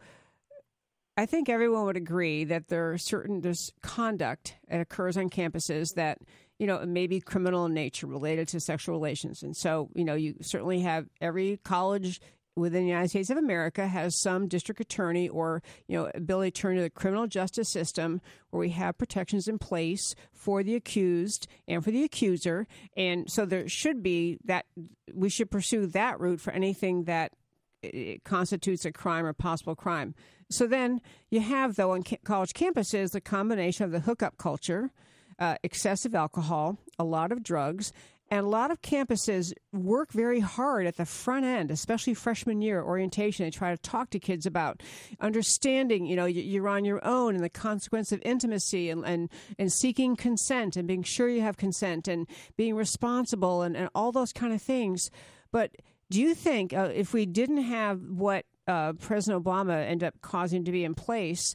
I 1.17 1.25
think 1.25 1.49
everyone 1.49 1.85
would 1.85 1.97
agree 1.97 2.43
that 2.45 2.67
there 2.67 2.91
are 2.91 2.97
certain 2.97 3.41
there's 3.41 3.71
conduct 3.81 4.55
that 4.67 4.81
occurs 4.81 5.15
on 5.17 5.29
campuses 5.29 5.93
that 5.95 6.19
you 6.59 6.67
know 6.67 6.83
may 6.85 7.07
be 7.07 7.21
criminal 7.21 7.65
in 7.65 7.73
nature 7.73 8.07
related 8.07 8.47
to 8.49 8.59
sexual 8.59 8.95
relations, 8.95 9.43
and 9.43 9.55
so 9.55 9.89
you 9.93 10.03
know 10.03 10.15
you 10.15 10.35
certainly 10.41 10.81
have 10.81 11.07
every 11.21 11.59
college 11.63 12.19
within 12.55 12.83
the 12.83 12.89
United 12.89 13.09
States 13.09 13.29
of 13.29 13.37
America 13.37 13.87
has 13.87 14.19
some 14.19 14.47
district 14.47 14.79
attorney 14.79 15.27
or 15.27 15.61
you 15.87 15.97
know 15.97 16.09
ability 16.13 16.51
to 16.51 16.61
turn 16.61 16.75
to 16.75 16.81
the 16.81 16.89
criminal 16.89 17.27
justice 17.27 17.69
system 17.69 18.21
where 18.49 18.59
we 18.59 18.69
have 18.69 18.97
protections 18.97 19.47
in 19.47 19.59
place 19.59 20.15
for 20.33 20.63
the 20.63 20.75
accused 20.75 21.47
and 21.67 21.83
for 21.83 21.91
the 21.91 22.03
accuser, 22.03 22.67
and 22.95 23.29
so 23.29 23.45
there 23.45 23.67
should 23.67 24.01
be 24.01 24.37
that 24.43 24.65
we 25.13 25.29
should 25.29 25.51
pursue 25.51 25.85
that 25.87 26.19
route 26.19 26.41
for 26.41 26.51
anything 26.51 27.03
that 27.03 27.33
it 27.81 28.23
constitutes 28.23 28.85
a 28.85 28.91
crime 28.91 29.25
or 29.25 29.33
possible 29.33 29.75
crime. 29.75 30.15
So 30.49 30.67
then 30.67 31.01
you 31.29 31.41
have, 31.41 31.75
though, 31.75 31.91
on 31.91 32.03
college 32.23 32.53
campuses, 32.53 33.11
the 33.11 33.21
combination 33.21 33.85
of 33.85 33.91
the 33.91 34.01
hookup 34.01 34.37
culture, 34.37 34.91
uh, 35.39 35.55
excessive 35.63 36.15
alcohol, 36.15 36.77
a 36.99 37.03
lot 37.03 37.31
of 37.31 37.43
drugs, 37.43 37.91
And 38.31 38.43
a 38.43 38.49
lot 38.49 38.71
of 38.71 38.81
campuses 38.81 39.53
work 39.71 40.11
very 40.11 40.39
hard 40.39 40.87
at 40.87 40.97
the 40.97 41.05
front 41.05 41.45
end, 41.45 41.69
especially 41.69 42.15
freshman 42.15 42.59
year 42.59 42.81
orientation. 42.81 43.45
They 43.45 43.51
try 43.51 43.69
to 43.69 43.81
talk 43.81 44.09
to 44.09 44.19
kids 44.19 44.47
about 44.47 44.81
understanding, 45.19 46.07
you 46.07 46.15
know, 46.15 46.25
you- 46.25 46.41
you're 46.41 46.67
on 46.67 46.85
your 46.85 47.05
own 47.05 47.35
and 47.35 47.43
the 47.43 47.49
consequence 47.49 48.11
of 48.11 48.21
intimacy 48.25 48.89
and, 48.89 49.05
and, 49.05 49.29
and 49.59 49.71
seeking 49.71 50.15
consent 50.15 50.75
and 50.75 50.87
being 50.87 51.03
sure 51.03 51.29
you 51.29 51.41
have 51.41 51.57
consent 51.57 52.07
and 52.07 52.27
being 52.57 52.75
responsible 52.75 53.61
and, 53.61 53.77
and 53.77 53.89
all 53.93 54.11
those 54.11 54.33
kind 54.33 54.53
of 54.53 54.61
things. 54.61 55.11
But 55.51 55.75
do 56.09 56.19
you 56.19 56.33
think 56.33 56.73
uh, 56.73 56.89
if 56.93 57.13
we 57.13 57.25
didn't 57.27 57.63
have 57.63 58.01
what 58.09 58.45
uh, 58.67 58.93
President 58.93 59.43
Obama 59.43 59.85
ended 59.87 60.07
up 60.07 60.15
causing 60.21 60.63
to 60.65 60.71
be 60.71 60.83
in 60.83 60.95
place, 60.95 61.53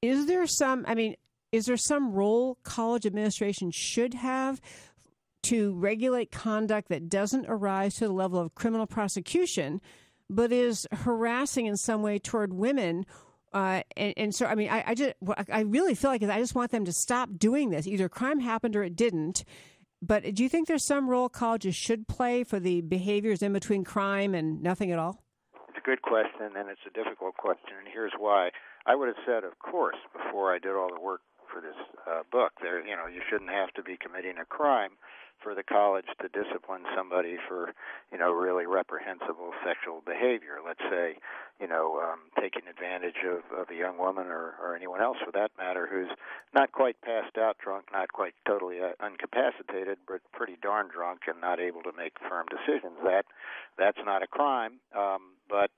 is 0.00 0.26
there 0.26 0.46
some, 0.46 0.84
I 0.86 0.94
mean, 0.94 1.16
is 1.50 1.66
there 1.66 1.76
some 1.76 2.12
role 2.12 2.56
college 2.62 3.04
administration 3.06 3.70
should 3.72 4.14
have 4.14 4.60
to 5.44 5.74
regulate 5.74 6.30
conduct 6.30 6.88
that 6.88 7.08
doesn't 7.08 7.46
arise 7.48 7.96
to 7.96 8.06
the 8.06 8.12
level 8.12 8.38
of 8.38 8.54
criminal 8.54 8.86
prosecution, 8.86 9.80
but 10.28 10.52
is 10.52 10.86
harassing 10.92 11.66
in 11.66 11.76
some 11.76 12.02
way 12.02 12.18
toward 12.18 12.52
women? 12.52 13.06
Uh, 13.52 13.82
and, 13.96 14.14
and 14.16 14.34
so, 14.34 14.46
I 14.46 14.54
mean, 14.54 14.68
I, 14.68 14.84
I 14.88 14.94
just, 14.94 15.14
I 15.50 15.60
really 15.60 15.94
feel 15.94 16.10
like 16.10 16.22
I 16.22 16.38
just 16.38 16.54
want 16.54 16.70
them 16.70 16.84
to 16.84 16.92
stop 16.92 17.30
doing 17.38 17.70
this. 17.70 17.86
Either 17.86 18.08
crime 18.08 18.40
happened 18.40 18.76
or 18.76 18.82
it 18.82 18.96
didn't. 18.96 19.44
But 20.00 20.34
do 20.34 20.42
you 20.42 20.48
think 20.48 20.68
there's 20.68 20.86
some 20.86 21.08
role 21.08 21.28
colleges 21.28 21.74
should 21.74 22.06
play 22.06 22.44
for 22.44 22.60
the 22.60 22.82
behaviors 22.82 23.42
in 23.42 23.52
between 23.52 23.84
crime 23.84 24.34
and 24.34 24.62
nothing 24.62 24.92
at 24.92 24.98
all? 24.98 25.22
It's 25.68 25.78
a 25.78 25.86
good 25.86 26.02
question, 26.02 26.56
and 26.56 26.68
it's 26.68 26.80
a 26.86 26.90
difficult 26.92 27.36
question, 27.36 27.74
and 27.78 27.88
here's 27.92 28.12
why. 28.18 28.50
I 28.86 28.94
would 28.94 29.08
have 29.08 29.16
said, 29.26 29.44
of 29.44 29.58
course, 29.58 29.96
before 30.12 30.54
I 30.54 30.58
did 30.58 30.72
all 30.72 30.88
the 30.94 31.00
work 31.00 31.20
for 31.52 31.60
this 31.60 31.76
uh, 32.06 32.22
book, 32.30 32.52
there, 32.62 32.84
you 32.86 32.96
know, 32.96 33.06
you 33.06 33.20
shouldn't 33.28 33.50
have 33.50 33.72
to 33.74 33.82
be 33.82 33.96
committing 33.96 34.38
a 34.38 34.44
crime 34.44 34.92
for 35.42 35.54
the 35.54 35.62
college 35.62 36.06
to 36.20 36.28
discipline 36.28 36.82
somebody 36.96 37.36
for, 37.46 37.72
you 38.10 38.18
know, 38.18 38.32
really 38.32 38.66
reprehensible 38.66 39.52
sexual 39.64 40.02
behavior. 40.04 40.58
Let's 40.64 40.82
say, 40.90 41.16
you 41.60 41.68
know, 41.68 42.00
um, 42.02 42.18
taking 42.40 42.62
advantage 42.68 43.22
of, 43.24 43.46
of 43.56 43.70
a 43.70 43.74
young 43.74 43.98
woman 43.98 44.26
or, 44.26 44.54
or 44.60 44.74
anyone 44.74 45.00
else 45.00 45.16
for 45.24 45.30
that 45.32 45.52
matter 45.56 45.86
who's 45.90 46.10
not 46.54 46.72
quite 46.72 47.00
passed 47.02 47.38
out 47.38 47.56
drunk, 47.58 47.86
not 47.92 48.12
quite 48.12 48.34
totally 48.46 48.78
uh, 48.80 48.98
incapacitated, 49.04 49.98
but 50.06 50.20
pretty 50.32 50.56
darn 50.60 50.88
drunk 50.88 51.22
and 51.28 51.40
not 51.40 51.60
able 51.60 51.82
to 51.82 51.92
make 51.96 52.14
firm 52.28 52.46
decisions. 52.50 52.98
That 53.04 53.24
that's 53.78 53.98
not 54.04 54.22
a 54.22 54.26
crime, 54.26 54.80
um, 54.96 55.38
but 55.48 55.70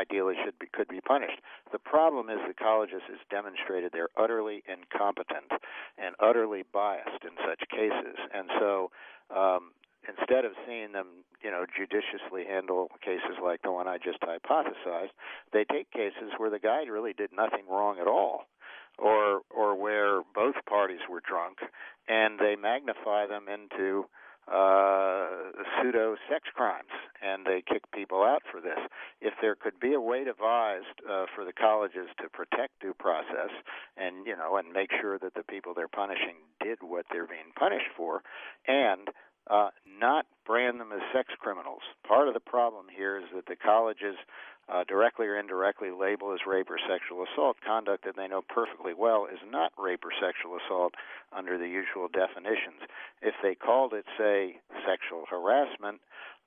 ideally 0.00 0.36
should 0.44 0.58
be 0.58 0.68
could 0.72 0.88
be 0.88 1.00
punished. 1.00 1.40
The 1.72 1.82
problem 1.94 2.30
is 2.30 2.38
the 2.46 2.54
colleges 2.54 3.02
has 3.08 3.18
demonstrated 3.30 3.90
they're 3.92 4.14
utterly 4.16 4.62
incompetent 4.66 5.50
and 5.98 6.14
utterly 6.20 6.62
biased 6.72 7.22
in 7.22 7.34
such 7.48 7.62
cases, 7.68 8.16
and 8.32 8.46
so. 8.58 8.90
Um, 9.34 9.72
Instead 10.08 10.44
of 10.46 10.52
seeing 10.64 10.92
them, 10.92 11.08
you 11.42 11.50
know, 11.50 11.66
judiciously 11.76 12.44
handle 12.46 12.88
cases 13.02 13.36
like 13.42 13.60
the 13.62 13.72
one 13.72 13.86
I 13.86 13.98
just 13.98 14.20
hypothesized, 14.20 15.12
they 15.52 15.64
take 15.64 15.90
cases 15.90 16.32
where 16.38 16.48
the 16.48 16.58
guy 16.58 16.84
really 16.84 17.12
did 17.12 17.30
nothing 17.36 17.64
wrong 17.68 17.98
at 18.00 18.06
all, 18.06 18.46
or 18.96 19.42
or 19.50 19.74
where 19.74 20.22
both 20.34 20.54
parties 20.66 21.00
were 21.10 21.20
drunk, 21.20 21.58
and 22.08 22.38
they 22.38 22.56
magnify 22.56 23.26
them 23.26 23.46
into 23.48 24.06
uh, 24.50 25.26
pseudo 25.76 26.16
sex 26.30 26.48
crimes, 26.54 26.92
and 27.22 27.46
they 27.46 27.62
kick 27.66 27.90
people 27.92 28.22
out 28.22 28.42
for 28.50 28.60
this. 28.60 28.78
If 29.20 29.34
there 29.40 29.54
could 29.54 29.78
be 29.80 29.94
a 29.94 30.00
way 30.00 30.24
devised 30.24 31.00
uh, 31.08 31.26
for 31.34 31.44
the 31.44 31.52
colleges 31.52 32.08
to 32.22 32.28
protect 32.28 32.80
due 32.80 32.94
process, 32.94 33.50
and 33.96 34.26
you 34.26 34.36
know, 34.36 34.56
and 34.56 34.72
make 34.72 34.90
sure 35.00 35.18
that 35.18 35.34
the 35.34 35.42
people 35.42 35.74
they're 35.74 35.88
punishing 35.88 36.36
did 36.62 36.78
what 36.80 37.06
they're 37.12 37.26
being 37.26 37.52
punished 37.56 37.90
for, 37.96 38.22
and 38.66 39.08
uh, 39.50 39.70
not 40.00 40.26
brand 40.46 40.80
them 40.80 40.92
as 40.92 41.00
sex 41.12 41.28
criminals. 41.38 41.82
Part 42.06 42.28
of 42.28 42.34
the 42.34 42.40
problem 42.40 42.86
here 42.94 43.18
is 43.18 43.24
that 43.34 43.46
the 43.46 43.56
colleges 43.56 44.16
uh, 44.68 44.84
directly 44.84 45.26
or 45.26 45.38
indirectly 45.38 45.90
label 45.90 46.32
as 46.32 46.40
rape 46.46 46.68
or 46.70 46.78
sexual 46.78 47.24
assault 47.24 47.56
conduct 47.64 48.04
that 48.04 48.16
they 48.16 48.28
know 48.28 48.42
perfectly 48.42 48.92
well 48.92 49.26
is 49.26 49.40
not 49.48 49.72
rape 49.78 50.04
or 50.04 50.12
sexual 50.20 50.58
assault 50.58 50.94
under 51.32 51.56
the 51.56 51.68
usual 51.68 52.08
definitions. 52.12 52.84
If 53.22 53.34
they 53.42 53.54
called 53.54 53.94
it, 53.94 54.04
say, 54.18 54.60
sexual 54.86 55.24
harassment, 55.30 56.00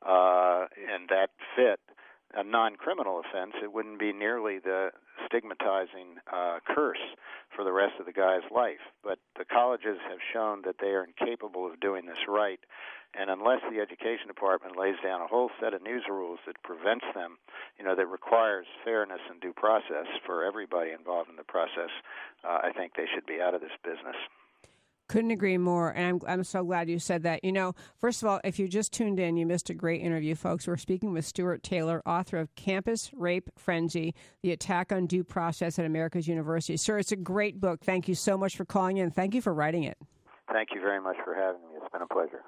uh, 0.05 0.65
and 0.91 1.09
that 1.09 1.29
fit 1.55 1.79
a 2.33 2.43
non-criminal 2.43 3.19
offense, 3.19 3.53
it 3.61 3.73
wouldn't 3.73 3.99
be 3.99 4.13
nearly 4.13 4.59
the 4.59 4.89
stigmatizing 5.27 6.17
uh, 6.31 6.59
curse 6.67 7.01
for 7.55 7.63
the 7.63 7.71
rest 7.71 7.93
of 7.99 8.05
the 8.05 8.13
guy's 8.13 8.45
life. 8.51 8.81
But 9.03 9.19
the 9.37 9.45
colleges 9.45 9.97
have 10.09 10.19
shown 10.33 10.61
that 10.65 10.75
they 10.79 10.93
are 10.95 11.05
incapable 11.05 11.65
of 11.65 11.79
doing 11.79 12.05
this 12.05 12.23
right, 12.27 12.59
and 13.13 13.29
unless 13.29 13.59
the 13.69 13.79
education 13.79 14.27
department 14.27 14.79
lays 14.79 14.95
down 15.03 15.21
a 15.21 15.27
whole 15.27 15.51
set 15.59 15.73
of 15.73 15.83
news 15.83 16.03
rules 16.09 16.39
that 16.47 16.61
prevents 16.63 17.05
them, 17.13 17.37
you 17.77 17.83
know, 17.83 17.95
that 17.95 18.07
requires 18.07 18.65
fairness 18.85 19.19
and 19.29 19.41
due 19.41 19.53
process 19.53 20.07
for 20.25 20.45
everybody 20.45 20.91
involved 20.91 21.29
in 21.29 21.35
the 21.35 21.43
process, 21.43 21.91
uh, 22.43 22.59
I 22.63 22.71
think 22.71 22.95
they 22.95 23.07
should 23.13 23.25
be 23.25 23.41
out 23.41 23.53
of 23.53 23.61
this 23.61 23.75
business. 23.83 24.15
Couldn't 25.11 25.31
agree 25.31 25.57
more. 25.57 25.89
And 25.89 26.21
I'm, 26.23 26.29
I'm 26.39 26.43
so 26.45 26.63
glad 26.63 26.89
you 26.89 26.97
said 26.97 27.23
that. 27.23 27.43
You 27.43 27.51
know, 27.51 27.75
first 27.99 28.23
of 28.23 28.29
all, 28.29 28.39
if 28.45 28.57
you 28.57 28.69
just 28.69 28.93
tuned 28.93 29.19
in, 29.19 29.35
you 29.35 29.45
missed 29.45 29.69
a 29.69 29.73
great 29.73 30.01
interview, 30.01 30.35
folks. 30.35 30.65
We're 30.65 30.77
speaking 30.77 31.11
with 31.11 31.25
Stuart 31.25 31.63
Taylor, 31.63 32.01
author 32.05 32.37
of 32.37 32.55
Campus 32.55 33.11
Rape 33.13 33.49
Frenzy 33.57 34.15
The 34.41 34.53
Attack 34.53 34.93
on 34.93 35.07
Due 35.07 35.25
Process 35.25 35.77
at 35.77 35.85
America's 35.85 36.29
University. 36.29 36.77
Sir, 36.77 36.97
it's 36.97 37.11
a 37.11 37.17
great 37.17 37.59
book. 37.59 37.81
Thank 37.83 38.07
you 38.07 38.15
so 38.15 38.37
much 38.37 38.55
for 38.55 38.63
calling 38.63 38.97
in. 38.97 39.11
Thank 39.11 39.35
you 39.35 39.41
for 39.41 39.53
writing 39.53 39.83
it. 39.83 39.97
Thank 40.49 40.69
you 40.73 40.79
very 40.79 41.01
much 41.01 41.17
for 41.25 41.35
having 41.35 41.59
me. 41.61 41.75
It's 41.75 41.91
been 41.91 42.03
a 42.03 42.07
pleasure. 42.07 42.41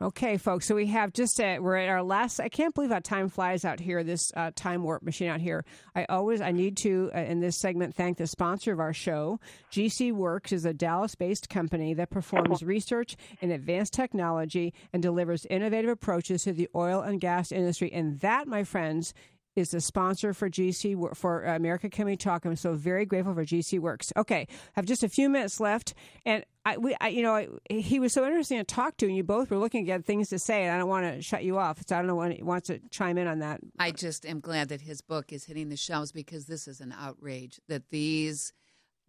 Okay, 0.00 0.36
folks. 0.36 0.66
So 0.66 0.74
we 0.74 0.86
have 0.86 1.12
just 1.12 1.38
uh, 1.38 1.58
we're 1.60 1.76
at 1.76 1.88
our 1.88 2.02
last. 2.02 2.40
I 2.40 2.48
can't 2.48 2.74
believe 2.74 2.90
how 2.90 2.98
time 2.98 3.28
flies 3.28 3.64
out 3.64 3.78
here. 3.78 4.02
This 4.02 4.32
uh, 4.34 4.50
time 4.56 4.82
warp 4.82 5.02
machine 5.02 5.28
out 5.28 5.40
here. 5.40 5.64
I 5.94 6.06
always 6.08 6.40
I 6.40 6.50
need 6.50 6.76
to 6.78 7.10
uh, 7.14 7.18
in 7.20 7.40
this 7.40 7.60
segment 7.60 7.94
thank 7.94 8.16
the 8.16 8.26
sponsor 8.26 8.72
of 8.72 8.80
our 8.80 8.94
show. 8.94 9.38
GC 9.70 10.12
Works 10.12 10.50
is 10.50 10.64
a 10.64 10.72
Dallas-based 10.72 11.48
company 11.48 11.94
that 11.94 12.10
performs 12.10 12.62
research 12.62 13.16
in 13.40 13.50
advanced 13.52 13.92
technology 13.92 14.72
and 14.92 15.02
delivers 15.02 15.46
innovative 15.46 15.90
approaches 15.90 16.44
to 16.44 16.52
the 16.52 16.68
oil 16.74 17.00
and 17.02 17.20
gas 17.20 17.52
industry. 17.52 17.92
And 17.92 18.18
that, 18.20 18.48
my 18.48 18.64
friends, 18.64 19.14
is 19.56 19.70
the 19.70 19.80
sponsor 19.80 20.32
for 20.32 20.48
GC 20.48 21.16
for 21.16 21.44
America 21.44 21.90
Can 21.90 22.06
We 22.06 22.16
Talk. 22.16 22.44
I'm 22.44 22.56
so 22.56 22.74
very 22.74 23.04
grateful 23.04 23.34
for 23.34 23.44
GC 23.44 23.78
Works. 23.78 24.12
Okay, 24.16 24.46
I 24.50 24.56
have 24.74 24.86
just 24.86 25.02
a 25.02 25.08
few 25.08 25.28
minutes 25.28 25.60
left, 25.60 25.94
and 26.24 26.44
I, 26.64 26.78
we, 26.78 26.96
I, 27.00 27.08
you 27.08 27.22
know, 27.22 27.34
I, 27.34 27.48
he 27.68 28.00
was 28.00 28.12
so 28.12 28.24
interesting 28.24 28.58
to 28.58 28.64
talk 28.64 28.96
to, 28.98 29.06
and 29.06 29.16
you 29.16 29.24
both 29.24 29.50
were 29.50 29.58
looking 29.58 29.90
at 29.90 30.04
things 30.04 30.28
to 30.30 30.38
say, 30.38 30.62
and 30.62 30.72
I 30.72 30.78
don't 30.78 30.88
want 30.88 31.06
to 31.06 31.22
shut 31.22 31.44
you 31.44 31.58
off. 31.58 31.82
So 31.86 31.96
I 31.96 31.98
don't 31.98 32.06
know 32.06 32.14
when 32.14 32.32
he 32.32 32.42
wants 32.42 32.68
to 32.68 32.80
chime 32.90 33.18
in 33.18 33.26
on 33.26 33.40
that. 33.40 33.60
I 33.78 33.90
just 33.90 34.24
am 34.24 34.40
glad 34.40 34.68
that 34.68 34.80
his 34.80 35.00
book 35.00 35.32
is 35.32 35.44
hitting 35.44 35.68
the 35.68 35.76
shelves 35.76 36.12
because 36.12 36.46
this 36.46 36.68
is 36.68 36.80
an 36.80 36.94
outrage 36.98 37.60
that 37.68 37.90
these 37.90 38.52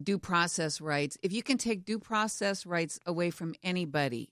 due 0.02 0.18
process 0.18 0.80
rights, 0.80 1.16
if 1.22 1.32
you 1.32 1.42
can 1.42 1.56
take 1.56 1.84
due 1.84 1.98
process 1.98 2.66
rights 2.66 2.98
away 3.06 3.30
from 3.30 3.54
anybody 3.62 4.30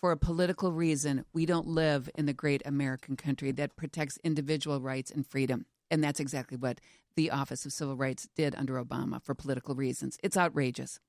for 0.00 0.12
a 0.12 0.16
political 0.16 0.72
reason, 0.72 1.24
we 1.32 1.44
don't 1.44 1.66
live 1.66 2.08
in 2.14 2.26
the 2.26 2.32
great 2.32 2.62
American 2.64 3.16
country 3.16 3.52
that 3.52 3.76
protects 3.76 4.18
individual 4.24 4.80
rights 4.80 5.10
and 5.10 5.26
freedom. 5.26 5.66
And 5.90 6.02
that's 6.02 6.20
exactly 6.20 6.56
what 6.56 6.80
the 7.16 7.30
Office 7.30 7.66
of 7.66 7.72
Civil 7.72 7.96
Rights 7.96 8.28
did 8.34 8.54
under 8.54 8.82
Obama 8.82 9.22
for 9.22 9.34
political 9.34 9.74
reasons. 9.74 10.18
It's 10.22 10.36
outrageous. 10.36 11.00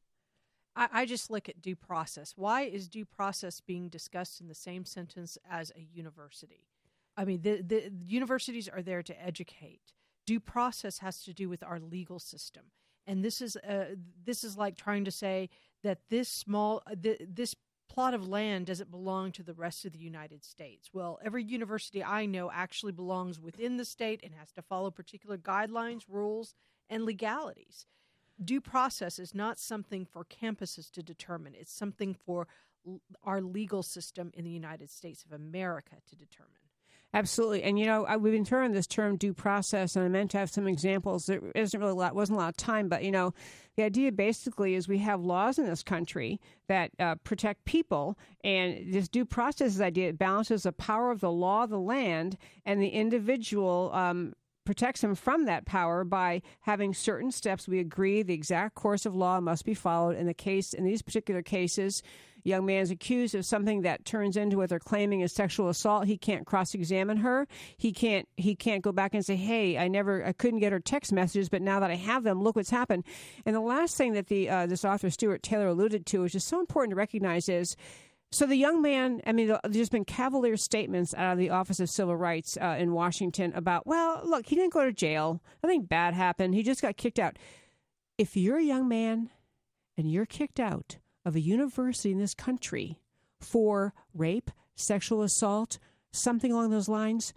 I, 0.76 0.90
I 0.92 1.06
just 1.06 1.30
look 1.30 1.48
at 1.48 1.62
due 1.62 1.76
process. 1.76 2.34
Why 2.36 2.64
is 2.64 2.90
due 2.90 3.06
process 3.06 3.62
being 3.62 3.88
discussed 3.88 4.42
in 4.42 4.48
the 4.48 4.56
same 4.56 4.84
sentence 4.84 5.38
as 5.50 5.72
a 5.76 5.82
university? 5.82 6.68
I 7.16 7.26
mean, 7.26 7.42
the, 7.42 7.62
the 7.62 7.92
universities 8.06 8.68
are 8.68 8.82
there 8.82 9.04
to 9.04 9.24
educate. 9.24 9.94
Due 10.26 10.40
process 10.40 11.00
has 11.00 11.24
to 11.24 11.34
do 11.34 11.50
with 11.50 11.64
our 11.64 11.80
legal 11.80 12.20
system, 12.20 12.64
and 13.08 13.24
this 13.26 13.42
is 13.42 13.58
uh, 13.58 13.96
this 14.24 14.44
is 14.44 14.56
like 14.56 14.78
trying 14.78 15.04
to 15.06 15.12
say 15.12 15.50
that 15.84 15.98
this 16.10 16.30
small 16.30 16.84
uh, 16.86 16.96
th- 17.02 17.22
this 17.28 17.56
plot 17.94 18.14
of 18.14 18.28
land 18.28 18.66
doesn't 18.66 18.92
belong 18.92 19.32
to 19.34 19.44
the 19.44 19.54
rest 19.54 19.86
of 19.86 19.92
the 19.94 20.00
United 20.00 20.44
States. 20.44 20.90
Well, 20.94 21.20
every 21.24 21.44
university 21.44 22.04
I 22.04 22.26
know 22.26 22.50
actually 22.52 22.94
belongs 22.94 23.40
within 23.40 23.78
the 23.78 23.86
state 23.86 24.22
and 24.24 24.34
has 24.34 24.52
to 24.54 24.62
follow 24.62 24.92
particular 24.92 25.38
guidelines, 25.38 26.04
rules, 26.08 26.54
and 26.90 27.04
legalities 27.04 27.86
due 28.44 28.62
process 28.62 29.20
is 29.20 29.36
not 29.36 29.60
something 29.60 30.06
for 30.06 30.26
campuses 30.26 30.90
to 30.92 31.04
determine. 31.04 31.54
It's 31.56 31.74
something 31.74 32.14
for 32.14 32.48
l- 32.86 33.02
our 33.24 33.42
legal 33.42 33.84
system 33.84 34.32
in 34.34 34.44
the 34.44 34.52
United 34.52 34.90
States 34.90 35.24
of 35.24 35.32
America 35.32 35.96
to 36.10 36.16
determine. 36.16 36.71
Absolutely, 37.14 37.64
and 37.64 37.78
you 37.78 37.86
know 37.86 38.06
I, 38.06 38.16
we've 38.16 38.32
been 38.32 38.46
terming 38.46 38.72
this 38.72 38.88
term 38.88 39.18
due 39.18 39.34
process, 39.34 39.98
and 39.98 40.06
I 40.06 40.08
meant 40.08 40.32
to 40.32 40.38
have 40.38 40.50
some 40.50 40.66
examples. 40.66 41.26
There 41.26 41.42
isn't 41.56 41.78
really 41.78 41.92
a 41.92 41.96
lot, 41.96 42.16
wasn't 42.16 42.38
a 42.38 42.42
lot 42.42 42.50
of 42.50 42.58
time, 42.58 42.88
but 42.88 43.04
you 43.04 43.12
know, 43.12 43.34
the 43.76 43.84
idea 43.84 44.14
basically 44.14 44.76
is 44.76 44.88
we 44.88 45.00
have 45.00 45.22
laws 45.22 45.60
in 45.60 45.66
this 45.66 45.84
country 45.84 46.40
that 46.68 46.92
uh, 47.00 47.16
protect 47.16 47.66
people, 47.66 48.18
and 48.46 48.94
this 48.94 49.10
due 49.10 49.26
process 49.26 49.82
idea 49.82 50.10
it 50.10 50.18
balances 50.18 50.64
the 50.64 50.72
power 50.72 51.12
of 51.12 51.20
the 51.20 51.32
law 51.32 51.64
of 51.64 51.70
the 51.70 51.80
land 51.80 52.38
and 52.66 52.82
the 52.82 52.90
individual. 52.90 53.92
Um, 53.94 54.34
protects 54.64 55.04
him 55.04 55.16
from 55.16 55.46
that 55.46 55.66
power 55.66 56.04
by 56.04 56.40
having 56.62 56.94
certain 56.94 57.32
steps 57.32 57.68
we 57.68 57.80
agree 57.80 58.22
the 58.22 58.36
exact 58.36 58.76
course 58.76 59.08
of 59.08 59.16
law 59.16 59.40
must 59.42 59.66
be 59.66 59.74
followed 59.74 60.16
in 60.16 60.28
the 60.28 60.36
case 60.36 60.72
in 60.72 60.86
these 60.86 61.02
particular 61.02 61.42
cases 61.42 62.04
young 62.44 62.66
man's 62.66 62.92
accused 62.92 63.36
of 63.36 63.46
something 63.46 63.82
that 63.82 64.06
turns 64.06 64.38
into 64.38 64.58
what 64.58 64.70
they're 64.70 64.80
claiming 64.80 65.22
is 65.22 65.34
sexual 65.34 65.70
assault. 65.70 66.06
He 66.06 66.18
can't 66.18 66.46
cross-examine 66.46 67.18
her. 67.18 67.48
He 67.78 67.92
can't. 67.92 68.28
He 68.38 68.56
can't 68.56 68.84
go 68.84 68.92
back 68.92 69.14
and 69.14 69.26
say, 69.26 69.36
"Hey, 69.36 69.78
I 69.78 69.88
never, 69.88 70.26
I 70.26 70.34
couldn't 70.34 70.60
get 70.60 70.72
her 70.72 70.80
text 70.80 71.12
messages, 71.12 71.50
but 71.50 71.62
now 71.62 71.80
that 71.80 71.92
I 71.92 71.96
have 71.96 72.24
them, 72.24 72.42
look 72.42 72.56
what's 72.56 72.70
happened." 72.70 73.04
And 73.46 73.56
the 73.56 73.62
last 73.62 73.98
thing 73.98 74.14
that 74.14 74.28
the 74.28 74.50
uh, 74.50 74.66
this 74.66 74.86
author 74.86 75.10
Stuart 75.10 75.44
Taylor 75.44 75.68
alluded 75.68 76.06
to, 76.08 76.22
which 76.22 76.36
is 76.36 76.44
so 76.44 76.60
important 76.60 76.92
to 76.92 76.96
recognize, 76.98 77.50
is 77.50 77.76
so 78.34 78.46
the 78.46 78.56
young 78.56 78.82
man, 78.82 79.22
I 79.26 79.34
mean, 79.34 79.54
there's 79.68 79.90
been 79.90 80.06
cavalier 80.06 80.56
statements 80.56 81.14
out 81.14 81.34
of 81.34 81.38
the 81.38 81.50
Office 81.50 81.82
of 81.82 81.90
Civil 81.90 82.16
Rights 82.16 82.58
uh, 82.62 82.78
in 82.80 82.94
Washington 82.94 83.52
about, 83.54 83.86
well, 83.86 84.22
look, 84.24 84.48
he 84.48 84.56
didn't 84.56 84.72
go 84.72 84.86
to 84.86 84.94
jail. 84.94 85.42
Nothing 85.62 85.84
bad 85.84 86.14
happened. 86.14 86.56
He 86.56 86.64
just 86.64 86.82
got 86.82 86.96
kicked 86.96 87.20
out. 87.20 87.38
If 88.18 88.38
you're 88.38 88.60
a 88.60 88.64
young 88.64 88.88
man 88.88 89.32
and 89.98 90.10
you're 90.10 90.26
kicked 90.26 90.62
out 90.62 90.98
of 91.26 91.36
a 91.36 91.42
university 91.42 92.12
in 92.12 92.20
this 92.20 92.34
country 92.34 93.00
for 93.40 93.94
rape, 94.14 94.52
sexual 94.76 95.22
assault, 95.24 95.80
something 96.12 96.52
along 96.52 96.70
those 96.70 96.90
lines, 96.90 97.34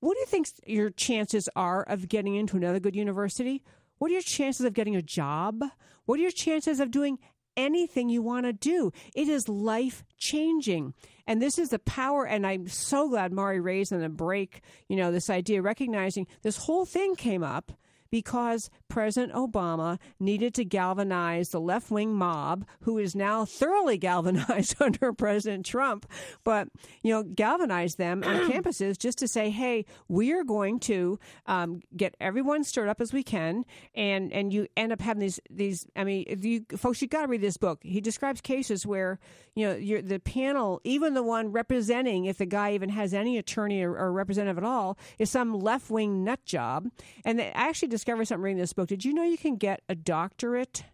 what 0.00 0.14
do 0.14 0.20
you 0.20 0.26
think 0.26 0.48
your 0.66 0.90
chances 0.90 1.48
are 1.56 1.82
of 1.82 2.08
getting 2.08 2.34
into 2.34 2.56
another 2.56 2.80
good 2.80 2.94
university? 2.94 3.62
What 3.98 4.10
are 4.10 4.14
your 4.14 4.22
chances 4.22 4.66
of 4.66 4.74
getting 4.74 4.96
a 4.96 5.02
job? 5.02 5.62
What 6.04 6.18
are 6.18 6.22
your 6.22 6.30
chances 6.30 6.80
of 6.80 6.90
doing 6.90 7.18
anything 7.56 8.08
you 8.08 8.22
want 8.22 8.44
to 8.44 8.52
do? 8.52 8.92
It 9.14 9.28
is 9.28 9.48
life 9.48 10.04
changing. 10.18 10.94
And 11.26 11.40
this 11.40 11.58
is 11.58 11.70
the 11.70 11.78
power, 11.78 12.26
and 12.26 12.46
I'm 12.46 12.68
so 12.68 13.08
glad 13.08 13.32
Mari 13.32 13.58
raised 13.58 13.90
in 13.90 14.00
the 14.00 14.08
break, 14.08 14.60
you 14.88 14.96
know, 14.96 15.10
this 15.10 15.30
idea, 15.30 15.62
recognizing 15.62 16.26
this 16.42 16.58
whole 16.58 16.84
thing 16.84 17.16
came 17.16 17.42
up 17.42 17.72
because 18.10 18.70
President 18.88 19.32
Obama 19.32 19.98
needed 20.18 20.54
to 20.54 20.64
galvanize 20.64 21.50
the 21.50 21.60
left 21.60 21.90
wing 21.90 22.14
mob, 22.14 22.66
who 22.80 22.98
is 22.98 23.14
now 23.14 23.44
thoroughly 23.44 23.98
galvanized 24.06 24.76
under 24.80 25.12
President 25.12 25.66
Trump, 25.66 26.06
but, 26.44 26.68
you 27.02 27.12
know, 27.12 27.22
galvanize 27.22 27.96
them 27.96 28.22
on 28.24 28.50
campuses 28.50 28.98
just 28.98 29.18
to 29.18 29.28
say, 29.28 29.50
hey, 29.50 29.84
we 30.08 30.32
are 30.32 30.44
going 30.44 30.78
to 30.80 31.18
um, 31.46 31.80
get 31.96 32.14
everyone 32.20 32.64
stirred 32.64 32.88
up 32.88 33.00
as 33.00 33.12
we 33.12 33.22
can. 33.22 33.64
And, 33.94 34.32
and 34.32 34.52
you 34.52 34.66
end 34.76 34.92
up 34.92 35.00
having 35.00 35.20
these, 35.20 35.40
these 35.50 35.86
I 35.96 36.04
mean, 36.04 36.24
you 36.40 36.64
folks, 36.76 37.02
you 37.02 37.08
got 37.08 37.22
to 37.22 37.28
read 37.28 37.40
this 37.40 37.56
book. 37.56 37.80
He 37.82 38.00
describes 38.00 38.40
cases 38.40 38.86
where, 38.86 39.18
you 39.54 39.66
know, 39.66 39.74
you're, 39.74 40.02
the 40.02 40.20
panel, 40.20 40.80
even 40.84 41.14
the 41.14 41.22
one 41.22 41.52
representing, 41.52 42.26
if 42.26 42.38
the 42.38 42.46
guy 42.46 42.74
even 42.74 42.90
has 42.90 43.14
any 43.14 43.38
attorney 43.38 43.82
or, 43.82 43.96
or 43.96 44.12
representative 44.12 44.58
at 44.58 44.64
all, 44.64 44.98
is 45.18 45.30
some 45.30 45.54
left 45.54 45.90
wing 45.90 46.24
nut 46.24 46.44
job. 46.44 46.88
And 47.24 47.38
they 47.38 47.50
actually 47.52 47.88
discovered 47.88 48.26
something 48.26 48.42
reading 48.42 48.58
this 48.58 48.72
book. 48.76 48.88
Did 48.88 49.04
you 49.04 49.12
know 49.12 49.24
you 49.24 49.38
can 49.38 49.56
get 49.56 49.82
a 49.88 49.94
doctorate? 49.94 50.84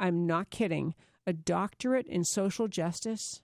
I'm 0.00 0.26
not 0.26 0.50
kidding. 0.50 0.94
A 1.26 1.32
doctorate 1.32 2.06
in 2.06 2.24
social 2.24 2.68
justice. 2.68 3.42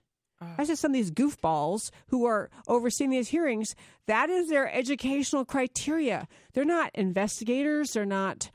I 0.57 0.65
said 0.65 0.77
some 0.77 0.91
of 0.91 0.95
these 0.95 1.11
goofballs 1.11 1.91
who 2.07 2.25
are 2.25 2.49
overseeing 2.67 3.09
these 3.09 3.29
hearings. 3.29 3.75
That 4.07 4.29
is 4.29 4.49
their 4.49 4.71
educational 4.71 5.45
criteria. 5.45 6.27
They're 6.53 6.65
not 6.65 6.91
investigators. 6.93 7.93
They're 7.93 8.05
not 8.05 8.51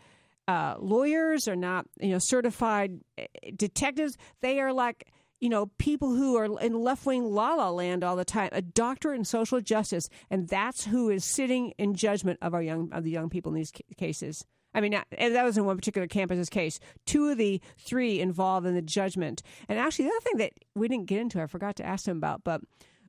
uh, 0.46 0.76
lawyers. 0.78 1.44
They're 1.44 1.56
not 1.56 1.86
you 2.00 2.10
know 2.10 2.18
certified 2.18 3.00
eh, 3.16 3.26
detectives. 3.56 4.18
They 4.42 4.60
are 4.60 4.72
like 4.72 5.08
you 5.40 5.48
know 5.48 5.66
people 5.78 6.14
who 6.14 6.36
are 6.36 6.60
in 6.60 6.74
left 6.74 7.06
wing 7.06 7.24
la 7.24 7.54
la 7.54 7.70
land 7.70 8.04
all 8.04 8.16
the 8.16 8.24
time. 8.24 8.50
A 8.52 8.62
doctorate 8.62 9.18
in 9.18 9.24
social 9.24 9.60
justice, 9.60 10.08
and 10.28 10.48
that's 10.48 10.84
who 10.84 11.08
is 11.08 11.24
sitting 11.24 11.72
in 11.78 11.94
judgment 11.94 12.38
of 12.42 12.52
our 12.52 12.62
young 12.62 12.92
of 12.92 13.04
the 13.04 13.10
young 13.10 13.30
people 13.30 13.52
in 13.52 13.56
these 13.56 13.72
ca- 13.72 13.84
cases. 13.96 14.44
I 14.72 14.80
mean, 14.80 14.94
and 14.94 15.34
that 15.34 15.44
was 15.44 15.58
in 15.58 15.64
one 15.64 15.76
particular 15.76 16.06
campus's 16.06 16.48
case. 16.48 16.78
Two 17.06 17.28
of 17.28 17.38
the 17.38 17.60
three 17.78 18.20
involved 18.20 18.66
in 18.66 18.74
the 18.74 18.82
judgment. 18.82 19.42
And 19.68 19.78
actually, 19.78 20.06
the 20.06 20.12
other 20.12 20.20
thing 20.20 20.36
that 20.38 20.52
we 20.74 20.88
didn't 20.88 21.06
get 21.06 21.20
into, 21.20 21.42
I 21.42 21.46
forgot 21.46 21.76
to 21.76 21.86
ask 21.86 22.06
him 22.06 22.16
about, 22.16 22.44
but 22.44 22.60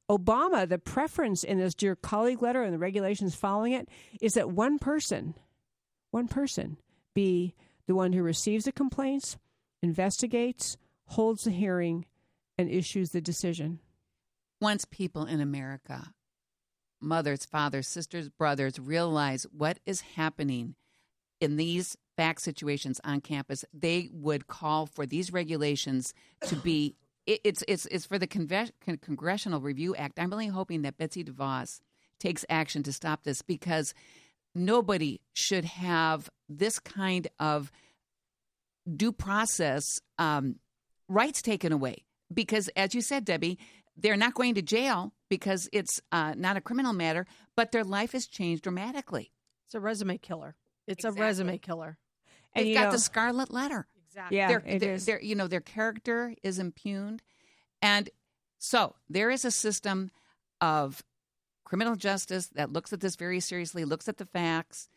Obama, 0.09 0.67
the 0.67 0.79
preference 0.79 1.43
in 1.43 1.59
this 1.59 1.75
dear 1.75 1.95
colleague 1.95 2.41
letter 2.41 2.63
and 2.63 2.73
the 2.73 2.79
regulations 2.79 3.35
following 3.35 3.73
it 3.73 3.87
is 4.19 4.33
that 4.33 4.51
one 4.51 4.79
person, 4.79 5.35
one 6.09 6.27
person, 6.27 6.77
be 7.13 7.53
the 7.87 7.95
one 7.95 8.13
who 8.13 8.23
receives 8.23 8.65
the 8.65 8.71
complaints, 8.71 9.37
investigates, 9.83 10.77
holds 11.05 11.43
the 11.43 11.51
hearing, 11.51 12.05
and 12.57 12.69
issues 12.69 13.11
the 13.11 13.21
decision. 13.21 13.79
Once 14.59 14.85
people 14.85 15.25
in 15.25 15.39
America, 15.39 16.11
mothers, 16.99 17.45
fathers, 17.45 17.87
sisters, 17.87 18.29
brothers, 18.29 18.79
realize 18.79 19.45
what 19.51 19.79
is 19.85 20.01
happening 20.01 20.75
in 21.41 21.57
these 21.57 21.97
fact 22.15 22.41
situations 22.41 23.01
on 23.03 23.19
campus, 23.19 23.65
they 23.73 24.09
would 24.13 24.47
call 24.47 24.85
for 24.85 25.05
these 25.05 25.33
regulations 25.33 26.13
to 26.47 26.55
be. 26.55 26.95
it- 27.25 27.41
It's 27.43 27.63
it's 27.67 27.85
it's 27.87 28.05
for 28.05 28.17
the 28.17 28.27
Conve- 28.27 28.71
Con- 28.85 28.97
Congressional 28.97 29.59
Review 29.61 29.95
Act. 29.95 30.19
I'm 30.19 30.29
really 30.29 30.47
hoping 30.47 30.83
that 30.83 30.97
Betsy 30.97 31.23
DeVos 31.23 31.81
takes 32.19 32.45
action 32.49 32.83
to 32.83 32.93
stop 32.93 33.23
this 33.23 33.41
because 33.41 33.93
nobody 34.55 35.19
should 35.33 35.65
have 35.65 36.29
this 36.47 36.79
kind 36.79 37.27
of 37.39 37.71
due 38.95 39.11
process 39.11 39.83
um, 40.17 40.55
rights 41.07 41.41
taken 41.41 41.71
away. 41.71 42.05
Because, 42.33 42.69
as 42.75 42.93
you 42.95 43.01
said, 43.01 43.25
Debbie, 43.25 43.59
they're 43.97 44.15
not 44.17 44.33
going 44.33 44.55
to 44.55 44.61
jail 44.61 45.13
because 45.29 45.67
it's 45.73 45.99
uh, 46.11 46.33
not 46.37 46.57
a 46.57 46.61
criminal 46.61 46.93
matter, 46.93 47.25
but 47.55 47.71
their 47.71 47.83
life 47.83 48.13
has 48.13 48.25
changed 48.25 48.63
dramatically. 48.63 49.31
It's 49.67 49.75
a 49.75 49.79
resume 49.79 50.17
killer. 50.17 50.55
It's 50.87 51.05
Exactly. 51.05 51.21
a 51.21 51.25
resume 51.25 51.57
killer. 51.57 51.97
And 52.53 52.65
They've 52.65 52.69
you 52.73 52.75
got 52.75 52.85
know- 52.85 52.91
the 52.91 52.99
scarlet 52.99 53.51
letter. 53.51 53.87
Exactly. 54.07 54.37
Yeah, 54.37 54.47
their, 54.49 54.63
it 54.65 54.79
their, 54.79 54.93
is. 54.95 55.05
their- 55.05 55.21
you 55.21 55.35
know, 55.35 55.47
their 55.47 55.61
character 55.61 56.35
is 56.43 56.59
impugned. 56.59 57.21
And 57.81 58.09
so 58.57 58.95
there 59.09 59.29
is 59.29 59.45
a 59.45 59.51
system 59.51 60.11
of 60.59 61.01
criminal 61.63 61.95
justice 61.95 62.47
that 62.55 62.73
looks 62.73 62.91
at 62.91 62.99
this 62.99 63.15
very 63.15 63.39
seriously, 63.39 63.85
looks 63.85 64.09
at 64.09 64.17
the 64.17 64.25
facts, 64.25 64.89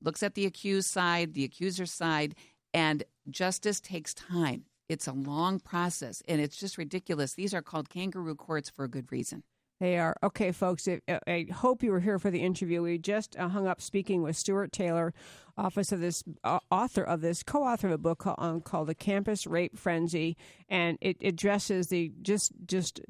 looks 0.00 0.22
at 0.22 0.34
the 0.34 0.46
accused 0.46 0.88
side, 0.88 1.34
the 1.34 1.44
accuser 1.44 1.84
side, 1.86 2.34
and 2.72 3.04
justice 3.28 3.78
takes 3.78 4.14
time. 4.14 4.64
It's 4.88 5.06
a 5.06 5.12
long 5.12 5.60
process, 5.60 6.22
and 6.26 6.40
it's 6.40 6.56
just 6.56 6.78
ridiculous. 6.78 7.34
These 7.34 7.54
are 7.54 7.62
called 7.62 7.88
kangaroo 7.90 8.34
courts 8.34 8.70
for 8.70 8.84
a 8.84 8.88
good 8.88 9.12
reason. 9.12 9.42
They 9.82 9.98
are. 9.98 10.16
Okay, 10.22 10.52
folks, 10.52 10.86
I, 10.86 11.00
I 11.26 11.46
hope 11.52 11.82
you 11.82 11.90
were 11.90 11.98
here 11.98 12.20
for 12.20 12.30
the 12.30 12.38
interview. 12.38 12.82
We 12.82 12.98
just 12.98 13.36
uh, 13.36 13.48
hung 13.48 13.66
up 13.66 13.82
speaking 13.82 14.22
with 14.22 14.36
Stuart 14.36 14.70
Taylor, 14.70 15.12
office 15.58 15.90
of 15.90 15.98
this 15.98 16.22
uh, 16.44 16.60
author 16.70 17.02
of 17.02 17.20
this, 17.20 17.42
co-author 17.42 17.88
of 17.88 17.94
a 17.94 17.98
book 17.98 18.20
called, 18.20 18.36
um, 18.38 18.60
called 18.60 18.86
The 18.86 18.94
Campus 18.94 19.44
Rape 19.44 19.76
Frenzy, 19.76 20.36
and 20.68 20.98
it 21.00 21.16
addresses 21.20 21.88
the 21.88 22.12
just 22.22 22.52
just 22.64 23.00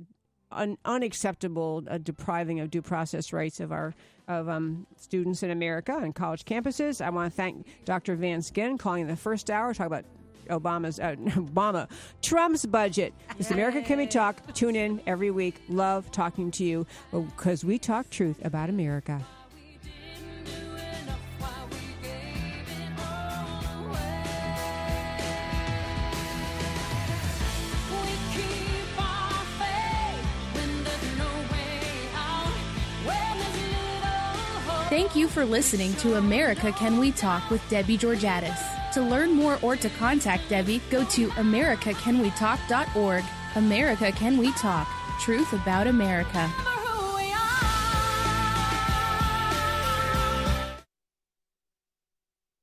un, 0.51 0.79
unacceptable 0.87 1.83
uh, 1.91 1.99
depriving 1.99 2.59
of 2.59 2.71
due 2.71 2.81
process 2.81 3.35
rights 3.35 3.61
of 3.61 3.71
our 3.71 3.95
of 4.27 4.49
um, 4.49 4.87
students 4.97 5.43
in 5.43 5.51
America 5.51 5.95
and 5.95 6.15
college 6.15 6.47
campuses. 6.47 7.05
I 7.05 7.11
want 7.11 7.31
to 7.31 7.37
thank 7.37 7.67
Dr. 7.85 8.17
Van 8.17 8.41
Skyn 8.41 8.79
calling 8.79 9.03
in 9.03 9.09
the 9.09 9.17
first 9.17 9.51
hour, 9.51 9.75
talk 9.75 9.89
about 9.89 10.07
Obama's 10.49 10.99
uh, 10.99 11.15
Obama 11.19 11.89
Trump's 12.23 12.67
budget. 12.67 13.15
It's 13.39 13.51
America 13.51 13.83
Can 13.83 13.99
We 13.99 14.07
Talk. 14.07 14.55
Tune 14.55 14.77
in 14.77 15.01
every 15.07 15.31
week. 15.31 15.63
Love 15.69 16.11
talking 16.11 16.51
to 16.53 16.65
you 16.65 16.87
because 17.13 17.65
we 17.65 17.79
talk 17.79 18.11
truth 18.11 18.45
about 18.45 18.69
America. 18.69 19.21
We 27.91 27.99
keep 28.33 28.99
our 28.99 29.45
faith 29.59 30.25
when 30.55 30.85
there's 30.85 31.19
no 31.19 31.31
way 31.53 32.09
out, 32.15 32.53
when 33.05 33.39
there's 33.39 33.57
little 33.59 34.61
hope. 34.71 34.89
Thank 34.89 35.15
you 35.15 35.29
for 35.29 35.45
listening 35.45 35.95
to 35.97 36.17
America 36.17 36.73
Can 36.73 36.99
We 36.99 37.13
Talk 37.13 37.51
with 37.51 37.67
Debbie 37.69 37.99
Georgatos. 37.99 38.72
To 38.95 39.01
learn 39.01 39.35
more 39.35 39.59
or 39.63 39.77
to 39.77 39.89
contact 39.91 40.49
Debbie, 40.51 40.81
go 40.91 41.05
to 41.05 41.29
americacanwetalk.org. 41.29 43.25
America 43.55 44.13
Can 44.13 44.37
We 44.37 44.53
Talk. 44.53 44.89
Truth 45.21 45.53
about 45.53 45.87
America. 45.87 46.72